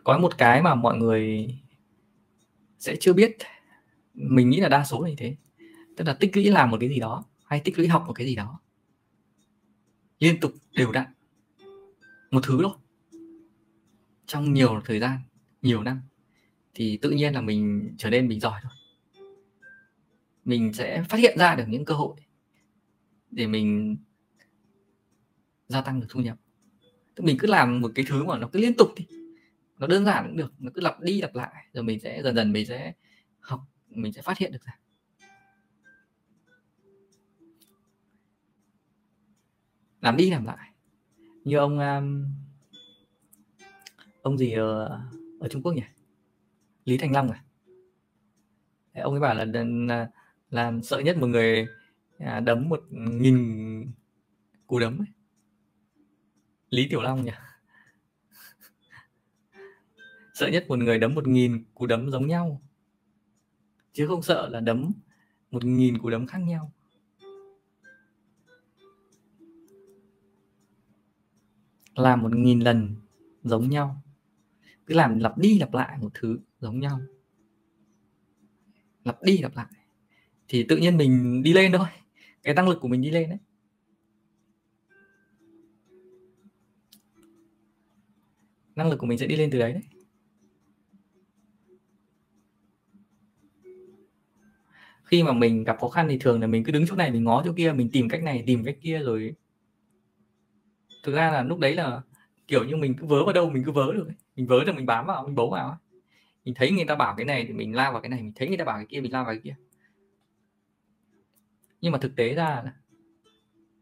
có 0.03 0.17
một 0.17 0.37
cái 0.37 0.61
mà 0.61 0.75
mọi 0.75 0.97
người 0.97 1.47
sẽ 2.79 2.95
chưa 2.99 3.13
biết, 3.13 3.37
mình 4.13 4.49
nghĩ 4.49 4.59
là 4.59 4.69
đa 4.69 4.85
số 4.85 5.01
là 5.03 5.09
như 5.09 5.15
thế. 5.17 5.35
Tức 5.97 6.07
là 6.07 6.13
tích 6.13 6.37
lũy 6.37 6.49
làm 6.49 6.69
một 6.69 6.77
cái 6.79 6.89
gì 6.89 6.99
đó 6.99 7.25
hay 7.45 7.61
tích 7.63 7.77
lũy 7.77 7.87
học 7.87 8.03
một 8.07 8.13
cái 8.13 8.27
gì 8.27 8.35
đó. 8.35 8.59
Liên 10.19 10.39
tục 10.39 10.51
đều 10.71 10.91
đặn. 10.91 11.07
Một 12.31 12.41
thứ 12.43 12.59
thôi. 12.63 12.73
Trong 14.25 14.53
nhiều 14.53 14.81
thời 14.85 14.99
gian, 14.99 15.19
nhiều 15.61 15.83
năm, 15.83 16.01
thì 16.73 16.97
tự 17.01 17.09
nhiên 17.09 17.33
là 17.33 17.41
mình 17.41 17.95
trở 17.97 18.09
nên 18.09 18.27
mình 18.27 18.39
giỏi 18.39 18.61
thôi. 18.63 18.71
Mình 20.45 20.73
sẽ 20.73 21.03
phát 21.09 21.17
hiện 21.17 21.37
ra 21.37 21.55
được 21.55 21.65
những 21.67 21.85
cơ 21.85 21.93
hội 21.93 22.15
để 23.31 23.47
mình 23.47 23.97
gia 25.67 25.81
tăng 25.81 25.99
được 25.99 26.07
thu 26.09 26.19
nhập 26.19 26.37
tức 27.19 27.25
mình 27.25 27.37
cứ 27.39 27.47
làm 27.47 27.81
một 27.81 27.91
cái 27.95 28.05
thứ 28.07 28.23
mà 28.23 28.37
nó 28.37 28.49
cứ 28.53 28.59
liên 28.59 28.73
tục 28.77 28.89
đi 28.95 29.07
nó 29.77 29.87
đơn 29.87 30.05
giản 30.05 30.25
cũng 30.27 30.37
được 30.37 30.53
nó 30.59 30.71
cứ 30.73 30.81
lặp 30.81 31.01
đi 31.01 31.21
lặp 31.21 31.35
lại 31.35 31.65
rồi 31.73 31.83
mình 31.83 31.99
sẽ 31.99 32.21
dần 32.23 32.35
dần 32.35 32.51
mình 32.51 32.65
sẽ 32.65 32.93
học 33.39 33.61
mình 33.89 34.13
sẽ 34.13 34.21
phát 34.21 34.37
hiện 34.37 34.51
được 34.51 34.63
ra. 34.65 34.77
Làm 40.01 40.17
đi 40.17 40.29
làm 40.29 40.45
lại. 40.45 40.71
Như 41.43 41.57
ông 41.57 41.79
um, 41.79 42.25
ông 44.21 44.37
gì 44.37 44.51
ở 44.51 45.01
ở 45.39 45.47
Trung 45.47 45.61
Quốc 45.61 45.73
nhỉ? 45.73 45.83
Lý 46.85 46.97
Thành 46.97 47.11
Long 47.11 47.31
à? 47.31 47.43
Ông 48.93 49.13
ấy 49.13 49.19
bảo 49.19 49.35
là, 49.35 49.45
là 49.45 50.09
là 50.49 50.73
sợ 50.83 50.99
nhất 50.99 51.17
một 51.17 51.27
người 51.27 51.67
à, 52.17 52.39
đấm 52.39 52.69
một 52.69 52.83
nghìn 52.91 53.91
cú 54.67 54.79
đấm 54.79 55.01
ấy. 55.01 55.07
Lý 56.69 56.87
Tiểu 56.89 57.01
Long 57.01 57.25
nhỉ? 57.25 57.31
Sợ 60.33 60.47
nhất 60.47 60.65
một 60.67 60.79
người 60.79 60.99
đấm 60.99 61.15
một 61.15 61.27
nghìn, 61.27 61.63
cú 61.73 61.85
đấm 61.85 62.11
giống 62.11 62.27
nhau. 62.27 62.61
Chứ 63.93 64.07
không 64.07 64.21
sợ 64.21 64.49
là 64.49 64.59
đấm 64.59 64.91
một 65.51 65.63
nghìn, 65.63 65.97
cú 65.97 66.09
đấm 66.09 66.27
khác 66.27 66.37
nhau. 66.37 66.71
Làm 71.95 72.21
một 72.21 72.35
nghìn 72.35 72.59
lần 72.59 72.95
giống 73.43 73.69
nhau. 73.69 74.01
Cứ 74.85 74.95
làm 74.95 75.19
lặp 75.19 75.37
đi 75.37 75.59
lặp 75.59 75.73
lại 75.73 75.97
một 76.01 76.09
thứ 76.13 76.39
giống 76.59 76.79
nhau. 76.79 77.01
Lặp 79.03 79.23
đi 79.23 79.37
lặp 79.37 79.55
lại. 79.55 79.67
Thì 80.47 80.65
tự 80.69 80.77
nhiên 80.77 80.97
mình 80.97 81.43
đi 81.43 81.53
lên 81.53 81.71
thôi. 81.71 81.87
Cái 82.43 82.53
năng 82.53 82.69
lực 82.69 82.77
của 82.81 82.87
mình 82.87 83.01
đi 83.01 83.11
lên 83.11 83.29
đấy. 83.29 83.39
Năng 88.79 88.89
lực 88.89 88.99
của 88.99 89.07
mình 89.07 89.17
sẽ 89.17 89.27
đi 89.27 89.35
lên 89.35 89.51
từ 89.51 89.59
đấy 89.59 89.73
đấy. 89.73 89.83
Khi 95.03 95.23
mà 95.23 95.33
mình 95.33 95.63
gặp 95.63 95.77
khó 95.79 95.89
khăn 95.89 96.07
thì 96.09 96.17
thường 96.17 96.41
là 96.41 96.47
mình 96.47 96.63
cứ 96.63 96.71
đứng 96.71 96.85
chỗ 96.87 96.95
này, 96.95 97.11
mình 97.11 97.23
ngó 97.23 97.41
chỗ 97.45 97.53
kia, 97.57 97.71
mình 97.71 97.89
tìm 97.93 98.09
cách 98.09 98.23
này, 98.23 98.43
tìm 98.47 98.63
cách 98.65 98.77
kia 98.81 98.99
rồi. 98.99 99.33
Thực 101.03 101.15
ra 101.15 101.31
là 101.31 101.43
lúc 101.43 101.59
đấy 101.59 101.75
là 101.75 102.01
kiểu 102.47 102.63
như 102.65 102.75
mình 102.75 102.95
cứ 102.95 103.05
vớ 103.05 103.23
vào 103.23 103.33
đâu, 103.33 103.49
mình 103.49 103.63
cứ 103.63 103.71
vớ 103.71 103.93
được 103.93 104.07
mình 104.35 104.47
vớ 104.47 104.63
được 104.63 104.75
mình 104.75 104.85
bám 104.85 105.05
vào, 105.05 105.23
mình 105.23 105.35
bấu 105.35 105.49
vào 105.49 105.77
mình 106.45 106.55
thấy 106.55 106.71
người 106.71 106.85
ta 106.85 106.95
bảo 106.95 107.15
cái 107.17 107.25
này 107.25 107.45
thì 107.47 107.53
mình 107.53 107.75
lao 107.75 107.91
vào 107.91 108.01
cái 108.01 108.09
này, 108.09 108.21
mình 108.21 108.33
thấy 108.35 108.47
người 108.47 108.57
ta 108.57 108.65
bảo 108.65 108.77
cái 108.77 108.85
kia, 108.85 109.01
mình 109.01 109.11
lao 109.11 109.25
vào 109.25 109.33
cái 109.33 109.41
kia. 109.43 109.55
Nhưng 111.81 111.91
mà 111.91 111.97
thực 111.97 112.15
tế 112.15 112.33
ra 112.33 112.61
là 112.65 112.73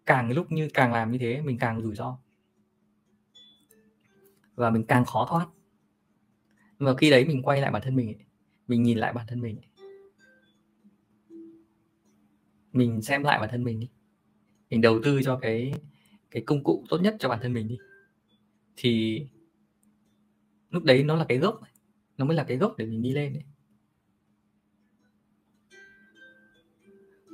càng 0.06 0.32
lúc 0.32 0.52
như 0.52 0.70
càng 0.74 0.94
làm 0.94 1.12
như 1.12 1.18
thế, 1.18 1.42
mình 1.42 1.58
càng 1.58 1.82
rủi 1.82 1.96
ro 1.96 2.20
và 4.58 4.70
mình 4.70 4.84
càng 4.84 5.06
khó 5.06 5.26
thoát. 5.30 5.48
Mà 6.80 6.96
khi 6.98 7.10
đấy 7.10 7.26
mình 7.26 7.42
quay 7.42 7.62
lại 7.62 7.72
bản 7.72 7.82
thân 7.86 7.96
mình 7.96 8.18
mình 8.68 8.84
nhìn 8.84 8.98
lại 8.98 9.14
bản 9.14 9.26
thân 9.30 9.42
mình 9.42 9.58
mình 12.72 13.02
xem 13.02 13.24
lại 13.24 13.40
bản 13.40 13.50
thân 13.52 13.64
mình 13.64 13.80
đi. 13.80 13.90
Mình 14.70 14.82
đầu 14.82 15.00
tư 15.04 15.22
cho 15.24 15.40
cái 15.42 15.74
cái 16.32 16.44
công 16.46 16.64
cụ 16.64 16.86
tốt 16.90 17.02
nhất 17.02 17.16
cho 17.20 17.30
bản 17.30 17.40
thân 17.42 17.54
mình 17.54 17.68
đi. 17.68 17.78
Thì 18.76 19.22
lúc 20.70 20.84
đấy 20.84 21.04
nó 21.04 21.16
là 21.16 21.26
cái 21.30 21.38
gốc 21.38 21.62
nó 22.18 22.26
mới 22.26 22.38
là 22.38 22.44
cái 22.44 22.58
gốc 22.58 22.78
để 22.78 22.86
mình 22.86 23.02
đi 23.02 23.12
lên 23.12 23.34
đấy 23.34 23.44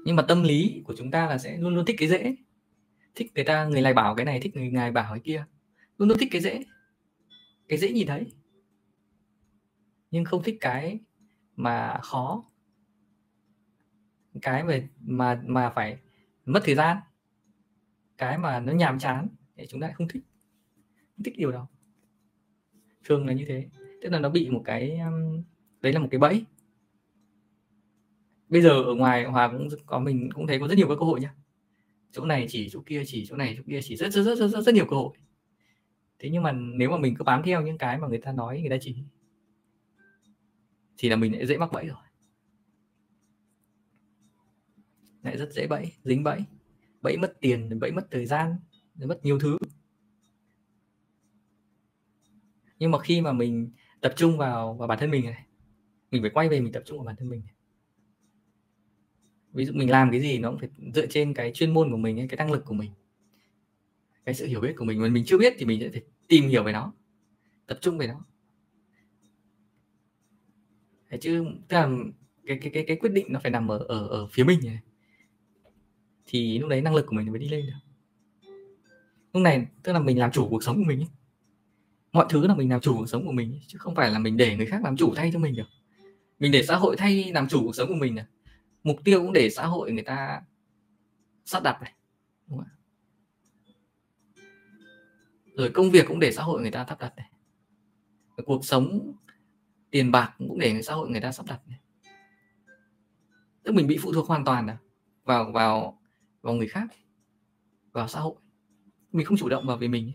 nhưng 0.06 0.16
mà 0.16 0.24
tâm 0.28 0.44
lý 0.44 0.82
của 0.86 0.94
chúng 0.98 1.12
ta 1.12 1.28
là 1.28 1.38
sẽ 1.38 1.58
luôn 1.58 1.76
luôn 1.76 1.86
thích 1.86 1.96
cái 2.00 2.08
dễ 2.10 2.36
thích 3.16 3.32
người 3.36 3.44
ta, 3.44 3.66
người 3.66 3.82
này 3.82 3.94
bảo 3.94 4.16
cái 4.16 4.26
này, 4.26 4.40
thích 4.40 4.56
người 4.56 4.70
này 4.70 4.92
bảo 4.92 5.14
cái 5.14 5.20
kia. 5.20 5.46
Luôn 5.98 6.10
luôn 6.10 6.18
thích 6.18 6.30
cái 6.32 6.42
dễ 6.42 6.64
cái 7.74 7.78
dễ 7.78 7.92
nhìn 7.92 8.08
thấy. 8.08 8.26
Nhưng 10.12 10.26
không 10.26 10.44
thích 10.44 10.58
cái 10.62 11.00
mà 11.56 12.00
khó. 12.04 12.44
Cái 14.42 14.64
về 14.64 14.88
mà 15.02 15.44
mà 15.46 15.70
phải 15.70 15.98
mất 16.46 16.62
thời 16.66 16.76
gian. 16.76 16.98
Cái 18.18 18.38
mà 18.38 18.60
nó 18.60 18.74
nhàm 18.74 19.00
chán 19.00 19.28
thì 19.56 19.66
chúng 19.70 19.82
ta 19.82 19.92
không 19.96 20.08
thích. 20.08 20.24
Không 21.16 21.24
thích 21.24 21.34
điều 21.38 21.52
đó. 21.52 21.68
Thường 23.04 23.28
là 23.28 23.34
như 23.34 23.46
thế. 23.48 23.68
Tức 24.02 24.10
là 24.10 24.20
nó 24.20 24.30
bị 24.30 24.50
một 24.50 24.62
cái 24.66 25.00
um, 25.00 25.44
đấy 25.82 25.94
là 25.94 26.00
một 26.00 26.08
cái 26.12 26.20
bẫy. 26.20 26.46
Bây 28.50 28.62
giờ 28.62 28.84
ở 28.84 28.96
ngoài 28.96 29.26
hòa 29.26 29.52
cũng 29.52 29.68
có 29.86 30.00
mình 30.00 30.30
cũng 30.34 30.48
thấy 30.48 30.60
có 30.60 30.68
rất 30.68 30.76
nhiều 30.78 30.88
các 30.88 30.96
cơ 31.00 31.06
hội 31.06 31.20
nhá 31.20 31.36
chỗ 32.12 32.26
này 32.26 32.46
chỉ 32.50 32.70
chỗ 32.70 32.84
kia 32.86 33.04
chỉ 33.06 33.26
chỗ 33.26 33.36
này 33.36 33.54
chỗ 33.58 33.64
kia 33.68 33.80
chỉ. 33.84 33.96
Rất 33.96 34.14
rất 34.14 34.24
rất 34.24 34.36
rất, 34.36 34.48
rất, 34.48 34.62
rất 34.62 34.76
nhiều 34.76 34.86
cơ 34.90 34.96
hội 34.96 35.18
thế 36.24 36.30
nhưng 36.30 36.44
mà 36.44 36.52
nếu 36.52 36.90
mà 36.90 36.98
mình 36.98 37.16
cứ 37.16 37.24
bám 37.24 37.42
theo 37.44 37.62
những 37.62 37.78
cái 37.78 37.98
mà 37.98 38.08
người 38.08 38.18
ta 38.18 38.32
nói, 38.32 38.62
người 38.62 38.70
ta 38.70 38.78
chỉ 38.82 38.96
thì 40.98 41.10
là 41.10 41.16
mình 41.16 41.34
lại 41.34 41.46
dễ 41.46 41.58
mắc 41.58 41.72
bẫy 41.72 41.88
rồi. 41.88 41.98
Lại 45.24 45.38
rất 45.38 45.52
dễ 45.52 45.68
bẫy, 45.68 45.92
dính 46.04 46.24
bẫy. 46.24 46.40
Bẫy 47.02 47.18
mất 47.18 47.34
tiền, 47.42 47.80
bẫy 47.80 47.92
mất 47.92 48.08
thời 48.12 48.26
gian 48.26 48.56
mất 48.96 49.20
nhiều 49.26 49.40
thứ. 49.40 49.58
Nhưng 52.80 52.92
mà 52.92 53.00
khi 53.00 53.22
mà 53.22 53.32
mình 53.32 53.72
tập 54.02 54.14
trung 54.16 54.38
vào 54.38 54.74
vào 54.74 54.88
bản 54.88 55.00
thân 55.00 55.12
mình 55.12 55.26
này, 55.26 55.46
mình 56.12 56.22
phải 56.22 56.32
quay 56.32 56.50
về 56.50 56.62
mình 56.62 56.74
tập 56.74 56.84
trung 56.86 56.98
vào 56.98 57.06
bản 57.06 57.16
thân 57.16 57.30
mình 57.30 57.42
này. 57.46 57.56
ví 59.54 59.66
dụ 59.66 59.74
mình 59.74 59.90
làm 59.90 60.12
cái 60.12 60.22
gì 60.22 60.38
nó 60.38 60.50
cũng 60.50 60.60
phải 60.60 60.70
dựa 60.96 61.06
trên 61.08 61.34
cái 61.34 61.52
chuyên 61.54 61.74
môn 61.74 61.92
của 61.92 61.98
mình 61.98 62.28
cái 62.28 62.38
năng 62.38 62.52
lực 62.52 62.66
của 62.66 62.74
mình 62.74 62.92
cái 64.26 64.36
sự 64.36 64.46
hiểu 64.46 64.62
biết 64.62 64.74
của 64.78 64.86
mình 64.86 65.02
mà 65.02 65.08
mình 65.08 65.24
chưa 65.28 65.38
biết 65.38 65.54
thì 65.58 65.66
mình 65.66 65.80
sẽ 65.80 65.90
phải 65.90 66.02
tìm 66.28 66.48
hiểu 66.48 66.64
về 66.64 66.72
nó 66.72 66.94
tập 67.68 67.78
trung 67.82 67.98
về 67.98 68.08
nó. 68.08 68.26
Thế 71.10 71.18
chứ 71.22 71.46
tức 71.68 71.78
là 71.78 71.90
cái 72.46 72.58
cái 72.62 72.72
cái 72.74 72.84
cái 72.88 72.98
quyết 72.98 73.12
định 73.14 73.28
nó 73.30 73.40
phải 73.40 73.52
nằm 73.52 73.68
ở 73.68 73.78
ở 73.78 74.08
ở 74.08 74.28
phía 74.28 74.44
mình 74.44 74.60
này. 74.64 74.80
Thì 76.26 76.60
lúc 76.60 76.70
đấy 76.70 76.82
năng 76.82 76.96
lực 76.96 77.06
của 77.08 77.16
mình 77.16 77.32
mới 77.32 77.40
đi 77.40 77.50
lên 77.50 77.66
được. 77.66 77.74
Lúc 79.34 79.44
này 79.44 79.68
tức 79.84 79.94
là 79.94 80.00
mình 80.00 80.20
làm 80.20 80.32
chủ 80.32 80.48
cuộc 80.50 80.64
sống 80.64 80.76
của 80.76 80.84
mình 80.88 81.00
ấy. 81.00 81.10
mọi 82.12 82.26
thứ 82.30 82.48
là 82.48 82.56
mình 82.56 82.70
làm 82.70 82.82
chủ 82.82 82.98
cuộc 82.98 83.10
sống 83.10 83.26
của 83.26 83.32
mình 83.32 83.52
ấy, 83.52 83.62
chứ 83.68 83.78
không 83.78 83.96
phải 83.96 84.12
là 84.12 84.20
mình 84.20 84.38
để 84.38 84.58
người 84.58 84.66
khác 84.66 84.84
làm 84.84 84.98
chủ 84.98 85.14
thay 85.16 85.30
cho 85.34 85.40
mình 85.40 85.56
được. 85.56 85.68
Mình 86.40 86.52
để 86.52 86.64
xã 86.64 86.76
hội 86.76 86.96
thay 86.98 87.32
làm 87.34 87.48
chủ 87.48 87.62
cuộc 87.64 87.76
sống 87.76 87.90
của 87.90 87.96
mình 87.96 88.16
này 88.16 88.26
mục 88.84 88.98
tiêu 89.04 89.22
cũng 89.22 89.34
để 89.34 89.50
xã 89.50 89.66
hội 89.66 89.92
người 89.92 90.04
ta 90.04 90.42
sắp 91.46 91.64
đặt 91.64 91.82
này 91.82 91.94
đúng 92.48 92.58
không? 92.58 92.68
Rồi 95.56 95.72
công 95.74 95.92
việc 95.92 96.06
cũng 96.08 96.20
để 96.20 96.32
xã 96.32 96.44
hội 96.44 96.62
người 96.62 96.72
ta 96.72 96.86
sắp 96.90 97.00
đặt 97.00 97.14
này. 97.18 97.30
Cuộc 98.46 98.66
sống, 98.66 99.14
tiền 99.92 100.12
bạc 100.12 100.36
cũng 100.38 100.60
để 100.60 100.82
xã 100.82 100.94
hội 100.94 101.10
người 101.10 101.22
ta 101.22 101.32
sắp 101.32 101.46
đặt 101.46 101.62
này. 101.68 101.80
Tức 103.64 103.72
mình 103.72 103.88
bị 103.88 103.98
phụ 104.02 104.14
thuộc 104.14 104.28
hoàn 104.28 104.46
toàn 104.46 104.68
à, 104.68 104.78
vào 105.24 105.52
vào 105.52 106.02
vào 106.42 106.54
người 106.54 106.68
khác, 106.68 106.88
vào 107.92 108.08
xã 108.08 108.20
hội. 108.20 108.36
Mình 109.12 109.26
không 109.26 109.38
chủ 109.38 109.50
động 109.50 109.68
vào 109.68 109.78
về 109.78 109.88
mình. 109.88 110.12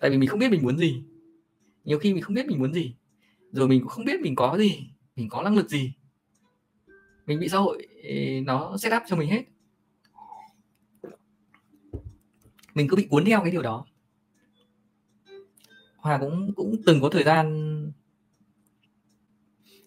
Tại 0.00 0.10
vì 0.10 0.18
mình 0.18 0.28
không 0.28 0.38
biết 0.38 0.50
mình 0.50 0.62
muốn 0.62 0.78
gì. 0.78 1.04
Nhiều 1.84 1.98
khi 1.98 2.14
mình 2.14 2.22
không 2.22 2.34
biết 2.34 2.46
mình 2.46 2.58
muốn 2.58 2.74
gì. 2.74 2.96
Rồi 3.52 3.68
mình 3.68 3.80
cũng 3.80 3.88
không 3.88 4.04
biết 4.04 4.20
mình 4.20 4.34
có 4.34 4.58
gì, 4.58 4.90
mình 5.16 5.28
có 5.28 5.42
năng 5.42 5.56
lực 5.56 5.68
gì. 5.68 5.94
Mình 7.26 7.40
bị 7.40 7.48
xã 7.48 7.58
hội 7.58 7.88
nó 8.46 8.76
set 8.76 8.92
up 8.96 9.02
cho 9.06 9.16
mình 9.16 9.30
hết. 9.30 9.44
Mình 12.74 12.88
cứ 12.88 12.96
bị 12.96 13.06
cuốn 13.10 13.24
theo 13.24 13.40
cái 13.42 13.50
điều 13.50 13.62
đó 13.62 13.86
hòa 16.02 16.18
cũng 16.18 16.52
cũng 16.56 16.76
từng 16.86 17.00
có 17.00 17.08
thời 17.08 17.24
gian 17.24 17.92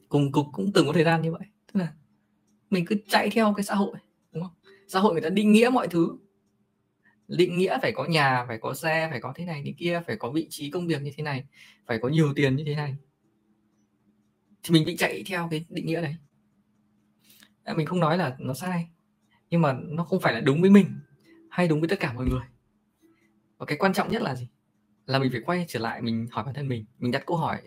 cùng 0.09 0.32
cục 0.32 0.45
cũng 0.53 0.72
từng 0.74 0.88
có 0.88 0.93
thời 0.93 1.03
gian 1.03 1.22
như 1.22 1.32
vậy. 1.32 1.47
Tức 1.74 1.80
là 1.80 1.93
mình 2.70 2.86
cứ 2.86 2.95
chạy 3.07 3.30
theo 3.30 3.53
cái 3.57 3.63
xã 3.63 3.76
hội, 3.76 3.95
đúng 4.32 4.43
không? 4.43 4.53
Xã 4.88 4.99
hội 4.99 5.13
người 5.13 5.22
ta 5.22 5.30
định 5.30 5.51
nghĩa 5.51 5.70
mọi 5.70 5.88
thứ. 5.88 6.18
Định 7.28 7.57
nghĩa 7.57 7.78
phải 7.82 7.91
có 7.91 8.05
nhà, 8.05 8.45
phải 8.47 8.57
có 8.57 8.74
xe, 8.74 9.07
phải 9.11 9.22
có 9.22 9.34
thế 9.36 9.45
này 9.45 9.61
thế 9.66 9.74
kia, 9.78 10.01
phải 10.07 10.16
có 10.18 10.32
vị 10.32 10.47
trí 10.49 10.70
công 10.70 10.88
việc 10.88 11.01
như 11.01 11.11
thế 11.16 11.24
này, 11.24 11.45
phải 11.86 11.99
có 12.01 12.09
nhiều 12.09 12.34
tiền 12.36 12.55
như 12.55 12.63
thế 12.66 12.76
này. 12.76 12.95
Thì 14.63 14.74
mình 14.74 14.86
bị 14.86 14.97
chạy 14.97 15.24
theo 15.26 15.47
cái 15.51 15.66
định 15.70 15.86
nghĩa 15.86 16.01
đấy. 16.01 16.16
À, 17.63 17.74
mình 17.74 17.88
không 17.88 17.99
nói 17.99 18.18
là 18.18 18.36
nó 18.39 18.53
sai, 18.53 18.89
nhưng 19.49 19.61
mà 19.61 19.74
nó 19.84 20.03
không 20.03 20.20
phải 20.20 20.34
là 20.34 20.39
đúng 20.39 20.61
với 20.61 20.70
mình 20.70 20.86
hay 21.49 21.68
đúng 21.68 21.80
với 21.80 21.89
tất 21.89 21.99
cả 21.99 22.13
mọi 22.13 22.26
người. 22.26 22.43
Và 23.57 23.66
cái 23.66 23.78
quan 23.78 23.93
trọng 23.93 24.11
nhất 24.11 24.22
là 24.22 24.36
gì? 24.36 24.47
Là 25.06 25.20
mình 25.20 25.32
phải 25.32 25.41
quay 25.45 25.66
trở 25.68 25.80
lại 25.80 26.01
mình 26.01 26.28
hỏi 26.32 26.43
bản 26.43 26.53
thân 26.53 26.68
mình 26.68 26.86
mình 26.99 27.12
đặt 27.12 27.24
câu 27.26 27.38
hỏi 27.38 27.62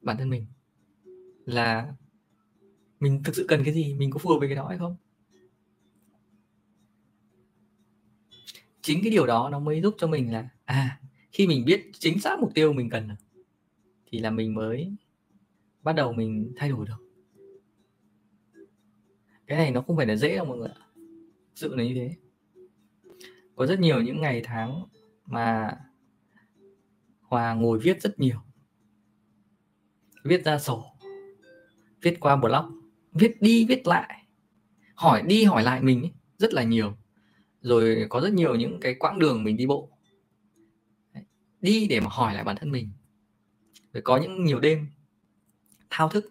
bản 0.00 0.16
thân 0.16 0.30
mình 0.30 0.46
là 1.44 1.92
mình 3.00 3.22
thực 3.24 3.36
sự 3.36 3.44
cần 3.48 3.62
cái 3.64 3.74
gì, 3.74 3.94
mình 3.94 4.10
có 4.10 4.18
phù 4.18 4.30
hợp 4.30 4.38
với 4.38 4.48
cái 4.48 4.56
đó 4.56 4.68
hay 4.68 4.78
không? 4.78 4.96
Chính 8.80 9.00
cái 9.02 9.10
điều 9.10 9.26
đó 9.26 9.48
nó 9.52 9.58
mới 9.58 9.80
giúp 9.82 9.94
cho 9.98 10.06
mình 10.06 10.32
là 10.32 10.48
à 10.64 11.00
khi 11.32 11.46
mình 11.46 11.64
biết 11.64 11.90
chính 11.98 12.20
xác 12.20 12.40
mục 12.40 12.50
tiêu 12.54 12.72
mình 12.72 12.90
cần 12.90 13.08
thì 14.06 14.18
là 14.18 14.30
mình 14.30 14.54
mới 14.54 14.94
bắt 15.82 15.92
đầu 15.92 16.12
mình 16.12 16.52
thay 16.56 16.68
đổi 16.68 16.86
được. 16.86 17.08
Cái 19.46 19.58
này 19.58 19.70
nó 19.70 19.80
không 19.82 19.96
phải 19.96 20.06
là 20.06 20.16
dễ 20.16 20.36
đâu 20.36 20.44
mọi 20.44 20.58
người 20.58 20.68
ạ. 20.68 20.86
Sự 21.54 21.74
là 21.74 21.84
như 21.84 21.94
thế. 21.94 22.14
Có 23.56 23.66
rất 23.66 23.80
nhiều 23.80 24.00
những 24.00 24.20
ngày 24.20 24.42
tháng 24.44 24.82
mà 25.26 25.76
hòa 27.32 27.54
ngồi 27.54 27.78
viết 27.78 28.02
rất 28.02 28.20
nhiều. 28.20 28.40
Viết 30.24 30.44
ra 30.44 30.58
sổ. 30.58 30.84
Viết 32.02 32.20
qua 32.20 32.36
blog. 32.36 32.80
Viết 33.12 33.42
đi 33.42 33.66
viết 33.68 33.86
lại. 33.86 34.26
Hỏi 34.94 35.22
đi 35.22 35.44
hỏi 35.44 35.62
lại 35.62 35.82
mình 35.82 36.02
ấy, 36.02 36.12
rất 36.38 36.52
là 36.52 36.62
nhiều. 36.62 36.96
Rồi 37.60 38.06
có 38.08 38.20
rất 38.20 38.32
nhiều 38.32 38.54
những 38.54 38.80
cái 38.80 38.94
quãng 38.94 39.18
đường 39.18 39.44
mình 39.44 39.56
đi 39.56 39.66
bộ. 39.66 39.90
Đi 41.60 41.86
để 41.86 42.00
mà 42.00 42.06
hỏi 42.10 42.34
lại 42.34 42.44
bản 42.44 42.56
thân 42.60 42.72
mình. 42.72 42.92
Rồi 43.92 44.02
có 44.02 44.16
những 44.16 44.44
nhiều 44.44 44.60
đêm 44.60 44.86
thao 45.90 46.08
thức. 46.08 46.24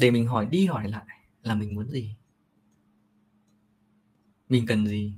Để 0.00 0.10
mình 0.10 0.26
hỏi 0.26 0.46
đi 0.46 0.66
hỏi 0.66 0.88
lại 0.88 1.06
là 1.42 1.54
mình 1.54 1.74
muốn 1.74 1.88
gì? 1.88 2.16
Mình 4.48 4.66
cần 4.66 4.86
gì? 4.86 5.14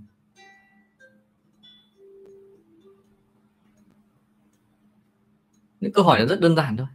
Những 5.81 5.93
câu 5.93 6.05
hỏi 6.05 6.19
nó 6.19 6.27
rất 6.27 6.41
đơn 6.41 6.57
giản 6.57 6.77
thôi. 6.77 6.87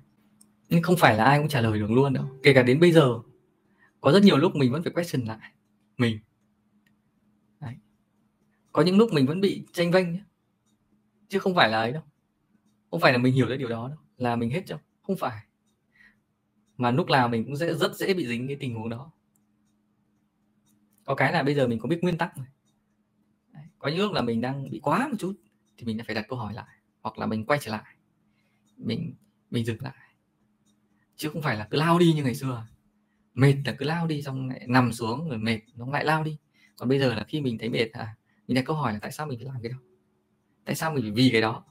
Nhưng 0.70 0.84
không 0.84 0.98
phải 0.98 1.18
là 1.18 1.24
ai 1.24 1.40
cũng 1.40 1.48
trả 1.48 1.62
lời 1.62 1.80
được 1.80 1.92
luôn 1.92 2.14
đâu. 2.14 2.26
Kể 2.44 2.54
cả 2.54 2.64
đến 2.64 2.80
bây 2.80 2.92
giờ, 2.92 3.20
có 4.02 4.12
rất 4.12 4.24
nhiều 4.24 4.38
lúc 4.38 4.56
mình 4.56 4.72
vẫn 4.72 4.84
phải 4.84 4.92
question 4.92 5.26
lại. 5.26 5.52
Mình. 5.98 6.20
Đấy. 7.60 7.76
có 8.72 8.82
những 8.82 8.98
lúc 8.98 9.14
mình 9.14 9.26
vẫn 9.26 9.42
bị 9.42 9.66
tranh 9.74 9.92
vênh 9.92 10.12
nhé 10.12 10.24
chứ 11.30 11.40
không 11.40 11.56
phải 11.56 11.70
là 11.70 11.80
ấy 11.80 11.92
đâu. 11.92 12.04
Không 12.92 13.00
phải 13.00 13.12
là 13.12 13.18
mình 13.18 13.34
hiểu 13.34 13.46
được 13.46 13.58
điều 13.58 13.70
đó 13.70 13.88
đâu. 13.88 13.98
Là 14.18 14.36
mình 14.36 14.50
hết 14.50 14.64
đâu 14.70 14.80
không 15.02 15.18
phải. 15.18 15.42
Mà 16.78 16.92
lúc 16.92 17.10
nào 17.10 17.30
mình 17.30 17.46
cũng 17.46 17.58
sẽ 17.58 17.74
rất 17.74 17.96
dễ 17.96 18.14
bị 18.14 18.28
dính 18.28 18.48
cái 18.48 18.58
tình 18.60 18.76
huống 18.76 18.90
đó. 18.90 19.12
Có 21.06 21.16
cái 21.16 21.34
là 21.34 21.44
bây 21.44 21.56
giờ 21.56 21.68
mình 21.68 21.80
có 21.80 21.90
biết 21.90 22.00
nguyên 22.02 22.18
tắc 22.18 22.36
rồi. 22.38 22.46
Đấy. 23.54 23.64
có 23.80 23.90
những 23.90 24.00
lúc 24.00 24.14
là 24.14 24.22
mình 24.22 24.42
đang 24.42 24.70
bị 24.70 24.80
quá 24.84 25.08
một 25.08 25.16
chút, 25.20 25.34
thì 25.78 25.86
mình 25.86 26.00
phải 26.08 26.16
đặt 26.16 26.26
câu 26.30 26.40
hỏi 26.40 26.54
lại. 26.54 26.78
Hoặc 27.02 27.20
là 27.20 27.26
mình 27.26 27.46
quay 27.46 27.60
trở 27.62 27.72
lại 27.72 27.96
mình 28.86 29.16
mình 29.52 29.66
dừng 29.66 29.82
lại. 29.82 30.16
Chứ 31.16 31.30
không 31.30 31.42
phải 31.42 31.58
là 31.58 31.68
cứ 31.72 31.78
lao 31.78 32.00
đi 32.00 32.14
như 32.14 32.24
ngày 32.24 32.36
xưa. 32.36 32.68
Mệt 33.34 33.56
là 33.66 33.76
cứ 33.78 33.86
lao 33.86 34.08
đi 34.08 34.22
xong 34.22 34.50
lại 34.50 34.66
nằm 34.68 34.94
xuống 34.94 35.30
rồi 35.30 35.38
mệt 35.38 35.60
nó 35.76 35.92
lại 35.92 36.06
lao 36.06 36.24
đi. 36.24 36.38
Còn 36.78 36.90
bây 36.90 37.00
giờ 37.00 37.14
là 37.14 37.24
khi 37.24 37.42
mình 37.42 37.58
thấy 37.58 37.70
mệt 37.70 37.92
à 37.92 38.16
mình 38.48 38.56
đặt 38.56 38.66
câu 38.66 38.76
hỏi 38.76 38.94
là 38.94 39.00
tại 39.00 39.12
sao 39.12 39.28
mình 39.28 39.40
phải 39.40 39.46
làm 39.46 39.62
cái 39.62 39.72
đó? 39.72 39.78
Tại 40.66 40.76
sao 40.76 40.94
mình 40.94 41.04
phải 41.04 41.12
vì 41.12 41.30
cái 41.32 41.42
đó? 41.42 41.66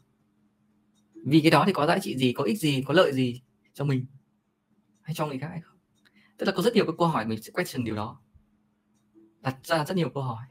Vì 1.26 1.40
cái 1.40 1.50
đó 1.50 1.64
thì 1.66 1.72
có 1.72 1.86
giá 1.86 1.98
trị 1.98 2.16
gì, 2.16 2.32
có 2.32 2.44
ích 2.44 2.58
gì, 2.58 2.82
có 2.86 2.94
lợi 2.94 3.12
gì 3.12 3.42
cho 3.74 3.84
mình 3.84 4.06
hay 5.02 5.14
cho 5.14 5.26
người 5.26 5.38
khác 5.38 5.48
hay 5.48 5.60
không? 5.60 5.78
Tức 6.36 6.46
là 6.46 6.52
có 6.52 6.62
rất 6.62 6.74
nhiều 6.74 6.84
cái 6.84 6.94
câu 6.98 7.08
hỏi 7.08 7.26
mình 7.26 7.42
sẽ 7.42 7.52
question 7.52 7.84
điều 7.84 7.94
đó. 7.94 8.20
Đặt 9.40 9.56
ra 9.62 9.84
rất 9.84 9.96
nhiều 9.96 10.10
câu 10.10 10.22
hỏi. 10.22 10.44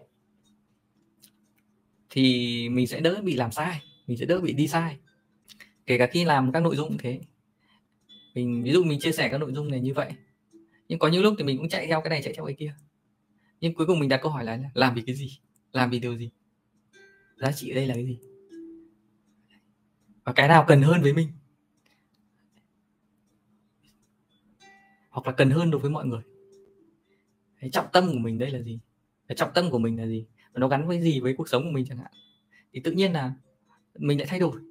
Thì 2.10 2.70
mình 2.70 2.88
sẽ 2.88 3.00
đỡ 3.00 3.22
bị 3.24 3.36
làm 3.36 3.52
sai, 3.52 3.82
mình 4.08 4.18
sẽ 4.18 4.26
đỡ 4.26 4.40
bị 4.40 4.54
đi 4.54 4.68
sai 4.68 5.00
kể 5.90 5.98
cả 5.98 6.08
khi 6.08 6.26
làm 6.26 6.52
các 6.52 6.60
nội 6.60 6.76
dung 6.76 6.98
thế. 6.98 7.22
Mình, 8.36 8.64
ví 8.64 8.72
dụ 8.72 8.84
mình 8.84 9.00
chia 9.00 9.12
sẻ 9.12 9.30
các 9.32 9.38
nội 9.38 9.54
dung 9.54 9.72
này 9.72 9.80
như 9.80 9.94
vậy. 9.94 10.12
Nhưng 10.88 11.00
có 11.00 11.08
những 11.08 11.24
lúc 11.24 11.34
thì 11.38 11.44
mình 11.44 11.58
cũng 11.58 11.70
chạy 11.70 11.88
theo 11.88 12.02
cái 12.02 12.10
này, 12.10 12.22
chạy 12.24 12.34
theo 12.34 12.46
cái 12.46 12.56
kia. 12.60 12.76
Nhưng 13.62 13.74
cuối 13.74 13.88
cùng 13.88 14.00
mình 14.00 14.10
đặt 14.10 14.20
câu 14.24 14.32
hỏi 14.32 14.44
là 14.44 14.60
làm 14.74 14.96
vì 14.96 15.02
cái 15.02 15.16
gì? 15.16 15.40
Làm 15.72 15.90
vì 15.90 16.00
điều 16.00 16.18
gì? 16.18 16.30
Giá 17.38 17.52
trị 17.52 17.70
ở 17.70 17.76
đây 17.76 17.88
là 17.88 17.94
cái 17.94 18.06
gì? 18.06 18.20
Và 20.24 20.34
cái 20.34 20.48
nào 20.48 20.66
cần 20.68 20.82
hơn 20.82 21.02
với 21.02 21.14
mình? 21.14 21.32
Hoặc 25.10 25.28
là 25.28 25.34
cần 25.34 25.50
hơn 25.50 25.72
đối 25.72 25.82
với 25.82 25.92
mọi 25.92 26.06
người? 26.06 26.22
Cái 27.60 27.70
trọng 27.70 27.88
tâm 27.94 28.08
của 28.08 28.20
mình 28.20 28.38
đây 28.38 28.52
là 28.52 28.62
gì? 28.62 28.80
Cái 29.28 29.36
trọng 29.36 29.52
tâm 29.54 29.70
của 29.70 29.80
mình 29.80 29.98
là 30.00 30.08
gì? 30.08 30.26
Và 30.54 30.60
nó 30.60 30.68
gắn 30.68 30.88
với 30.88 31.02
gì 31.02 31.20
với 31.20 31.34
cuộc 31.38 31.50
sống 31.50 31.64
của 31.64 31.72
mình 31.72 31.86
chẳng 31.90 31.98
hạn? 31.98 32.12
Thì 32.74 32.80
tự 32.80 32.92
nhiên 32.92 33.14
là 33.14 33.34
mình 33.96 34.18
lại 34.18 34.28
thay 34.28 34.40
đổi 34.40 34.69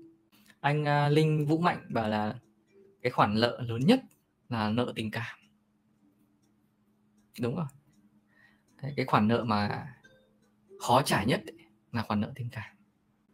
anh 0.61 0.83
uh, 0.83 1.13
linh 1.13 1.47
vũ 1.47 1.59
mạnh 1.59 1.87
bảo 1.89 2.09
là 2.09 2.39
cái 3.03 3.13
khoản 3.13 3.41
nợ 3.41 3.61
lớn 3.69 3.81
nhất 3.87 4.01
là 4.49 4.71
nợ 4.71 4.93
tình 4.97 5.11
cảm. 5.11 5.39
Đúng 7.41 7.57
rồi. 7.57 7.67
Đấy, 8.83 8.93
cái 8.97 9.07
khoản 9.07 9.29
nợ 9.29 9.45
mà 9.45 9.93
khó 10.81 11.03
trả 11.03 11.25
nhất 11.25 11.43
là 11.93 12.03
khoản 12.03 12.21
nợ 12.21 12.33
tình 12.35 12.49
cảm. 12.53 12.77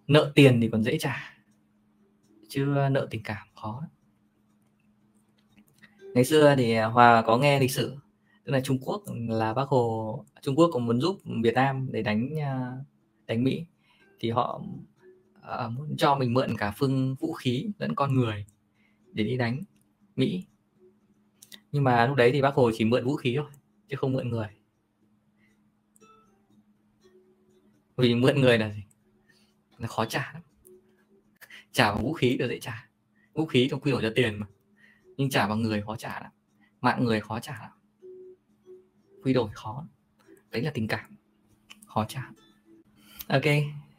Nợ 0.06 0.32
tiền 0.34 0.60
thì 0.60 0.68
còn 0.72 0.82
dễ 0.82 0.98
trả 0.98 1.34
chứ 2.48 2.64
nợ 2.90 3.06
tình 3.10 3.22
cảm 3.24 3.46
khó. 3.54 3.82
Ngày 6.14 6.24
xưa 6.24 6.54
thì 6.56 6.76
hòa 6.76 7.22
có 7.26 7.38
nghe 7.38 7.60
lịch 7.60 7.70
sử 7.70 7.96
tức 8.44 8.52
là 8.52 8.60
trung 8.60 8.78
quốc 8.80 9.02
là 9.28 9.54
bác 9.54 9.68
hồ 9.68 10.24
trung 10.42 10.56
quốc 10.56 10.70
cũng 10.72 10.86
muốn 10.86 11.00
giúp 11.00 11.18
việt 11.42 11.54
nam 11.54 11.88
để 11.92 12.02
đánh 12.02 12.40
à, 12.40 12.72
đánh 13.26 13.44
mỹ 13.44 13.64
thì 14.20 14.30
họ 14.30 14.62
uh, 15.44 15.72
muốn 15.72 15.96
cho 15.96 16.14
mình 16.14 16.34
mượn 16.34 16.56
cả 16.56 16.74
phương 16.76 17.14
vũ 17.14 17.32
khí 17.32 17.70
lẫn 17.78 17.94
con 17.94 18.14
người 18.14 18.46
để 19.12 19.24
đi 19.24 19.36
đánh 19.36 19.62
Mỹ. 20.16 20.44
Nhưng 21.72 21.84
mà 21.84 22.06
lúc 22.06 22.16
đấy 22.16 22.30
thì 22.32 22.42
bác 22.42 22.54
Hồ 22.54 22.70
chỉ 22.74 22.84
mượn 22.84 23.04
vũ 23.04 23.16
khí 23.16 23.34
thôi 23.36 23.50
chứ 23.88 23.96
không 23.96 24.12
mượn 24.12 24.28
người. 24.28 24.48
Vì 27.96 28.14
mượn 28.14 28.40
người 28.40 28.58
là 28.58 28.72
gì? 28.72 28.82
Là 29.78 29.88
khó 29.88 30.04
trả 30.04 30.30
lắm. 30.34 30.42
Trả 31.72 31.94
bằng 31.94 32.02
vũ 32.02 32.12
khí 32.12 32.36
được 32.36 32.48
dễ 32.48 32.60
trả. 32.60 32.88
Vũ 33.34 33.46
khí 33.46 33.68
trong 33.70 33.80
quy 33.80 33.92
đổi 33.92 34.02
cho 34.02 34.12
tiền 34.14 34.38
mà. 34.38 34.46
Nhưng 35.16 35.30
trả 35.30 35.48
bằng 35.48 35.62
người 35.62 35.82
khó 35.82 35.96
trả 35.96 36.20
lắm. 36.20 36.32
Mạng 36.80 37.04
người 37.04 37.20
khó 37.20 37.40
trả 37.40 37.60
lắm. 37.60 37.70
Quy 39.22 39.32
đổi 39.32 39.50
khó 39.52 39.86
đấy 40.50 40.62
là 40.62 40.70
tình 40.74 40.88
cảm. 40.88 41.16
Khó 41.86 42.04
trả. 42.08 42.30
Ok 43.28 43.44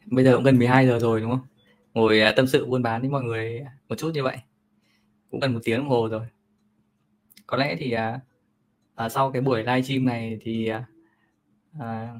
bây 0.06 0.24
giờ 0.24 0.34
cũng 0.34 0.44
gần 0.44 0.58
12 0.58 0.86
giờ 0.86 0.98
rồi 0.98 1.20
đúng 1.20 1.30
không? 1.30 1.46
Ngồi 1.94 2.20
à, 2.20 2.32
tâm 2.36 2.46
sự 2.46 2.66
buôn 2.66 2.82
bán 2.82 3.00
với 3.00 3.10
mọi 3.10 3.22
người 3.22 3.64
một 3.88 3.94
chút 3.98 4.10
như 4.14 4.22
vậy. 4.22 4.36
Cũng 5.30 5.40
gần 5.40 5.54
một 5.54 5.60
tiếng 5.64 5.78
đồng 5.78 5.88
hồ 5.88 6.08
rồi. 6.08 6.26
Có 7.46 7.56
lẽ 7.56 7.76
thì 7.78 7.92
à, 7.92 8.20
à, 8.94 9.08
sau 9.08 9.32
cái 9.32 9.42
buổi 9.42 9.58
live 9.58 9.82
stream 9.82 10.04
này 10.04 10.38
thì 10.42 10.66
à, 10.66 10.86
à, 11.80 12.14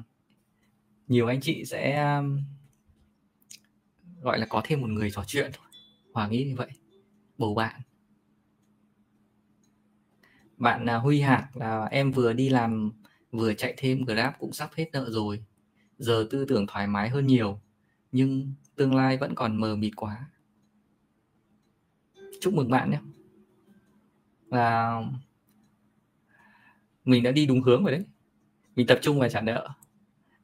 nhiều 1.07 1.27
anh 1.27 1.41
chị 1.41 1.65
sẽ 1.65 1.91
à, 1.91 2.21
gọi 4.21 4.39
là 4.39 4.45
có 4.45 4.61
thêm 4.65 4.81
một 4.81 4.89
người 4.89 5.11
trò 5.11 5.23
chuyện 5.27 5.51
thôi. 5.53 6.27
Nghĩ 6.29 6.43
như 6.43 6.55
vậy. 6.55 6.69
Bầu 7.37 7.55
bạn. 7.55 7.81
Bạn 10.57 10.85
à, 10.89 10.95
Huy 10.95 11.21
Hạc 11.21 11.57
là 11.57 11.85
em 11.85 12.11
vừa 12.11 12.33
đi 12.33 12.49
làm 12.49 12.91
vừa 13.31 13.53
chạy 13.53 13.73
thêm 13.77 14.05
Grab 14.05 14.33
cũng 14.39 14.53
sắp 14.53 14.69
hết 14.75 14.89
nợ 14.93 15.09
rồi. 15.09 15.43
Giờ 15.97 16.27
tư 16.29 16.45
tưởng 16.45 16.67
thoải 16.67 16.87
mái 16.87 17.09
hơn 17.09 17.27
nhiều 17.27 17.59
nhưng 18.11 18.53
tương 18.75 18.95
lai 18.95 19.17
vẫn 19.17 19.35
còn 19.35 19.57
mờ 19.57 19.75
mịt 19.75 19.95
quá. 19.95 20.29
Chúc 22.41 22.53
mừng 22.53 22.71
bạn 22.71 22.91
nhé. 22.91 22.99
Và 24.47 24.95
mình 27.05 27.23
đã 27.23 27.31
đi 27.31 27.45
đúng 27.45 27.61
hướng 27.61 27.83
rồi 27.83 27.91
đấy. 27.91 28.05
Mình 28.75 28.87
tập 28.87 28.99
trung 29.01 29.19
vào 29.19 29.29
trả 29.29 29.41
nợ. 29.41 29.69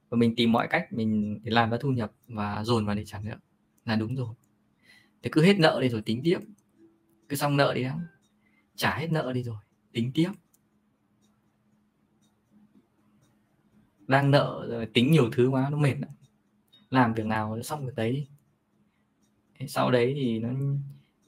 Và 0.09 0.17
mình 0.17 0.35
tìm 0.35 0.51
mọi 0.51 0.67
cách 0.69 0.93
mình 0.93 1.39
để 1.43 1.51
làm 1.51 1.69
ra 1.69 1.77
thu 1.81 1.91
nhập 1.91 2.11
và 2.27 2.63
dồn 2.63 2.85
vào 2.85 2.95
để 2.95 3.05
trả 3.05 3.19
nợ. 3.19 3.37
Là 3.85 3.95
đúng 3.95 4.15
rồi. 4.15 4.35
Thì 5.23 5.29
cứ 5.33 5.43
hết 5.43 5.59
nợ 5.59 5.79
đi 5.81 5.89
rồi 5.89 6.01
tính 6.01 6.21
tiếp. 6.23 6.39
Cứ 7.29 7.35
xong 7.35 7.57
nợ 7.57 7.73
đi 7.73 7.83
đã. 7.83 7.99
Trả 8.75 8.97
hết 8.97 9.11
nợ 9.11 9.33
đi 9.33 9.43
rồi, 9.43 9.57
tính 9.91 10.11
tiếp. 10.13 10.31
Đang 14.07 14.31
nợ 14.31 14.67
rồi, 14.69 14.85
tính 14.85 15.11
nhiều 15.11 15.29
thứ 15.31 15.47
quá, 15.47 15.69
nó 15.69 15.77
mệt 15.77 15.95
lắm 15.99 16.09
làm 16.93 17.13
việc 17.13 17.25
nào 17.25 17.55
nó 17.55 17.61
xong 17.61 17.85
việc 17.85 17.95
đấy 17.95 18.27
sau 19.67 19.91
đấy 19.91 20.13
thì 20.15 20.39
nó, 20.39 20.49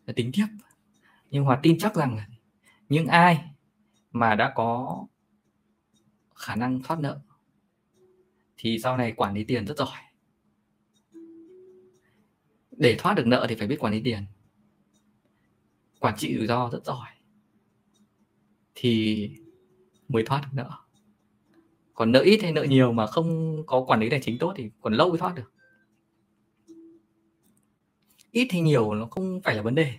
nó 0.05 0.13
tính 0.16 0.32
tiếp. 0.34 0.45
Nhưng 1.30 1.43
hòa 1.43 1.59
tin 1.63 1.78
chắc 1.80 1.95
rằng 1.95 2.18
những 2.89 3.07
ai 3.07 3.45
mà 4.11 4.36
đã 4.36 4.53
có 4.55 5.05
khả 6.36 6.55
năng 6.55 6.82
thoát 6.84 6.99
nợ 6.99 7.20
thì 8.57 8.80
sau 8.80 8.97
này 8.97 9.11
quản 9.11 9.34
lý 9.34 9.43
tiền 9.43 9.66
rất 9.66 9.78
giỏi. 9.78 9.99
Để 12.72 12.95
thoát 12.99 13.13
được 13.13 13.28
nợ 13.28 13.45
thì 13.49 13.55
phải 13.55 13.68
biết 13.68 13.80
quản 13.80 13.93
lý 13.93 14.01
tiền. 14.03 14.26
Quản 15.99 16.16
trị 16.18 16.38
rủi 16.38 16.47
ro 16.47 16.70
rất 16.70 16.86
giỏi 16.86 17.09
thì 18.76 19.30
mới 20.07 20.24
thoát 20.26 20.41
được 20.41 20.49
nợ. 20.53 20.70
Còn 21.93 22.11
nợ 22.11 22.20
ít 22.20 22.39
hay 22.41 22.51
nợ 22.51 22.63
nhiều 22.63 22.91
mà 22.91 23.07
không 23.07 23.57
có 23.66 23.86
quản 23.88 23.99
lý 23.99 24.09
tài 24.09 24.20
chính 24.24 24.38
tốt 24.39 24.53
thì 24.55 24.70
còn 24.82 24.93
lâu 24.93 25.09
mới 25.09 25.18
thoát 25.18 25.36
được 25.36 25.55
ít 28.36 28.47
hay 28.51 28.61
nhiều 28.61 28.93
nó 28.93 29.05
không 29.05 29.41
phải 29.41 29.55
là 29.55 29.61
vấn 29.61 29.75
đề. 29.75 29.93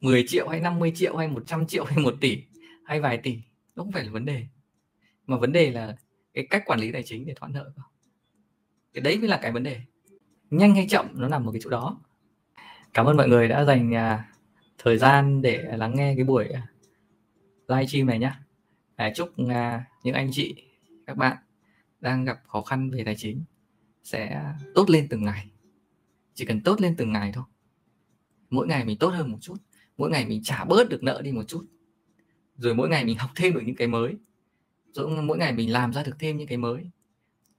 10 0.00 0.24
triệu 0.28 0.48
hay 0.48 0.60
50 0.60 0.92
triệu 0.94 1.16
hay 1.16 1.28
100 1.28 1.66
triệu 1.66 1.84
hay 1.84 1.98
1 1.98 2.14
tỷ 2.20 2.42
hay 2.84 3.00
vài 3.00 3.18
tỷ 3.18 3.38
nó 3.74 3.82
không 3.82 3.92
phải 3.92 4.04
là 4.04 4.10
vấn 4.10 4.24
đề. 4.24 4.46
Mà 5.26 5.36
vấn 5.36 5.52
đề 5.52 5.70
là 5.70 5.96
cái 6.34 6.46
cách 6.50 6.62
quản 6.66 6.80
lý 6.80 6.92
tài 6.92 7.02
chính 7.02 7.26
để 7.26 7.34
thoát 7.36 7.48
nợ 7.48 7.72
cái 8.92 9.02
đấy 9.02 9.18
mới 9.18 9.28
là 9.28 9.38
cái 9.42 9.52
vấn 9.52 9.62
đề. 9.62 9.80
Nhanh 10.50 10.74
hay 10.74 10.86
chậm 10.88 11.06
nó 11.14 11.28
nằm 11.28 11.46
ở 11.46 11.52
cái 11.52 11.60
chỗ 11.64 11.70
đó. 11.70 12.00
Cảm 12.94 13.06
ơn 13.06 13.16
mọi 13.16 13.28
người 13.28 13.48
đã 13.48 13.64
dành 13.64 13.94
à, 13.94 14.32
thời 14.78 14.98
gian 14.98 15.42
để 15.42 15.76
lắng 15.76 15.94
nghe 15.96 16.14
cái 16.16 16.24
buổi 16.24 16.48
à, 16.48 16.66
live 17.68 17.86
stream 17.86 18.06
này 18.06 18.18
nhé 18.18 18.32
à, 18.96 19.12
chúc 19.14 19.28
à, 19.48 19.84
những 20.02 20.14
anh 20.14 20.30
chị 20.32 20.54
các 21.06 21.16
bạn 21.16 21.36
đang 22.00 22.24
gặp 22.24 22.40
khó 22.46 22.62
khăn 22.62 22.90
về 22.90 23.04
tài 23.04 23.16
chính 23.16 23.44
sẽ 24.02 24.44
tốt 24.74 24.90
lên 24.90 25.06
từng 25.10 25.24
ngày 25.24 25.50
chỉ 26.34 26.44
cần 26.44 26.62
tốt 26.62 26.80
lên 26.80 26.94
từng 26.98 27.12
ngày 27.12 27.32
thôi. 27.34 27.44
Mỗi 28.50 28.66
ngày 28.66 28.84
mình 28.84 28.98
tốt 28.98 29.08
hơn 29.08 29.32
một 29.32 29.38
chút. 29.40 29.56
Mỗi 29.96 30.10
ngày 30.10 30.26
mình 30.26 30.42
trả 30.42 30.64
bớt 30.64 30.88
được 30.88 31.02
nợ 31.02 31.22
đi 31.24 31.32
một 31.32 31.44
chút. 31.48 31.66
Rồi 32.56 32.74
mỗi 32.74 32.88
ngày 32.88 33.04
mình 33.04 33.18
học 33.18 33.30
thêm 33.36 33.54
được 33.54 33.60
những 33.64 33.76
cái 33.76 33.88
mới. 33.88 34.16
Rồi 34.92 35.22
mỗi 35.22 35.38
ngày 35.38 35.52
mình 35.52 35.72
làm 35.72 35.92
ra 35.92 36.02
được 36.02 36.16
thêm 36.18 36.36
những 36.36 36.46
cái 36.46 36.58
mới. 36.58 36.90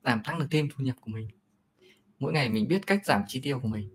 Làm 0.04 0.24
tăng 0.24 0.40
được 0.40 0.48
thêm 0.52 0.68
thu 0.70 0.84
nhập 0.84 0.96
của 1.02 1.12
mình. 1.12 1.28
Mỗi 2.20 2.34
ngày 2.34 2.50
mình 2.50 2.68
biết 2.68 2.88
cách 2.88 3.06
giảm 3.06 3.22
chi 3.28 3.42
tiêu 3.42 3.60
của 3.60 3.68
mình. 3.68 3.90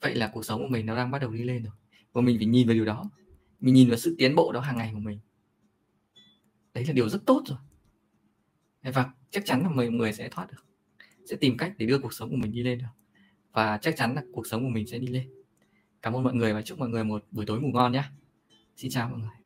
Vậy 0.00 0.14
là 0.14 0.30
cuộc 0.34 0.44
sống 0.44 0.62
của 0.62 0.68
mình 0.68 0.86
nó 0.86 0.96
đang 0.96 1.10
bắt 1.10 1.18
đầu 1.18 1.30
đi 1.30 1.42
lên 1.42 1.62
rồi. 1.62 1.72
Và 2.12 2.20
mình 2.20 2.38
phải 2.38 2.46
nhìn 2.46 2.66
vào 2.66 2.74
điều 2.74 2.84
đó. 2.84 3.10
Mình 3.60 3.74
nhìn 3.74 3.88
vào 3.88 3.98
sự 3.98 4.14
tiến 4.18 4.34
bộ 4.34 4.52
đó 4.52 4.60
hàng 4.60 4.76
ngày 4.76 4.90
của 4.94 5.00
mình. 5.00 5.18
Đấy 6.74 6.84
là 6.86 6.92
điều 6.92 7.08
rất 7.08 7.26
tốt 7.26 7.42
rồi. 7.46 7.58
Và 8.82 9.10
chắc 9.30 9.44
chắn 9.46 9.62
là 9.62 9.68
mọi 9.68 9.88
người 9.88 10.12
sẽ 10.12 10.28
thoát 10.28 10.50
được. 10.50 10.64
Sẽ 11.30 11.36
tìm 11.36 11.56
cách 11.56 11.74
để 11.78 11.86
đưa 11.86 11.98
cuộc 11.98 12.14
sống 12.14 12.30
của 12.30 12.36
mình 12.36 12.52
đi 12.52 12.62
lên 12.62 12.78
được 12.78 13.03
và 13.54 13.78
chắc 13.82 13.96
chắn 13.96 14.14
là 14.14 14.22
cuộc 14.32 14.46
sống 14.46 14.62
của 14.62 14.68
mình 14.68 14.86
sẽ 14.86 14.98
đi 14.98 15.06
lên. 15.06 15.30
Cảm 16.02 16.16
ơn 16.16 16.22
mọi 16.22 16.34
người 16.34 16.54
và 16.54 16.62
chúc 16.62 16.78
mọi 16.78 16.88
người 16.88 17.04
một 17.04 17.24
buổi 17.30 17.46
tối 17.46 17.60
ngủ 17.60 17.68
ngon 17.72 17.92
nhé. 17.92 18.02
Xin 18.76 18.90
chào 18.90 19.08
mọi 19.08 19.18
người. 19.18 19.43